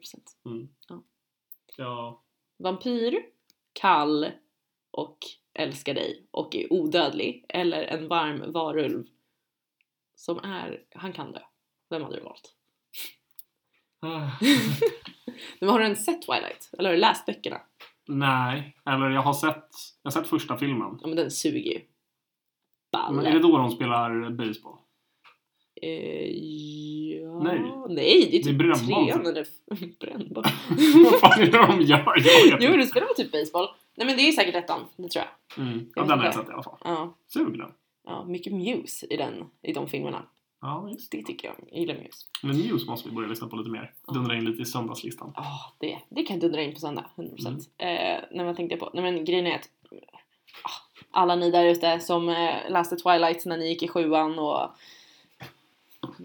Mm. 0.47 0.69
Ja. 0.89 1.03
Ja. 1.77 2.23
Vampyr, 2.59 3.23
kall 3.73 4.31
och 4.91 5.19
älskar 5.55 5.95
dig 5.95 6.27
och 6.31 6.57
är 6.57 6.73
odödlig. 6.73 7.45
Eller 7.49 7.83
en 7.83 8.09
varm 8.09 8.53
varulv 8.53 9.07
som 10.15 10.39
är, 10.39 10.83
han 10.95 11.13
kan 11.13 11.33
dö. 11.33 11.41
Vem 11.91 12.03
hade 12.03 12.17
du 12.17 12.23
valt? 12.23 12.53
Ah. 14.01 14.31
Men 15.61 15.69
har 15.69 15.79
du 15.79 15.85
ens 15.85 16.05
sett 16.05 16.23
Twilight? 16.23 16.71
Eller 16.79 16.89
har 16.89 16.95
du 16.95 17.01
läst 17.01 17.27
böckerna? 17.27 17.61
Nej, 18.09 18.77
eller 18.87 19.11
jag 19.11 19.23
har 19.23 19.35
sett, 19.35 19.69
jag 20.03 20.11
har 20.11 20.21
sett 20.21 20.29
första 20.29 20.57
filmen. 20.57 20.99
Ja 21.01 21.07
men 21.07 21.17
den 21.17 21.31
suger 21.31 21.73
ju. 21.73 21.81
Men 23.11 23.27
är 23.27 23.33
det 23.33 23.39
då 23.39 23.59
de 23.59 23.71
spelar 23.71 24.31
baseball? 24.31 24.77
Eh, 25.83 26.31
ja. 27.21 27.43
Nej. 27.43 27.61
Nej, 27.89 28.29
det 28.31 28.39
är 28.39 28.43
Det 28.43 28.51
är 28.51 28.75
typ 28.75 28.87
trean 28.87 29.07
typ. 29.07 29.27
eller 29.27 29.47
brännboll. 30.01 30.45
Vad 31.05 31.21
fan 31.21 31.41
är 31.43 31.47
det 31.47 31.67
de 31.67 31.81
gör? 31.83 32.15
Jag 32.51 32.63
jo, 32.63 32.77
du 32.77 32.83
spelar 32.87 33.07
väl 33.07 33.17
typ 33.17 33.33
baseball? 33.33 33.69
Nej 33.97 34.07
men 34.07 34.17
det 34.17 34.23
är 34.29 34.33
säkert 34.33 34.55
ettan, 34.55 34.81
det 34.97 35.09
tror 35.09 35.25
jag. 35.25 35.67
Mm. 35.67 35.87
Ja, 35.95 36.03
den 36.05 36.19
har 36.19 36.25
jag 36.25 36.35
sett 36.35 36.49
i 36.49 36.53
alla 36.53 36.63
fall. 36.63 36.79
Ja, 36.85 37.17
Sug 37.33 37.59
den. 37.59 37.71
ja 38.05 38.25
mycket 38.25 38.53
Muse 38.53 39.07
i, 39.11 39.17
den, 39.17 39.45
i 39.63 39.73
de 39.73 39.89
filmerna. 39.89 40.23
Ja, 40.67 40.89
just 40.91 41.11
Det 41.11 41.23
tycker 41.23 41.49
jag. 41.49 41.57
Jag 41.71 41.81
gillar 41.81 41.95
Muse. 41.95 42.27
Men 42.43 42.57
Muse 42.57 42.91
måste 42.91 43.09
vi 43.09 43.15
börja 43.15 43.29
lyssna 43.29 43.49
på 43.49 43.57
lite 43.57 43.71
mer. 43.71 43.93
Dundra 44.15 44.37
in 44.37 44.45
lite 44.45 44.63
i 44.63 44.65
söndagslistan. 44.65 45.33
Ja, 45.37 45.75
det, 45.79 45.99
det 46.09 46.23
kan 46.23 46.39
dundra 46.39 46.63
in 46.63 46.75
på 46.75 46.81
söndag, 46.81 47.05
100%. 47.17 47.69
Mm. 47.79 48.17
Eh, 48.17 48.25
nej, 48.31 48.47
vad 48.47 48.57
tänkte 48.57 48.73
jag 48.73 48.81
på? 48.81 48.91
Nej, 48.95 49.13
men 49.13 49.25
grejen 49.25 49.47
är 49.47 49.55
att 49.55 49.69
ah, 50.63 51.21
alla 51.21 51.37
ni 51.37 51.51
där 51.51 51.65
ute 51.65 52.01
som 52.01 52.29
eh, 52.29 52.71
läste 52.71 52.97
Twilight 52.97 53.45
när 53.45 53.57
ni 53.57 53.69
gick 53.69 53.83
i 53.83 53.89
sjuan 53.89 54.39
och 54.39 54.71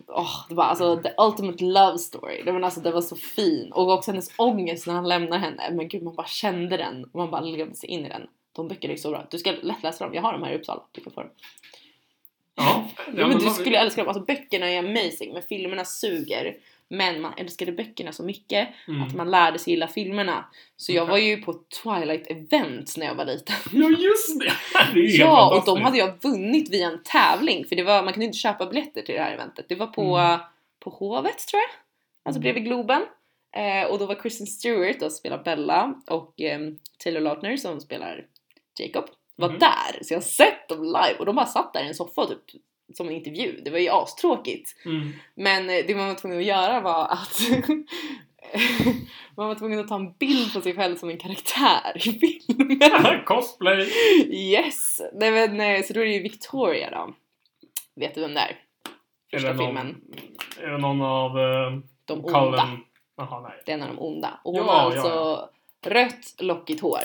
Åh, 0.08 0.46
det 0.50 0.56
var 0.56 0.64
alltså 0.64 1.02
the 1.04 1.14
ultimate 1.18 1.64
love 1.64 1.98
story. 1.98 2.42
Det 2.46 2.52
var, 2.52 2.62
alltså, 2.62 2.82
det 2.82 2.92
var 2.92 3.02
så 3.02 3.16
fin. 3.16 3.72
Och 3.72 3.94
också 3.94 4.12
hennes 4.12 4.32
ångest 4.38 4.88
när 4.88 4.94
han 4.94 5.08
lämnar 5.08 5.38
henne. 5.38 5.70
Men 5.72 5.88
gud, 5.88 6.04
man 6.04 6.16
bara 6.16 6.28
kände 6.28 6.78
den. 6.78 7.04
Och 7.04 7.16
man 7.16 7.32
bara 7.32 7.42
levde 7.42 7.76
sig 7.76 7.90
in 7.90 8.06
i 8.06 8.10
den. 8.10 8.28
De 8.52 8.68
böckerna 8.68 8.94
är 8.94 8.98
så 8.98 9.10
bra. 9.10 9.26
Du 9.32 9.38
ska 9.38 9.52
lätt 9.52 9.84
läsa 9.84 10.04
dem. 10.04 10.14
Jag 10.14 10.22
har 10.22 10.34
dem 10.34 10.44
här 10.44 10.52
i 10.52 10.58
Uppsala. 10.58 10.82
Du 10.92 11.02
kan 11.02 11.14
få 11.14 11.22
dem. 11.22 11.32
Ja, 12.66 12.88
Ja, 13.18 13.28
men 13.28 13.38
du 13.40 13.50
skulle 13.50 13.78
älska 13.78 14.02
dem. 14.02 14.08
Alltså 14.08 14.24
böckerna 14.26 14.70
är 14.70 14.80
amazing, 14.80 15.34
men 15.34 15.42
filmerna 15.42 15.86
suger. 15.86 16.56
Men 16.88 17.22
man 17.22 17.34
älskade 17.38 17.72
böckerna 17.72 18.12
så 18.12 18.24
mycket 18.24 18.68
Mm. 18.88 19.02
att 19.04 19.16
man 19.16 19.32
lärde 19.32 19.60
sig 19.60 19.74
gilla 19.74 19.88
filmerna. 19.88 20.46
Så 20.78 20.92
jag 20.92 21.06
var 21.06 21.18
ju 21.18 21.38
på 21.42 21.54
Twilight 21.84 22.28
event 22.32 22.94
när 22.98 23.06
jag 23.06 23.16
var 23.16 23.26
liten. 23.26 23.56
Ja, 23.72 23.90
just 23.90 24.40
det! 24.40 24.52
det 24.94 25.00
Ja, 25.00 25.58
och 25.58 25.66
de 25.66 25.82
hade 25.82 25.98
jag 25.98 26.24
vunnit 26.24 26.70
via 26.70 26.88
en 26.88 27.04
tävling. 27.04 27.66
För 27.66 27.76
det 27.76 27.84
var, 27.84 28.04
man 28.04 28.14
kunde 28.14 28.26
inte 28.26 28.38
köpa 28.38 28.66
biljetter 28.66 29.02
till 29.02 29.16
det 29.16 29.22
här 29.22 29.32
eventet. 29.34 29.66
Det 29.70 29.76
var 29.76 29.88
på, 29.88 30.18
Mm. 30.18 30.40
på 30.80 30.90
Hovet 30.90 31.38
tror 31.48 31.60
jag. 31.62 31.70
Alltså 32.26 32.38
Mm. 32.40 32.42
bredvid 32.42 32.64
Globen. 32.66 33.02
Eh, 33.56 33.90
och 33.92 34.00
då 34.00 34.06
var 34.06 34.16
Kristen 34.16 34.48
Stewart 34.48 35.00
som 35.00 35.10
spelar 35.10 35.44
Bella 35.44 35.94
och 36.08 36.42
ehm, 36.42 36.78
Taylor 37.04 37.22
Lautner 37.22 37.58
som 37.58 37.80
spelar 37.82 38.26
Jacob. 38.80 39.06
Var 39.42 39.50
Mhm. 39.50 39.60
där. 39.60 40.04
Så 40.04 40.14
jag 40.14 40.18
har 40.20 40.24
sett 40.24 40.70
dem 40.70 40.84
live 40.84 41.16
och 41.20 41.26
de 41.26 41.36
bara 41.36 41.46
satt 41.46 41.74
där 41.74 41.84
i 41.84 41.88
en 41.88 41.96
soffa 41.96 42.26
typ 42.26 42.62
som 42.94 43.08
en 43.08 43.14
intervju. 43.14 43.62
Det 43.66 43.72
var 43.72 43.80
ju 43.80 43.90
astråkigt. 43.90 44.76
Mm. 44.86 45.12
Men 45.36 45.70
eh, 45.70 45.86
det 45.88 45.96
man 45.96 46.08
var 46.08 46.16
tvungen 46.16 46.38
att 46.40 46.46
göra 46.46 46.80
var 46.82 47.08
att 47.08 47.40
man 49.38 49.48
var 49.48 49.56
tvungen 49.56 49.80
att 49.80 49.88
ta 49.88 49.96
en 49.96 50.14
bild 50.14 50.54
på 50.54 50.62
sig 50.62 50.76
själv 50.76 50.96
som 50.96 51.10
en 51.10 51.18
karaktär 51.18 51.92
i 51.96 52.00
filmen. 52.00 53.24
Cosplay! 53.26 53.90
Yes! 54.52 55.02
Nej, 55.14 55.32
men, 55.32 55.60
eh, 55.76 55.84
så 55.84 55.94
då 55.94 56.00
är 56.02 56.06
det 56.06 56.14
ju 56.14 56.22
Victoria 56.22 56.90
då. 56.92 57.14
Vet 57.96 58.16
du 58.16 58.22
vem 58.22 58.34
det 58.34 58.40
är? 58.40 58.60
Första 59.32 59.50
är 59.50 59.54
det 59.54 59.58
någon, 59.58 59.66
filmen. 59.68 60.02
Är 60.62 60.72
det 60.72 60.78
någon 60.78 61.02
av 61.02 61.38
uh, 61.38 61.80
De 62.06 62.26
onda. 62.26 62.70
Jaha, 63.18 63.42
nej. 63.42 63.62
Det 63.66 63.72
är 63.72 63.76
en 63.76 63.82
av 63.84 63.88
de 63.90 64.00
onda. 64.00 64.40
Och 64.44 64.54
hon 64.54 64.66
Ja, 64.66 64.72
har 64.72 64.80
ja, 64.96 65.02
alltså 65.02 65.50
rött 65.86 66.36
lockigt 66.40 66.82
hår. 66.82 67.00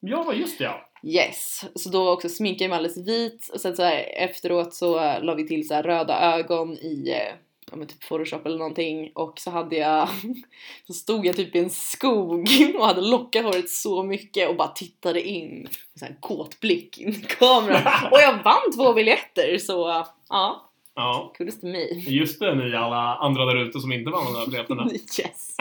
Ja, 0.00 0.32
just 0.32 0.58
det 0.58 0.64
ja. 0.64 0.88
Yes, 1.06 1.64
så 1.74 1.88
då 1.88 2.10
också 2.10 2.28
sminkade 2.28 2.64
jag 2.64 2.68
mig 2.68 2.76
alldeles 2.76 3.08
vit 3.08 3.50
och 3.52 3.60
sen 3.60 3.76
så 3.76 3.82
här, 3.82 4.04
efteråt 4.16 4.74
så 4.74 4.94
la 5.22 5.34
vi 5.34 5.46
till 5.46 5.68
så 5.68 5.74
här 5.74 5.82
röda 5.82 6.38
ögon 6.38 6.72
i 6.72 7.10
eh, 7.10 7.34
ja, 7.70 7.76
men 7.76 7.86
typ 7.86 8.08
photoshop 8.08 8.46
eller 8.46 8.58
någonting 8.58 9.10
och 9.14 9.38
så 9.40 9.50
hade 9.50 9.76
jag 9.76 10.08
så 10.86 10.92
stod 10.92 11.26
jag 11.26 11.36
typ 11.36 11.56
i 11.56 11.58
en 11.58 11.70
skog 11.70 12.48
och 12.78 12.86
hade 12.86 13.00
lockat 13.00 13.44
håret 13.44 13.70
så 13.70 14.02
mycket 14.02 14.48
och 14.48 14.56
bara 14.56 14.68
tittade 14.68 15.22
in 15.28 15.62
med 15.62 15.98
så 15.98 16.04
här 16.04 16.16
kåt 16.20 16.60
blick 16.60 16.98
in 16.98 17.08
i 17.08 17.26
kameran 17.38 17.82
och 18.12 18.18
jag 18.18 18.42
vann 18.42 18.72
två 18.76 18.92
biljetter 18.92 19.58
så 19.58 20.04
ja, 20.28 20.62
Ja. 20.94 21.32
kudos 21.34 21.60
till 21.60 21.68
mig. 21.68 22.04
Just 22.08 22.40
det, 22.40 22.54
ni 22.54 22.76
alla 22.76 23.16
andra 23.16 23.44
där 23.44 23.56
ute 23.56 23.80
som 23.80 23.92
inte 23.92 24.10
vann 24.10 24.24
de 24.24 24.34
där 24.34 24.46
biljetterna. 24.46 24.90
Yes, 24.92 25.56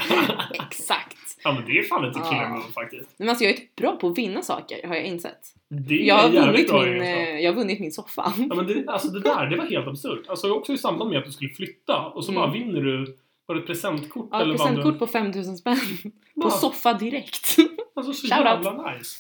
exakt. 0.54 1.15
Ja 1.46 1.52
men 1.54 1.66
det 1.66 1.80
är 1.80 1.84
fan 1.84 2.06
lite 2.08 2.20
Ja. 2.20 2.30
killer 2.30 2.50
move 2.50 2.72
faktiskt. 2.74 3.10
Men 3.18 3.30
alltså 3.30 3.44
jag 3.44 3.54
är 3.54 3.58
typ 3.58 3.76
bra 3.76 3.96
på 3.96 4.08
att 4.08 4.18
vinna 4.18 4.42
saker 4.42 4.88
har 4.88 4.96
jag 4.96 5.04
insett. 5.06 5.40
Det 5.70 5.94
är 5.94 6.00
Jag 6.08 6.16
har, 6.16 6.30
vunnit 6.30 6.68
bra 6.70 6.82
min, 6.86 7.04
jag 7.44 7.52
har 7.52 7.56
vunnit 7.56 7.80
min 7.80 7.92
soffa. 7.92 8.34
Ja 8.50 8.56
men 8.56 8.68
det, 8.68 8.84
alltså 8.88 9.08
det 9.08 9.20
där, 9.20 9.46
det 9.46 9.58
var 9.58 9.66
helt 9.66 9.88
absurt. 9.88 10.24
Alltså 10.28 10.52
också 10.54 10.74
i 10.74 10.78
samband 10.78 11.10
med 11.10 11.20
att 11.20 11.26
du 11.26 11.32
skulle 11.32 11.50
flytta 11.50 12.06
och 12.06 12.26
så 12.26 12.32
Mm. 12.32 12.42
bara 12.42 12.52
vinner 12.52 12.82
du, 12.82 13.18
var 13.46 13.56
det 13.56 13.62
ett 13.62 13.68
presentkort 13.68 14.30
Ja, 14.32 14.42
eller 14.42 14.58
vann 14.58 14.68
presentkort 14.68 14.94
du? 14.94 15.00
på 15.00 15.08
5000 15.08 15.58
spänn. 15.58 15.78
På 16.36 16.42
Ja. 16.48 16.50
soffa 16.50 16.94
direkt. 16.94 17.56
Alltså 17.96 18.14
så 18.14 18.28
Shoutout. 18.28 18.46
jävla 18.66 18.92
nice. 18.98 19.20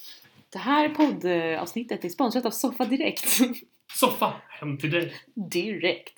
Det 0.53 0.57
här 0.59 0.89
poddavsnittet 0.89 2.05
är 2.05 2.09
sponsrat 2.09 2.45
av 2.45 2.49
Soffa 2.51 2.85
Direkt. 2.85 3.37
Soffa, 3.93 4.33
hem 4.49 4.77
till 4.77 4.91
dig. 4.91 5.13
direkt. 5.51 6.13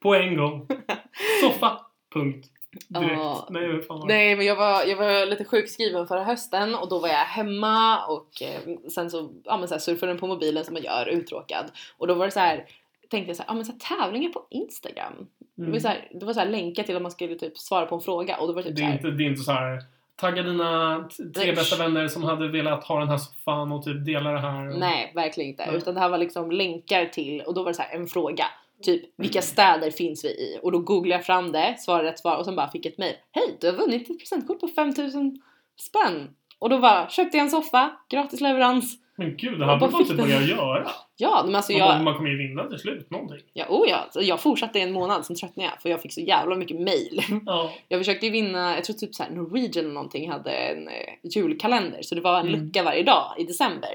På 0.00 0.14
en 0.14 0.36
gång. 0.36 0.66
Soffa, 1.42 1.80
punkt. 2.14 2.48
Direkt. 2.88 3.12
Ja. 3.12 3.46
Nej, 3.50 3.82
fan? 3.82 4.04
Nej 4.08 4.36
men 4.36 4.46
jag 4.46 4.56
var, 4.56 4.84
jag 4.84 4.96
var 4.96 5.26
lite 5.26 5.44
sjukskriven 5.44 6.06
förra 6.06 6.24
hösten 6.24 6.74
och 6.74 6.88
då 6.88 6.98
var 6.98 7.08
jag 7.08 7.14
hemma 7.14 8.06
och 8.06 8.42
eh, 8.42 8.88
sen 8.94 9.10
så, 9.10 9.30
ja, 9.44 9.56
men 9.56 9.68
så 9.68 9.74
här, 9.74 9.80
surfade 9.80 10.12
den 10.12 10.18
på 10.20 10.26
mobilen 10.26 10.64
som 10.64 10.74
man 10.74 10.82
gör 10.82 11.08
uttråkad. 11.08 11.64
Och 11.98 12.06
då 12.06 12.14
var 12.14 12.24
det 12.24 12.30
så 12.30 12.40
här 12.40 12.64
tänkte 13.10 13.30
jag 13.30 13.36
så 13.36 13.42
här, 13.42 13.50
ja 13.50 13.54
men 13.54 13.64
så 13.64 13.72
här, 13.72 13.96
tävlingar 13.98 14.30
på 14.30 14.46
Instagram. 14.50 15.12
Det 15.54 15.62
var 15.62 15.68
Mm. 15.68 15.80
så 15.80 15.88
här, 15.88 16.08
det 16.20 16.26
var 16.26 16.32
så 16.32 16.40
här 16.40 16.48
länkar 16.48 16.82
till 16.82 16.96
att 16.96 17.02
man 17.02 17.10
skulle 17.10 17.34
typ 17.34 17.58
svara 17.58 17.86
på 17.86 17.94
en 17.94 18.00
fråga 18.00 18.36
och 18.36 18.46
då 18.46 18.52
var 18.52 18.62
det 18.62 18.68
typ 18.68 18.76
Det 18.76 18.80
så 18.82 18.86
är 18.86 18.90
här, 18.90 18.96
inte, 18.96 19.10
det 19.10 19.24
är 19.24 19.28
inte 19.28 19.42
så 19.42 19.52
här. 19.52 19.78
Tagga 20.16 20.42
dina 20.42 21.08
tre 21.34 21.52
bästa 21.52 21.76
vänner 21.76 22.08
som 22.08 22.22
hade 22.22 22.48
velat 22.48 22.84
ha 22.84 22.98
den 22.98 23.08
här 23.08 23.16
soffan 23.18 23.72
och 23.72 23.84
typ 23.84 24.04
dela 24.06 24.30
det 24.32 24.40
här. 24.40 24.68
Och... 24.72 24.78
Nej, 24.78 25.12
verkligen 25.14 25.50
inte. 25.50 25.66
Nej. 25.66 25.76
Utan 25.76 25.94
det 25.94 26.00
här 26.00 26.08
var 26.08 26.18
liksom 26.18 26.50
länkar 26.50 27.06
till, 27.06 27.40
och 27.40 27.54
då 27.54 27.62
var 27.62 27.70
det 27.70 27.74
så 27.74 27.82
här 27.82 27.96
en 27.96 28.06
fråga. 28.06 28.44
Typ, 28.82 29.02
vilka 29.18 29.42
städer 29.42 29.90
finns 29.90 30.24
vi 30.24 30.28
i? 30.28 30.58
Och 30.62 30.72
då 30.72 30.78
googlade 30.78 31.18
jag 31.18 31.26
fram 31.26 31.52
det, 31.52 31.76
svarade 31.78 32.08
rätt 32.08 32.18
svar 32.18 32.36
och 32.36 32.44
sen 32.44 32.56
bara 32.56 32.70
fick 32.70 32.86
ett 32.86 32.98
mejl. 32.98 33.14
Hej, 33.32 33.56
du 33.60 33.66
har 33.70 33.74
vunnit 33.76 34.10
ett 34.10 34.18
presentkort 34.18 34.60
på 34.60 34.68
5000 34.68 35.38
spänn! 35.80 36.30
Och 36.58 36.70
då 36.70 36.78
bara, 36.78 37.08
köpte 37.08 37.36
jag 37.36 37.44
en 37.44 37.50
soffa, 37.50 37.90
gratis 38.10 38.40
leverans. 38.40 38.98
Men 39.16 39.36
gud, 39.36 39.58
det 39.58 39.66
här 39.66 39.98
typ 39.98 40.08
du? 40.08 40.16
börja 40.16 40.40
göra. 40.42 40.90
Ja, 41.16 41.42
men 41.46 41.54
alltså 41.54 41.72
Man, 41.72 41.80
jag, 41.80 42.02
man 42.04 42.14
kommer 42.16 42.30
ju 42.30 42.36
vinna 42.48 42.68
till 42.68 42.78
slut, 42.78 43.10
någonting. 43.10 43.38
ja, 43.52 43.64
oh 43.68 43.88
ja, 43.88 44.06
så 44.10 44.20
jag 44.22 44.40
fortsatte 44.40 44.78
i 44.78 44.82
en 44.82 44.92
månad, 44.92 45.26
sen 45.26 45.36
tröttnade 45.36 45.68
jag 45.70 45.82
för 45.82 45.88
jag 45.88 46.02
fick 46.02 46.12
så 46.12 46.20
jävla 46.20 46.56
mycket 46.56 46.80
mejl. 46.80 47.20
Ja. 47.46 47.72
Jag 47.88 48.00
försökte 48.00 48.26
ju 48.26 48.32
vinna, 48.32 48.74
jag 48.74 48.84
tror 48.84 48.96
typ 48.96 49.14
såhär 49.14 49.30
Norwegian 49.30 49.84
eller 49.84 49.94
någonting 49.94 50.30
hade 50.30 50.50
en 50.50 50.88
eh, 50.88 50.94
julkalender 51.22 52.02
så 52.02 52.14
det 52.14 52.20
var 52.20 52.40
en 52.40 52.48
Mm. 52.48 52.60
lucka 52.60 52.82
varje 52.82 53.02
dag 53.02 53.34
i 53.38 53.44
december. 53.44 53.90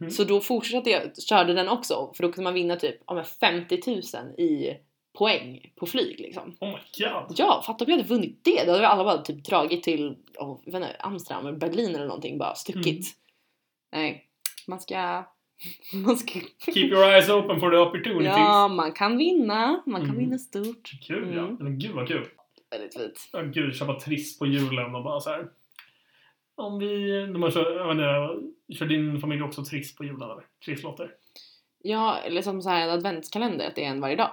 Mhm. 0.00 0.10
Så 0.10 0.24
då 0.24 0.40
fortsatte 0.40 0.90
jag, 0.90 1.22
körde 1.22 1.54
den 1.54 1.68
också 1.68 2.12
för 2.16 2.22
då 2.22 2.32
kunde 2.32 2.44
man 2.44 2.54
vinna 2.54 2.76
typ 2.76 2.96
ja, 3.06 3.14
men 3.14 3.24
50 3.24 3.80
000 3.86 4.00
i 4.38 4.76
poäng 5.18 5.72
på 5.76 5.86
flyg 5.86 6.20
liksom. 6.20 6.56
Oh 6.60 6.68
my 6.68 6.74
god. 6.98 7.38
Ja, 7.38 7.62
fatta 7.66 7.84
om 7.84 7.90
jag 7.90 7.96
hade 7.98 8.08
vunnit 8.08 8.40
det! 8.44 8.64
Då 8.64 8.70
hade 8.70 8.80
vi 8.80 8.86
alla 8.86 9.04
bara 9.04 9.18
typ 9.18 9.44
dragit 9.44 9.82
till 9.82 10.16
oh, 10.38 10.60
jag 10.64 10.72
vet 10.72 10.82
inte, 10.82 10.96
Amsterdam 11.00 11.46
eller 11.46 11.58
Berlin 11.58 11.94
eller 11.94 12.06
någonting 12.06 12.38
bara 12.38 12.54
stuckit. 12.54 12.86
Mm. 12.86 13.02
Nej, 13.92 14.24
man 14.66 14.80
ska... 14.80 15.24
Man 15.94 16.16
ska... 16.16 16.40
Keep 16.74 16.86
your 16.86 17.04
eyes 17.04 17.28
open 17.28 17.60
for 17.60 17.70
the 17.70 17.76
opportunities. 17.76 18.26
Ja, 18.36 18.68
man 18.68 18.92
kan 18.92 19.16
vinna. 19.18 19.82
Man 19.86 20.00
kan 20.00 20.10
Mm. 20.10 20.18
vinna 20.24 20.38
stort. 20.38 20.90
Kul 21.06 21.34
ja. 21.34 21.42
Mm. 21.42 21.56
Men 21.60 21.78
gud 21.78 21.90
vad 21.94 22.08
kul. 22.08 22.26
Väldigt 22.70 22.94
fint. 22.94 23.28
Ja, 23.32 23.42
gud, 23.42 23.76
köpa 23.76 24.00
triss 24.00 24.38
på 24.38 24.46
julen 24.46 24.94
och 24.94 25.04
bara 25.04 25.20
så 25.20 25.30
här. 25.30 25.46
Om 26.56 26.78
vi... 26.78 27.10
De 27.26 27.42
har 27.42 27.50
kör, 27.50 27.76
jag 27.76 27.92
inte, 27.92 28.76
kör 28.78 28.86
din 28.86 29.20
familj 29.20 29.42
också 29.42 29.64
triss 29.64 29.96
på 29.96 30.04
julen? 30.04 30.28
Trisslotter? 30.64 31.10
Ja, 31.82 32.18
eller 32.18 32.42
som 32.42 32.62
så 32.62 32.68
här 32.70 32.82
en 32.88 32.90
adventskalender, 32.90 33.66
att 33.68 33.74
det 33.74 33.84
är 33.84 33.88
en 33.88 34.00
varje 34.00 34.16
dag. 34.16 34.30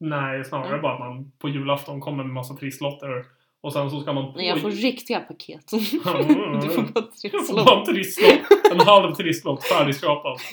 Nej, 0.00 0.44
snarare 0.44 0.68
Mm. 0.68 0.82
bara 0.82 0.92
att 0.94 1.00
man 1.00 1.32
på 1.38 1.48
julafton 1.48 2.00
kommer 2.00 2.24
med 2.24 2.32
massa 2.34 2.54
trisslotter 2.54 3.24
och 3.60 3.72
sen 3.72 3.90
så 3.90 4.00
ska 4.00 4.12
man 4.12 4.32
på... 4.32 4.38
Nej, 4.38 4.48
jag 4.48 4.60
får 4.60 4.70
riktiga 4.70 5.20
paket. 5.20 5.64
Du 5.70 5.80
får 5.80 6.04
bara 6.04 6.52
Jag 6.52 6.62
tre 6.62 7.30
får 7.30 7.64
bara 7.64 7.78
en 7.80 7.84
trisslott. 7.86 8.40
En 8.72 8.80
halv 8.80 9.12
trisslott 9.14 9.64
färdigskrapad. 9.64 10.38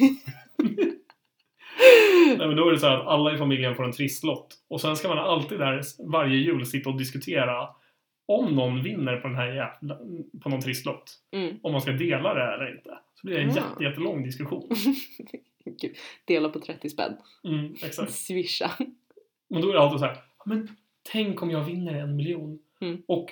Nej 2.38 2.48
men 2.48 2.56
då 2.56 2.68
är 2.68 2.72
det 2.72 2.80
så 2.80 2.88
här 2.88 2.98
att 2.98 3.08
alla 3.08 3.34
i 3.34 3.38
familjen 3.38 3.76
får 3.76 3.84
en 3.84 3.92
trisslott. 3.92 4.48
Och 4.70 4.82
sen 4.82 4.96
ska 4.96 5.08
man 5.08 5.18
alltid 5.18 5.60
där 5.60 5.82
varje 6.12 6.38
jul 6.38 6.66
sitta 6.66 6.90
och 6.90 6.98
diskutera 6.98 7.68
om 8.26 8.56
någon 8.56 8.84
vinner 8.84 9.18
på 9.18 9.28
den 9.28 9.38
här 9.38 9.48
jävla, 9.48 9.98
på 10.44 10.50
någon 10.50 10.62
trisslott. 10.62 11.20
Mm. 11.32 11.58
Om 11.64 11.72
man 11.72 11.82
ska 11.82 11.92
dela 11.92 12.34
det 12.34 12.54
eller 12.54 12.76
inte. 12.78 12.90
Så 13.16 13.28
blir 13.28 13.36
det 13.36 13.42
en 13.44 13.50
Ja. 13.50 13.56
jätte, 13.56 13.84
jättelång 13.84 14.24
diskussion. 14.24 14.70
Gud, 15.66 15.96
dela 16.26 16.50
på 16.50 16.60
30 16.60 16.90
spänn. 16.90 17.14
Mm, 17.44 17.74
exakt. 17.84 18.12
Swisha. 18.28 18.72
Men 19.50 19.62
då 19.62 19.70
är 19.70 19.74
det 19.74 19.80
alltid 19.82 20.00
så 20.00 20.06
här. 20.06 20.18
Men 20.46 20.68
tänk 21.12 21.42
om 21.42 21.52
jag 21.52 21.64
vinner 21.64 21.94
en 21.94 22.16
miljon. 22.16 22.60
Mm. 22.82 23.02
Och 23.08 23.32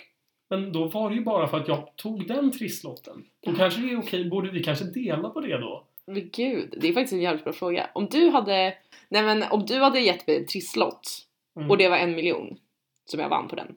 men 0.50 0.72
då 0.74 0.86
var 0.88 1.10
det 1.10 1.16
ju 1.16 1.24
bara 1.24 1.48
för 1.48 1.58
att 1.60 1.68
jag 1.68 1.96
tog 1.96 2.28
den 2.28 2.52
trisslotten. 2.52 3.24
Då 3.46 3.54
kanske 3.54 3.82
det 3.82 3.92
är 3.92 4.00
okej. 4.00 4.30
Borde 4.30 4.52
vi 4.52 4.64
kanske 4.64 4.86
dela 4.86 5.30
på 5.30 5.42
det 5.42 5.58
då? 5.58 5.88
Men 6.06 6.30
gud, 6.34 6.74
det 6.82 6.88
är 6.88 6.94
faktiskt 6.94 7.14
en 7.14 7.22
jävligt 7.22 7.44
bra 7.44 7.54
fråga. 7.54 7.90
Om 7.94 8.08
du 8.12 8.30
hade, 8.30 8.74
nej 9.10 9.24
men 9.24 9.44
om 9.52 9.66
du 9.66 9.80
hade 9.80 10.00
gett 10.00 10.28
mig 10.28 10.38
en 10.38 10.46
trisslott 10.48 11.28
Mm. 11.56 11.72
och 11.72 11.78
det 11.78 11.90
var 11.90 11.98
en 11.98 12.16
miljon 12.16 12.58
som 13.06 13.20
jag 13.20 13.30
vann 13.30 13.48
på 13.48 13.56
den. 13.56 13.76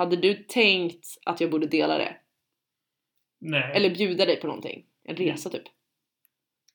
Mm. 0.00 0.10
Hade 0.10 0.16
du 0.16 0.34
tänkt 0.34 1.06
att 1.24 1.40
jag 1.40 1.50
borde 1.50 1.66
dela 1.66 1.98
det? 1.98 2.16
Nej. 3.40 3.72
Eller 3.74 3.90
bjuda 3.90 4.24
dig 4.24 4.40
på 4.40 4.46
någonting? 4.46 4.86
En 5.04 5.16
resa 5.16 5.50
typ? 5.50 5.62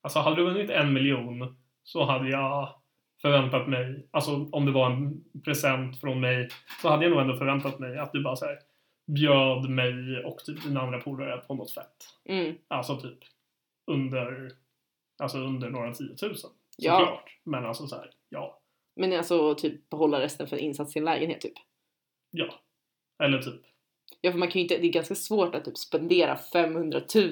Alltså 0.02 0.20
hade 0.20 0.36
du 0.36 0.44
vunnit 0.44 0.70
en 0.70 0.94
miljon 0.94 1.58
så 1.84 2.04
hade 2.04 2.30
jag 2.30 2.82
förväntat 3.22 3.68
mig, 3.68 4.08
alltså 4.12 4.50
om 4.52 4.66
det 4.66 4.72
var 4.72 4.92
en 4.92 5.24
present 5.44 6.02
från 6.02 6.20
mig, 6.20 6.50
så 6.82 6.90
hade 6.90 7.04
jag 7.04 7.12
nog 7.12 7.22
ändå 7.22 7.38
förväntat 7.38 7.80
mig 7.80 7.98
att 7.98 8.12
du 8.14 8.24
bara 8.24 8.36
så 8.36 8.46
här 8.46 8.60
bjöd 9.08 9.70
mig 9.70 10.24
och 10.26 10.38
typ 10.38 10.64
dina 10.64 10.82
andra 10.82 11.02
polare 11.02 11.38
på 11.38 11.56
något 11.56 11.72
fett. 11.72 11.96
Mm. 12.26 12.56
Alltså 12.68 12.98
typ 12.98 13.20
under, 13.88 14.52
alltså 15.18 15.38
under 15.38 15.70
några 15.70 15.94
tiotusen. 15.94 16.50
Ja. 16.78 17.00
Såklart. 17.00 17.40
Men 17.44 17.66
alltså 17.66 17.88
så 17.88 17.96
här, 17.96 18.12
ja. 18.30 18.62
Men 18.96 19.14
alltså 19.14 19.56
typ 19.56 19.90
behålla 19.90 20.22
resten 20.22 20.48
för 20.48 20.58
en 20.58 20.64
insats 20.64 20.96
i 20.96 21.00
en 21.00 21.06
lägenhet 21.06 21.42
typ? 21.42 21.54
Ja. 22.32 22.54
Eller 23.24 23.42
typ. 23.42 23.62
Ja 24.22 24.32
för 24.32 24.40
man 24.40 24.48
kan 24.48 24.60
ju 24.60 24.64
inte, 24.64 24.78
det 24.78 24.88
är 24.88 24.92
ganska 24.92 25.16
svårt 25.16 25.56
att 25.56 25.66
typ 25.66 25.78
spendera 25.78 26.38
500 26.38 27.02
000. 27.16 27.32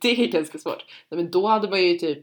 det 0.00 0.08
är 0.08 0.26
ganska 0.32 0.58
svårt. 0.58 0.84
Nej, 1.08 1.22
men 1.22 1.30
då 1.30 1.46
hade 1.46 1.70
man 1.70 1.82
ju 1.82 1.98
typ, 1.98 2.18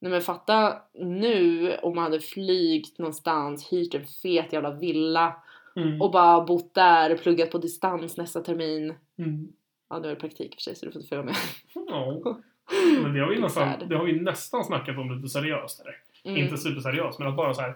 nej 0.00 0.10
men 0.10 0.22
fatta 0.22 0.76
nu 0.94 1.72
om 1.82 1.94
man 1.94 2.04
hade 2.04 2.20
flygt 2.20 2.98
någonstans, 2.98 3.72
hyrt 3.72 3.94
en 3.94 4.06
fet 4.06 4.52
jävla 4.52 4.70
villa 4.70 5.36
Mm. 5.76 6.02
och 6.02 6.10
bara 6.10 6.44
bott 6.44 6.74
där, 6.74 7.16
pluggat 7.16 7.50
på 7.50 7.58
distans 7.58 8.16
nästa 8.16 8.40
termin. 8.40 8.94
Mm. 9.18 9.48
Ja 9.90 9.98
nu 9.98 10.08
är 10.08 10.14
det 10.14 10.20
praktik 10.20 10.46
i 10.46 10.48
och 10.48 10.54
för 10.54 10.60
sig 10.60 10.74
så 10.74 10.86
du 10.86 10.92
får 10.92 11.00
inte 11.00 11.08
följa 11.08 11.24
med. 11.24 11.34
Ja. 11.74 12.38
Men 13.02 13.14
det 13.14 13.20
har, 13.20 13.28
vi 13.28 13.40
nästan, 13.40 13.88
det 13.88 13.96
har 13.96 14.04
vi 14.04 14.20
nästan 14.20 14.64
snackat 14.64 14.98
om 14.98 15.16
lite 15.16 15.28
seriöst. 15.28 15.80
Eller? 15.80 15.96
Mm. 16.24 16.36
Inte 16.44 16.56
superseriöst, 16.56 17.18
men 17.18 17.28
att 17.28 17.36
bara 17.36 17.54
så 17.54 17.60
här 17.60 17.74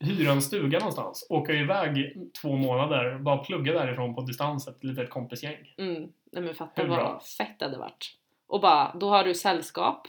hyra 0.00 0.32
en 0.32 0.42
stuga 0.42 0.78
någonstans, 0.78 1.26
åka 1.30 1.52
iväg 1.52 2.16
två 2.42 2.56
månader, 2.56 3.18
bara 3.18 3.38
plugga 3.38 3.72
därifrån 3.72 4.14
på 4.14 4.20
distans 4.20 4.68
ett 4.68 4.84
litet 4.84 5.10
kompisgäng. 5.10 5.74
Mm. 5.78 6.12
Nej 6.32 6.42
men 6.42 6.54
fatta 6.54 6.82
Hur 6.82 6.88
vad 6.88 6.98
bra? 6.98 7.20
fett 7.38 7.58
det 7.58 7.64
hade 7.64 7.78
varit. 7.78 8.14
Och 8.46 8.60
bara, 8.60 8.94
då 9.00 9.08
har 9.08 9.24
du 9.24 9.34
sällskap 9.34 10.06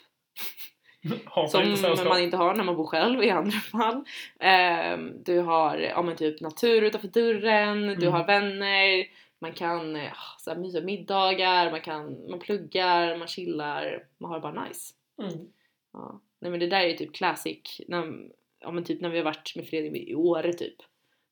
inte 1.03 1.47
Som 1.47 1.75
sällskap. 1.77 2.07
man 2.07 2.19
inte 2.21 2.37
har 2.37 2.55
när 2.55 2.63
man 2.63 2.75
bor 2.75 2.87
själv 2.87 3.23
i 3.23 3.29
andra 3.29 3.51
fall. 3.57 4.03
Ehm, 4.39 5.23
du 5.23 5.39
har 5.39 5.77
ja, 5.77 6.01
men 6.01 6.15
typ 6.15 6.41
natur 6.41 6.81
utanför 6.81 7.07
dörren, 7.07 7.81
du 7.87 7.93
Mm. 7.93 8.13
har 8.13 8.25
vänner, 8.27 9.05
Man 9.39 9.53
kan 9.53 9.95
eh, 9.95 10.11
så 10.39 10.49
här, 10.51 10.57
mysa 10.57 10.81
middagar, 10.81 11.71
man, 11.71 11.81
kan, 11.81 12.29
man 12.29 12.39
pluggar, 12.39 13.17
man 13.17 13.27
chillar, 13.27 14.03
man 14.17 14.29
har 14.31 14.37
det 14.37 14.41
bara 14.41 14.63
nice. 14.63 14.93
Mm. 15.21 15.47
Ja. 15.93 16.21
Nej 16.39 16.51
men 16.51 16.59
det 16.59 16.67
där 16.67 16.79
är 16.81 16.87
ju 16.87 16.93
typ 16.97 17.15
classic, 17.15 17.81
när, 17.87 18.13
ja, 18.59 18.71
men 18.71 18.83
typ 18.83 19.01
när 19.01 19.09
vi 19.09 19.17
har 19.17 19.25
varit 19.25 19.53
med 19.55 19.67
Fredrik 19.67 20.09
i 20.09 20.15
Åre 20.15 20.53
typ. 20.53 20.75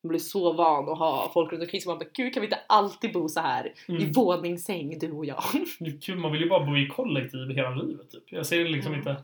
Man 0.03 0.09
blir 0.09 0.19
så 0.19 0.53
van 0.53 0.89
att 0.89 0.97
ha 0.99 1.32
folk 1.34 1.51
runt 1.51 1.61
omkring 1.63 1.82
så 1.82 1.89
man 1.89 1.99
bara 1.99 2.09
gud 2.13 2.34
kan 2.34 2.41
vi 2.41 2.47
inte 2.47 2.59
alltid 2.67 3.13
bo 3.13 3.30
så 3.30 3.39
här 3.39 3.73
i 3.88 3.91
Mm. 3.91 4.11
våningssäng 4.11 4.99
du 4.99 5.11
och 5.11 5.26
jag? 5.26 5.43
Det 5.80 5.86
är 5.89 6.01
kul, 6.01 6.17
man 6.17 6.32
vill 6.32 6.41
ju 6.41 6.49
bara 6.49 6.65
bo 6.65 6.78
i 6.78 6.88
kollektiv 6.88 7.49
hela 7.49 7.69
livet 7.69 8.09
typ. 8.09 8.23
Jag 8.32 8.45
ser 8.45 8.65
liksom 8.65 8.91
Ja. 8.93 8.97
inte... 8.97 9.23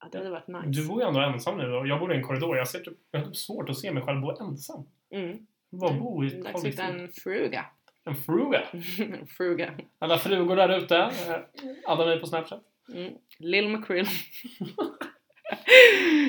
Ja, 0.00 0.08
det 0.12 0.18
hade 0.18 0.30
varit 0.30 0.48
nice. 0.48 0.66
Du 0.82 0.88
bor 0.88 1.00
ju 1.02 1.08
ändå 1.08 1.20
ensam 1.20 1.58
nu 1.58 1.72
och 1.72 1.86
jag 1.88 2.00
bor 2.00 2.12
i 2.12 2.16
en 2.16 2.22
korridor. 2.22 2.56
Jag, 2.56 2.68
ser 2.68 2.78
typ, 2.80 2.94
jag 3.10 3.18
har 3.20 3.26
typ 3.26 3.36
svårt 3.36 3.68
att 3.68 3.78
se 3.78 3.92
mig 3.92 4.02
själv 4.02 4.20
bo 4.20 4.30
ensam. 4.30 4.84
Mm. 5.10 5.38
Bara 5.70 5.92
bo 5.92 6.24
i 6.24 6.26
ett 6.26 6.42
Dags 6.44 6.52
kollektiv. 6.52 6.84
en 6.84 7.08
fruga. 7.08 7.66
En 8.04 8.14
fruga. 8.16 8.62
en 8.98 9.26
fruga. 9.26 9.74
Alla 9.98 10.18
frugor 10.18 10.56
där 10.56 10.78
ute, 10.78 10.96
eh, 10.98 11.36
adda 11.86 12.06
mig 12.06 12.20
på 12.20 12.26
Snapchat. 12.26 12.62
Mm. 12.94 13.12
Lil 13.38 13.68
McCrill. 13.68 14.06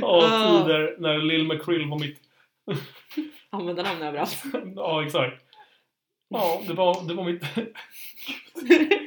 Och 0.03 0.23
Ah. 0.23 0.63
tider 0.63 0.95
när 0.99 1.17
Lil 1.17 1.47
McCrill 1.47 1.89
var 1.89 1.99
mitt... 1.99 2.19
Använda 3.49 3.83
namn 3.83 4.01
överallt. 4.01 4.43
ja, 4.75 5.05
exakt. 5.05 5.43
Ja, 6.29 6.61
det 6.67 6.73
var, 6.73 7.07
det 7.07 7.13
var 7.13 7.23
mitt... 7.23 7.43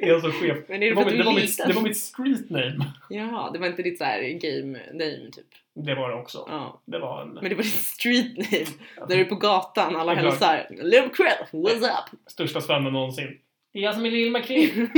Jag 0.01 0.11
är 0.17 0.21
så 0.21 0.33
chef. 0.33 0.59
Men 0.69 0.83
är 0.83 0.89
Det 0.89 0.95
det 0.95 0.95
var, 0.95 1.05
mitt, 1.05 1.19
det, 1.19 1.25
var 1.25 1.33
mitt, 1.35 1.67
det 1.67 1.73
var 1.73 1.83
mitt 1.83 1.97
street 1.97 2.51
name. 2.51 2.85
Jaha, 3.11 3.51
det 3.51 3.59
var 3.59 3.67
inte 3.67 3.83
ditt 3.83 3.99
så 3.99 4.05
här 4.05 4.23
game 4.23 4.79
name 4.93 5.31
typ. 5.33 5.47
Det 5.75 5.95
var 5.95 6.09
det 6.09 6.15
också. 6.15 6.45
Ja. 6.49 6.81
Det 6.85 6.99
var 6.99 7.23
en... 7.23 7.29
Men 7.29 7.45
det 7.49 7.55
var 7.55 7.63
ditt 7.63 7.85
street 7.85 8.37
name. 8.37 8.67
När 9.09 9.17
du 9.17 9.21
är 9.21 9.25
på 9.25 9.35
gatan, 9.35 9.97
alla 9.97 10.15
hälsar. 10.15 10.67
Lil 10.71 11.03
McCrill, 11.03 11.63
what's 11.63 11.85
up? 11.85 12.21
största 12.31 12.61
svennen 12.61 12.93
någonsin. 12.93 13.39
Det 13.73 13.79
är 13.79 13.83
jag 13.83 13.95
som 13.95 14.07
är 14.07 14.11
Lil 14.11 14.33
McCrill. 14.33 14.89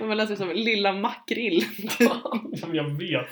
Och 0.00 0.06
man 0.08 0.16
läser 0.16 0.36
som 0.36 0.48
Lilla 0.48 0.92
Makrill. 0.92 1.64
Som 2.60 2.74
jag 2.74 2.84
vet. 2.98 3.26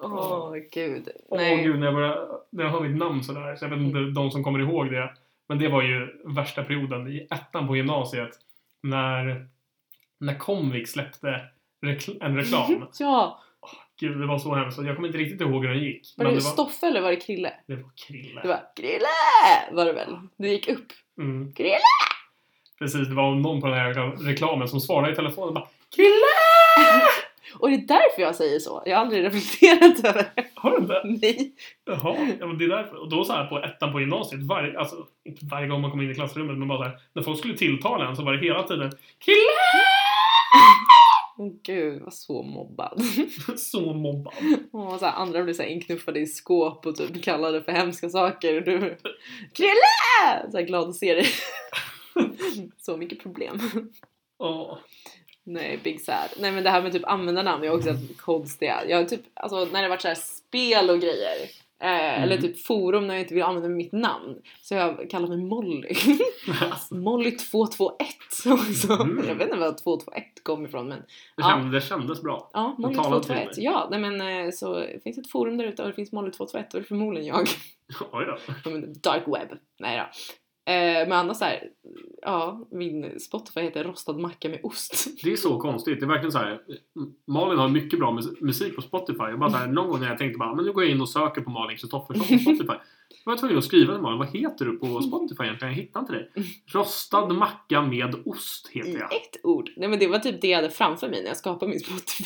Åh 0.00 0.54
gud. 0.72 1.08
Åh 1.28 1.38
Nej. 1.38 1.62
gud, 1.64 1.78
när 1.78 1.86
jag, 1.86 1.94
börjar, 1.94 2.28
när 2.50 2.64
jag 2.64 2.70
hör 2.70 2.80
mitt 2.80 2.96
namn 2.96 3.24
sådär. 3.24 3.56
Så 3.56 3.64
jag 3.64 3.70
vet 3.70 3.78
inte 3.78 3.98
de 3.98 4.30
som 4.30 4.44
kommer 4.44 4.58
ihåg 4.58 4.90
det. 4.90 5.14
Men 5.48 5.58
det 5.58 5.68
var 5.68 5.82
ju 5.82 6.20
värsta 6.24 6.64
perioden 6.64 7.06
i 7.08 7.26
ettan 7.30 7.66
på 7.66 7.76
gymnasiet. 7.76 8.30
När, 8.82 9.46
när 10.20 10.34
Comvik 10.38 10.88
släppte 10.88 11.40
rekl- 11.84 12.18
en 12.24 12.36
reklam. 12.36 12.86
Ja, 12.98 13.42
Gud, 14.00 14.20
det 14.20 14.26
var 14.26 14.38
så 14.38 14.54
hemskt. 14.54 14.78
Jag 14.82 14.96
kommer 14.96 15.08
inte 15.08 15.18
riktigt 15.20 15.40
ihåg 15.40 15.64
hur 15.64 15.74
den 15.74 15.82
gick. 15.82 16.14
var 16.16 16.24
det 16.24 16.30
det 16.30 16.34
var, 16.34 16.40
Stoffe 16.40 16.86
eller 16.86 17.00
var 17.00 17.10
det 17.10 17.16
Krille? 17.16 17.52
det 17.66 17.76
var 17.76 17.90
Krille. 18.06 18.40
Det 18.42 18.48
var 18.48 18.60
Krille! 18.76 19.72
Var 19.72 19.84
det 19.84 19.92
väl? 19.92 20.16
Det 20.36 20.48
gick 20.48 20.68
upp. 20.68 20.86
Mm. 21.18 21.52
Krille! 21.52 21.78
Precis, 22.78 23.08
det 23.08 23.14
var 23.14 23.34
någon 23.34 23.60
på 23.60 23.66
den 23.66 23.76
här 23.76 23.92
reklam- 23.94 24.16
reklamen 24.26 24.68
som 24.68 24.80
svarade 24.80 25.12
i 25.12 25.16
telefonen 25.16 25.48
och 25.48 25.54
bara 25.54 25.66
Krille! 25.96 27.00
Och 27.58 27.68
det 27.68 27.74
är 27.74 27.86
därför 27.86 28.22
jag 28.22 28.34
säger 28.34 28.58
så. 28.58 28.82
Jag 28.86 28.96
har 28.96 29.04
aldrig 29.04 29.24
reflekterat 29.24 30.04
över 30.04 30.30
det. 30.34 30.44
Har 30.54 30.70
du 30.70 30.76
inte? 30.76 31.02
Nej. 31.04 31.54
Jaha, 31.84 32.16
ja, 32.40 32.46
men 32.46 32.58
det 32.58 32.64
är 32.64 32.68
därför. 32.68 32.96
Och 32.96 33.10
då 33.10 33.24
så 33.24 33.32
här 33.32 33.46
på 33.46 33.58
ettan 33.58 33.92
på 33.92 34.00
gymnasiet, 34.00 34.42
varje, 34.42 34.78
alltså 34.78 34.96
inte 35.24 35.46
varje 35.50 35.68
gång 35.68 35.80
man 35.80 35.90
kom 35.90 36.00
in 36.00 36.10
i 36.10 36.14
klassrummet, 36.14 36.58
men 36.58 36.68
bara 36.68 36.78
så 36.78 36.84
här, 36.84 37.00
när 37.12 37.22
folk 37.22 37.38
skulle 37.38 37.56
tilltala 37.56 38.08
en 38.08 38.16
så 38.16 38.22
var 38.22 38.32
det 38.32 38.46
hela 38.46 38.62
tiden 38.62 38.90
Krille! 39.18 39.86
Åh 41.38 41.52
gud, 41.62 42.02
vad 42.02 42.14
så 42.14 42.42
mobbad. 42.42 43.02
Så 43.56 43.94
mobbad. 43.94 44.34
Och 44.72 44.98
så 44.98 45.06
här, 45.06 45.12
andra 45.12 45.42
blir 45.42 45.54
så 45.54 45.62
här 45.62 45.68
inknuffade 45.68 46.20
i 46.20 46.26
skåp 46.26 46.86
och 46.86 46.96
typ 46.96 47.22
kallade 47.24 47.62
för 47.62 47.72
hemska 47.72 48.08
saker. 48.08 48.56
Och 48.56 48.62
du 48.62 48.78
Krille! 49.54 50.50
Så 50.50 50.56
här 50.56 50.66
glad 50.66 50.88
att 50.88 50.96
se 50.96 51.14
dig. 51.14 51.26
så 52.78 52.96
mycket 52.96 53.22
problem. 53.22 53.60
Åh. 54.38 54.78
Nej, 55.46 55.80
big 55.84 56.00
sad. 56.00 56.28
Nej 56.40 56.52
men 56.52 56.64
det 56.64 56.70
här 56.70 56.82
med 56.82 56.92
typ 56.92 57.04
användarnamn 57.04 57.64
är 57.64 57.70
också 57.70 57.90
konstiga. 58.16 58.82
Jag 58.88 58.96
har 58.96 59.04
typ, 59.04 59.20
alltså 59.34 59.64
när 59.72 59.82
det 59.82 59.88
varit 59.88 60.02
så 60.02 60.08
här 60.08 60.14
spel 60.14 60.90
och 60.90 61.00
grejer. 61.00 61.36
Eh, 61.82 62.22
Eller 62.22 62.36
typ 62.36 62.66
forum 62.66 63.06
när 63.06 63.14
jag 63.14 63.20
inte 63.22 63.34
vill 63.34 63.42
använda 63.42 63.68
mitt 63.68 63.92
namn. 63.92 64.36
Så 64.62 64.74
jag 64.74 65.10
kallar 65.10 65.28
mig 65.28 65.36
Molly. 65.38 65.94
Molly 66.90 67.30
221 67.30 67.90
också. 68.46 68.92
Mm. 68.92 69.24
Jag 69.28 69.34
vet 69.34 69.46
inte 69.48 69.58
var 69.60 69.72
221 69.72 70.24
kom 70.42 70.64
ifrån 70.66 70.88
men 70.88 70.98
Det, 70.98 71.04
Ja. 71.36 71.48
kändes, 71.48 71.84
det 71.84 71.88
kändes 71.88 72.22
bra. 72.22 72.50
ja, 72.52 72.74
Molly 72.78 72.94
talade 72.94 73.20
till 73.22 73.26
221. 73.26 73.56
mig. 73.56 73.64
Ja, 73.64 73.88
nej 73.90 74.00
men 74.00 74.20
eh, 74.46 74.50
så 74.50 74.74
det 74.74 75.00
finns 75.02 75.18
ett 75.18 75.30
forum 75.30 75.56
där 75.56 75.64
ute 75.64 75.82
och 75.82 75.88
det 75.88 75.94
finns 75.94 76.12
Molly 76.12 76.30
221 76.30 76.74
och 76.74 76.80
det 76.80 76.84
är 76.84 76.88
förmodligen 76.88 77.26
jag. 77.26 77.48
Oj 78.12 78.24
då. 78.64 78.70
Dark 79.02 79.22
web. 79.26 79.58
Nej 79.78 79.98
då. 79.98 80.04
Eh, 80.66 81.08
men 81.08 81.12
annars 81.12 81.36
såhär, 81.36 81.62
ja, 82.22 82.66
min 82.70 83.20
Spotify 83.20 83.60
heter 83.60 83.84
rostad 83.84 84.12
macka 84.18 84.48
med 84.48 84.60
ost. 84.62 85.06
Det 85.24 85.32
är 85.32 85.36
så 85.36 85.60
konstigt. 85.60 86.00
Det 86.00 86.06
är 86.06 86.08
verkligen 86.08 86.32
så 86.32 86.38
här. 86.38 86.60
Malin 87.26 87.58
har 87.58 87.68
mycket 87.68 87.98
bra 87.98 88.10
mus- 88.10 88.40
musik 88.40 88.76
på 88.76 88.82
Spotify. 88.82 89.18
Jag 89.22 89.38
bara 89.38 89.50
så 89.50 89.56
här, 89.56 89.66
någon 89.66 89.90
gång 89.90 90.00
när 90.00 90.08
jag 90.08 90.18
tänkte 90.18 90.38
bara, 90.38 90.54
men 90.54 90.64
nu 90.64 90.72
går 90.72 90.82
jag 90.84 90.92
in 90.92 91.00
och 91.00 91.08
söker 91.08 91.40
på 91.40 91.50
Malin 91.50 91.76
Kristoffersson 91.76 92.26
på 92.28 92.38
Spotify. 92.42 92.64
Då 92.66 92.74
var 93.24 93.32
jag 93.32 93.38
tvungen 93.38 93.58
att 93.58 93.64
skriva 93.64 93.92
till 93.92 94.02
Malin, 94.02 94.18
vad 94.18 94.28
heter 94.28 94.64
du 94.64 94.78
på 94.78 95.00
Spotify 95.00 95.44
egentligen? 95.44 95.74
Jag 95.74 95.82
hittar 95.82 96.00
inte 96.00 96.12
dig. 96.12 96.30
Rostad 96.66 97.26
macka 97.34 97.82
med 97.82 98.14
ost 98.24 98.68
heter 98.72 98.90
I 98.90 98.94
jag. 98.94 99.12
ett 99.16 99.40
ord. 99.44 99.70
Nej 99.76 99.88
men 99.88 99.98
det 99.98 100.06
var 100.06 100.18
typ 100.18 100.40
det 100.40 100.48
jag 100.48 100.56
hade 100.56 100.70
framför 100.70 101.08
mig 101.08 101.20
när 101.22 101.28
jag 101.28 101.36
skapade 101.36 101.70
min 101.70 101.80
Spotify. 101.80 102.24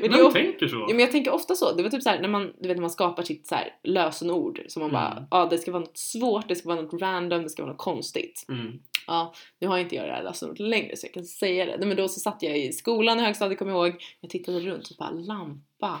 Men, 0.00 0.10
Vem 0.12 0.26
of- 0.26 0.32
tänker 0.32 0.68
så? 0.68 0.76
ja, 0.76 0.86
men 0.88 0.98
jag 0.98 1.10
tänker 1.10 1.30
ofta 1.30 1.54
så. 1.54 1.72
Det 1.72 1.82
var 1.82 1.90
typ 1.90 2.02
så 2.02 2.08
här 2.10 2.20
när 2.20 2.28
man, 2.28 2.52
du 2.60 2.68
vet, 2.68 2.76
när 2.76 2.80
man 2.82 2.90
skapar 2.90 3.22
sitt 3.22 3.46
så 3.46 3.54
här 3.54 3.68
lösenord. 3.82 4.60
Så 4.68 4.80
man 4.80 4.92
bara, 4.92 5.10
Mm. 5.12 5.24
ja 5.30 5.46
det 5.50 5.58
ska 5.58 5.70
vara 5.72 5.80
något 5.80 5.98
svårt, 5.98 6.48
det 6.48 6.54
ska 6.56 6.68
vara 6.68 6.80
något 6.82 7.00
random, 7.02 7.42
det 7.42 7.48
ska 7.50 7.62
vara 7.62 7.72
något 7.72 7.80
konstigt. 7.82 8.44
Mm. 8.48 8.78
Ja, 9.06 9.34
nu 9.60 9.66
har 9.66 9.78
inte 9.78 9.96
jag 9.96 10.06
det 10.08 10.12
här 10.12 10.22
lösenordet 10.22 10.60
längre 10.60 10.96
så 10.96 11.06
jag 11.06 11.14
kan 11.14 11.24
säga 11.24 11.66
det. 11.66 11.76
Nej, 11.78 11.88
men 11.88 11.96
då 11.96 12.08
så 12.08 12.20
satt 12.20 12.42
jag 12.42 12.58
i 12.58 12.72
skolan 12.72 13.18
i 13.20 13.22
högstadiet, 13.22 13.58
kommer 13.58 13.72
jag 13.72 13.86
ihåg. 13.88 14.02
Jag 14.20 14.30
tittade 14.30 14.60
runt 14.60 14.90
och 14.90 14.96
bara 14.98 15.10
lampa. 15.10 16.00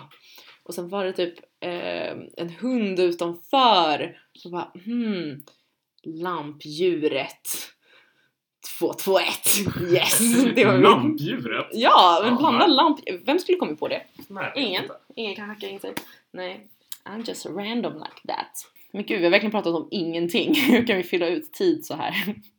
Och 0.62 0.74
sen 0.74 0.88
var 0.88 1.04
det 1.04 1.12
typ 1.12 1.34
eh, 1.60 2.12
en 2.36 2.50
hund 2.60 3.00
utanför. 3.00 4.18
Så 4.34 4.48
bara 4.50 4.72
hmm, 4.84 5.42
lampdjuret. 6.04 7.48
221. 8.78 9.24
Yes! 9.92 10.18
Det 10.56 10.64
var. 10.64 10.78
Lampdjuret? 10.78 11.66
Ja, 11.72 12.20
men 12.24 12.36
blanda 12.36 12.66
lamp... 12.66 12.98
Vem 13.24 13.38
skulle 13.38 13.58
komma 13.58 13.76
på 13.76 13.88
det? 13.88 14.02
Nej, 14.28 14.52
Ingen. 14.56 14.82
inte. 14.82 14.94
Ingen 15.16 15.34
kan 15.34 15.48
hacka 15.48 15.68
in 15.68 15.80
sig. 15.80 15.94
Nej. 16.30 16.66
I'm 17.04 17.28
just 17.28 17.46
random 17.46 17.92
like 17.92 18.34
that. 18.34 18.66
Men 18.92 19.04
gud, 19.04 19.18
vi 19.18 19.24
har 19.24 19.30
verkligen 19.30 19.50
pratat 19.50 19.74
om 19.74 19.88
ingenting. 19.90 20.54
Hur 20.68 20.86
kan 20.86 20.96
vi 20.96 21.02
fylla 21.02 21.26
ut 21.26 21.52
tid 21.52 21.84
så 21.86 21.94
här? 21.94 22.14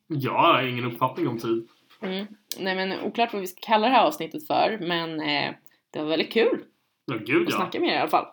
Jag 0.07 0.31
har 0.31 0.63
ingen 0.63 0.85
uppfattning 0.85 1.27
om 1.27 1.39
tid. 1.39 1.67
Mm. 2.01 2.25
Nej 2.57 2.75
men 2.75 2.99
oklart 3.01 3.33
vad 3.33 3.41
vi 3.41 3.47
ska 3.47 3.59
kalla 3.61 3.87
det 3.87 3.93
här 3.93 4.05
avsnittet 4.05 4.47
för 4.47 4.77
men 4.81 5.21
eh, 5.21 5.53
det 5.91 5.99
var 5.99 6.05
väldigt 6.05 6.33
kul 6.33 6.63
Ja, 7.05 7.15
gud 7.15 7.47
att 7.47 7.53
ja. 7.53 7.57
snacka 7.57 7.79
med 7.79 7.89
er 7.89 7.93
i 7.93 7.97
alla 7.97 8.09
fall. 8.09 8.25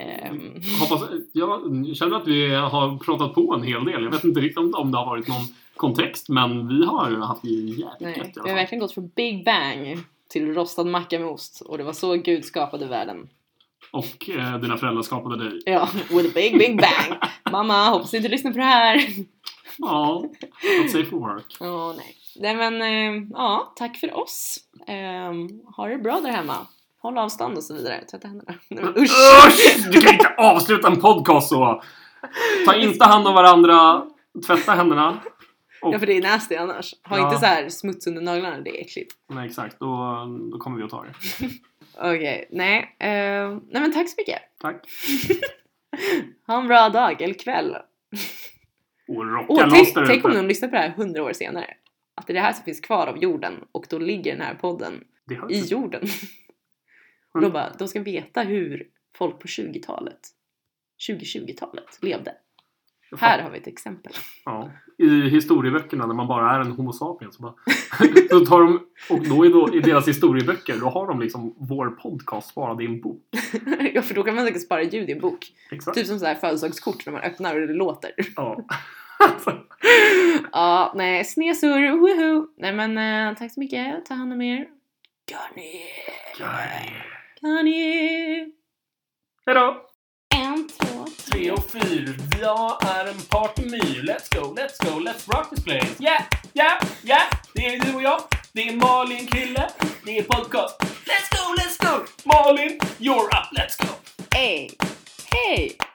Ehm, 0.00 0.54
Hoppas, 0.80 1.08
jag 1.32 1.60
känner 1.96 2.16
att 2.16 2.28
vi 2.28 2.54
har 2.54 2.98
pratat 2.98 3.34
på 3.34 3.54
en 3.54 3.62
hel 3.62 3.84
del. 3.84 4.02
Jag 4.02 4.10
vet 4.10 4.24
inte 4.24 4.40
riktigt 4.40 4.58
om 4.58 4.74
om 4.74 4.90
det 4.92 4.98
har 4.98 5.06
varit 5.06 5.28
någon 5.28 5.46
kontext, 5.76 6.28
men 6.28 6.68
vi 6.68 6.84
har 6.84 7.10
haft 7.10 7.44
jävligt 7.44 8.00
nej, 8.00 8.32
vi 8.44 8.50
har 8.50 8.56
verkligen 8.56 8.80
gått 8.80 8.92
från 8.92 9.08
Big 9.08 9.44
Bang 9.44 9.98
till 10.28 10.54
rostad 10.54 10.84
macka 10.84 11.18
med 11.18 11.28
ost 11.28 11.60
och 11.60 11.78
det 11.78 11.84
var 11.84 11.92
så 11.92 12.14
Gud 12.14 12.44
skapade 12.44 12.86
världen. 12.86 13.28
Och 13.92 14.30
eh, 14.30 14.58
dina 14.58 14.76
föräldrar 14.76 15.02
skapade 15.02 15.44
dig. 15.44 15.60
Ja, 15.66 15.88
with 16.10 16.28
a 16.28 16.32
big 16.34 16.58
big 16.58 16.76
bang! 16.76 17.18
Mamma, 17.50 17.90
hoppas 17.90 18.14
inte 18.14 18.28
du 18.28 18.32
lyssnar 18.32 18.52
på 18.52 18.58
det 18.58 18.64
här. 18.64 19.00
Ja, 19.78 20.24
not 20.80 20.90
safe 20.90 21.04
for 21.04 21.18
work. 21.18 21.56
Åh 21.60 21.94
nej. 21.96 22.16
Nej 22.36 22.56
men 22.56 22.82
eh, 22.82 23.28
ja, 23.30 23.72
tack 23.76 23.96
för 23.96 24.14
oss. 24.16 24.58
Um, 24.88 25.62
ha 25.76 25.88
det 25.88 25.98
bra 25.98 26.20
där 26.20 26.30
hemma. 26.30 26.66
Håll 27.02 27.18
avstånd 27.18 27.56
och 27.56 27.64
så 27.64 27.74
vidare. 27.74 28.04
Tvätta 28.04 28.28
händerna. 28.28 28.54
Usch! 28.96 29.10
Usch! 29.46 29.86
Du 29.92 30.00
kan 30.00 30.12
inte 30.14 30.34
avsluta 30.38 30.88
en 30.88 31.00
podcast 31.00 31.48
så! 31.48 31.82
Ta 32.66 32.74
inte 32.76 33.04
hand 33.04 33.26
om 33.28 33.34
varandra, 33.34 34.06
tvätta 34.46 34.72
händerna. 34.72 35.20
Och, 35.82 35.94
Ja 35.94 35.98
för 35.98 36.06
det 36.06 36.16
är 36.16 36.22
nasty 36.22 36.54
annars. 36.56 36.94
Ha 37.04 37.18
Ja. 37.18 37.24
inte 37.26 37.38
så 37.40 37.46
här 37.46 37.68
smuts 37.68 38.06
under 38.06 38.22
naglarna, 38.22 38.58
det 38.60 38.70
är 38.70 38.80
äckligt. 38.84 39.14
nej, 39.30 39.46
exakt, 39.48 39.76
då, 39.80 39.86
då 40.52 40.58
kommer 40.58 40.76
vi 40.78 40.82
att 40.84 40.90
ta 40.90 41.02
det. 41.04 41.14
Okej, 41.98 42.48
nej. 42.50 42.96
eh, 42.98 43.48
nej 43.48 43.82
men 43.82 43.92
tack 43.92 44.08
så 44.08 44.14
mycket. 44.18 44.38
Tack. 44.60 44.84
Ha 46.46 46.60
en 46.60 46.66
bra 46.68 46.88
dag 46.88 47.22
eller 47.22 47.34
kväll. 47.34 47.76
Och 49.08 49.26
rocka 49.32 49.46
Åh, 49.48 49.64
loss 49.64 49.72
tänk, 49.72 49.94
där 49.94 50.06
tänk 50.06 50.24
om 50.24 50.34
de 50.34 50.46
lyssnar 50.46 50.68
på 50.68 50.74
det 50.74 50.80
här 50.80 50.88
hundra 50.96 51.22
år 51.22 51.32
senare. 51.32 51.66
Att 52.14 52.26
det 52.26 52.32
är 52.32 52.34
det 52.34 52.40
här 52.40 52.52
som 52.52 52.64
finns 52.64 52.80
kvar 52.80 53.06
av 53.06 53.18
jorden 53.18 53.54
och 53.72 53.86
då 53.90 53.98
ligger 53.98 54.32
den 54.32 54.40
här 54.46 54.54
podden 54.54 55.04
i 55.50 55.58
jorden. 55.60 56.02
Och 57.34 57.40
då 57.40 57.50
bara, 57.50 57.72
de 57.78 57.88
ska 57.88 58.02
veta 58.02 58.42
hur 58.42 58.86
folk 59.16 59.38
på 59.38 59.46
20-talet, 59.46 60.20
2020-talet 61.08 61.98
levde. 62.02 62.34
Här 63.18 63.42
har 63.42 63.50
vi 63.50 63.58
ett 63.58 63.66
exempel. 63.66 64.12
Ja. 64.44 64.70
I 64.98 65.08
historieböckerna 65.08 66.06
när 66.06 66.14
man 66.14 66.26
bara 66.26 66.54
är 66.56 66.60
en 66.60 66.70
homo 66.70 66.92
sapiens 66.92 67.36
så 67.36 67.42
bara, 67.42 67.54
då 68.30 68.46
tar 68.46 68.60
de, 68.60 68.86
och 69.10 69.28
då 69.28 69.44
är 69.44 69.50
då, 69.50 69.74
i 69.74 69.80
deras 69.80 70.08
historieböcker 70.08 70.76
då 70.80 70.86
har 70.86 71.06
de 71.06 71.20
liksom 71.20 71.54
vår 71.58 71.90
podcast 71.90 72.50
sparad 72.50 72.82
i 72.82 72.86
en 72.86 73.00
bok. 73.00 73.22
ja, 73.94 74.02
för 74.02 74.14
då 74.14 74.22
kan 74.22 74.34
man 74.34 74.46
säkert 74.46 74.62
spara 74.62 74.82
ljud 74.82 75.08
i 75.08 75.12
en 75.12 75.20
bok. 75.20 75.46
Exakt. 75.70 75.96
Typ 75.96 76.06
som 76.06 76.18
så 76.18 76.26
här 76.26 76.34
födelsedagskort 76.34 77.06
när 77.06 77.12
man 77.12 77.22
öppnar 77.22 77.60
och 77.60 77.66
det 77.68 77.74
låter. 77.74 78.12
Ja. 78.36 78.64
ja, 80.52 80.92
nej, 80.96 81.24
snesurr, 81.24 81.90
woho! 81.90 82.46
Nej 82.56 82.72
men 82.72 82.98
eh, 82.98 83.38
tack 83.38 83.52
så 83.52 83.60
mycket, 83.60 84.06
ta 84.06 84.14
hand 84.14 84.32
om 84.32 84.42
er. 84.42 84.66
Kanye! 87.42 87.62
Kanye! 87.62 88.46
Hejdå! 89.46 89.76
En, 90.34 90.68
två, 90.68 91.06
Tre 91.30 91.50
och 91.50 91.70
fyra. 91.70 92.14
Jag 92.40 92.84
är 92.86 93.06
en 93.06 93.20
partymyr. 93.30 94.02
Let's 94.02 94.40
go, 94.40 94.54
let's 94.54 94.84
go, 94.84 95.00
let's 95.00 95.36
rock 95.36 95.50
this 95.50 95.64
place. 95.64 95.96
Yeah, 95.98 96.22
yeah, 96.54 96.82
yeah. 97.04 97.22
Det 97.54 97.66
är 97.66 97.80
du 97.80 97.94
och 97.94 98.02
jag. 98.02 98.20
Det 98.52 98.68
är 98.68 98.76
Malin 98.76 99.26
Krille. 99.26 99.70
Det 100.04 100.18
är 100.18 100.22
podcast. 100.22 100.80
Let's 100.82 101.30
go, 101.30 101.54
let's 101.58 101.78
go. 101.86 102.04
Malin, 102.24 102.78
you're 102.98 103.26
up. 103.26 103.58
Let's 103.58 103.86
go. 103.86 103.94
Hej! 104.30 104.70
Hej! 105.32 105.89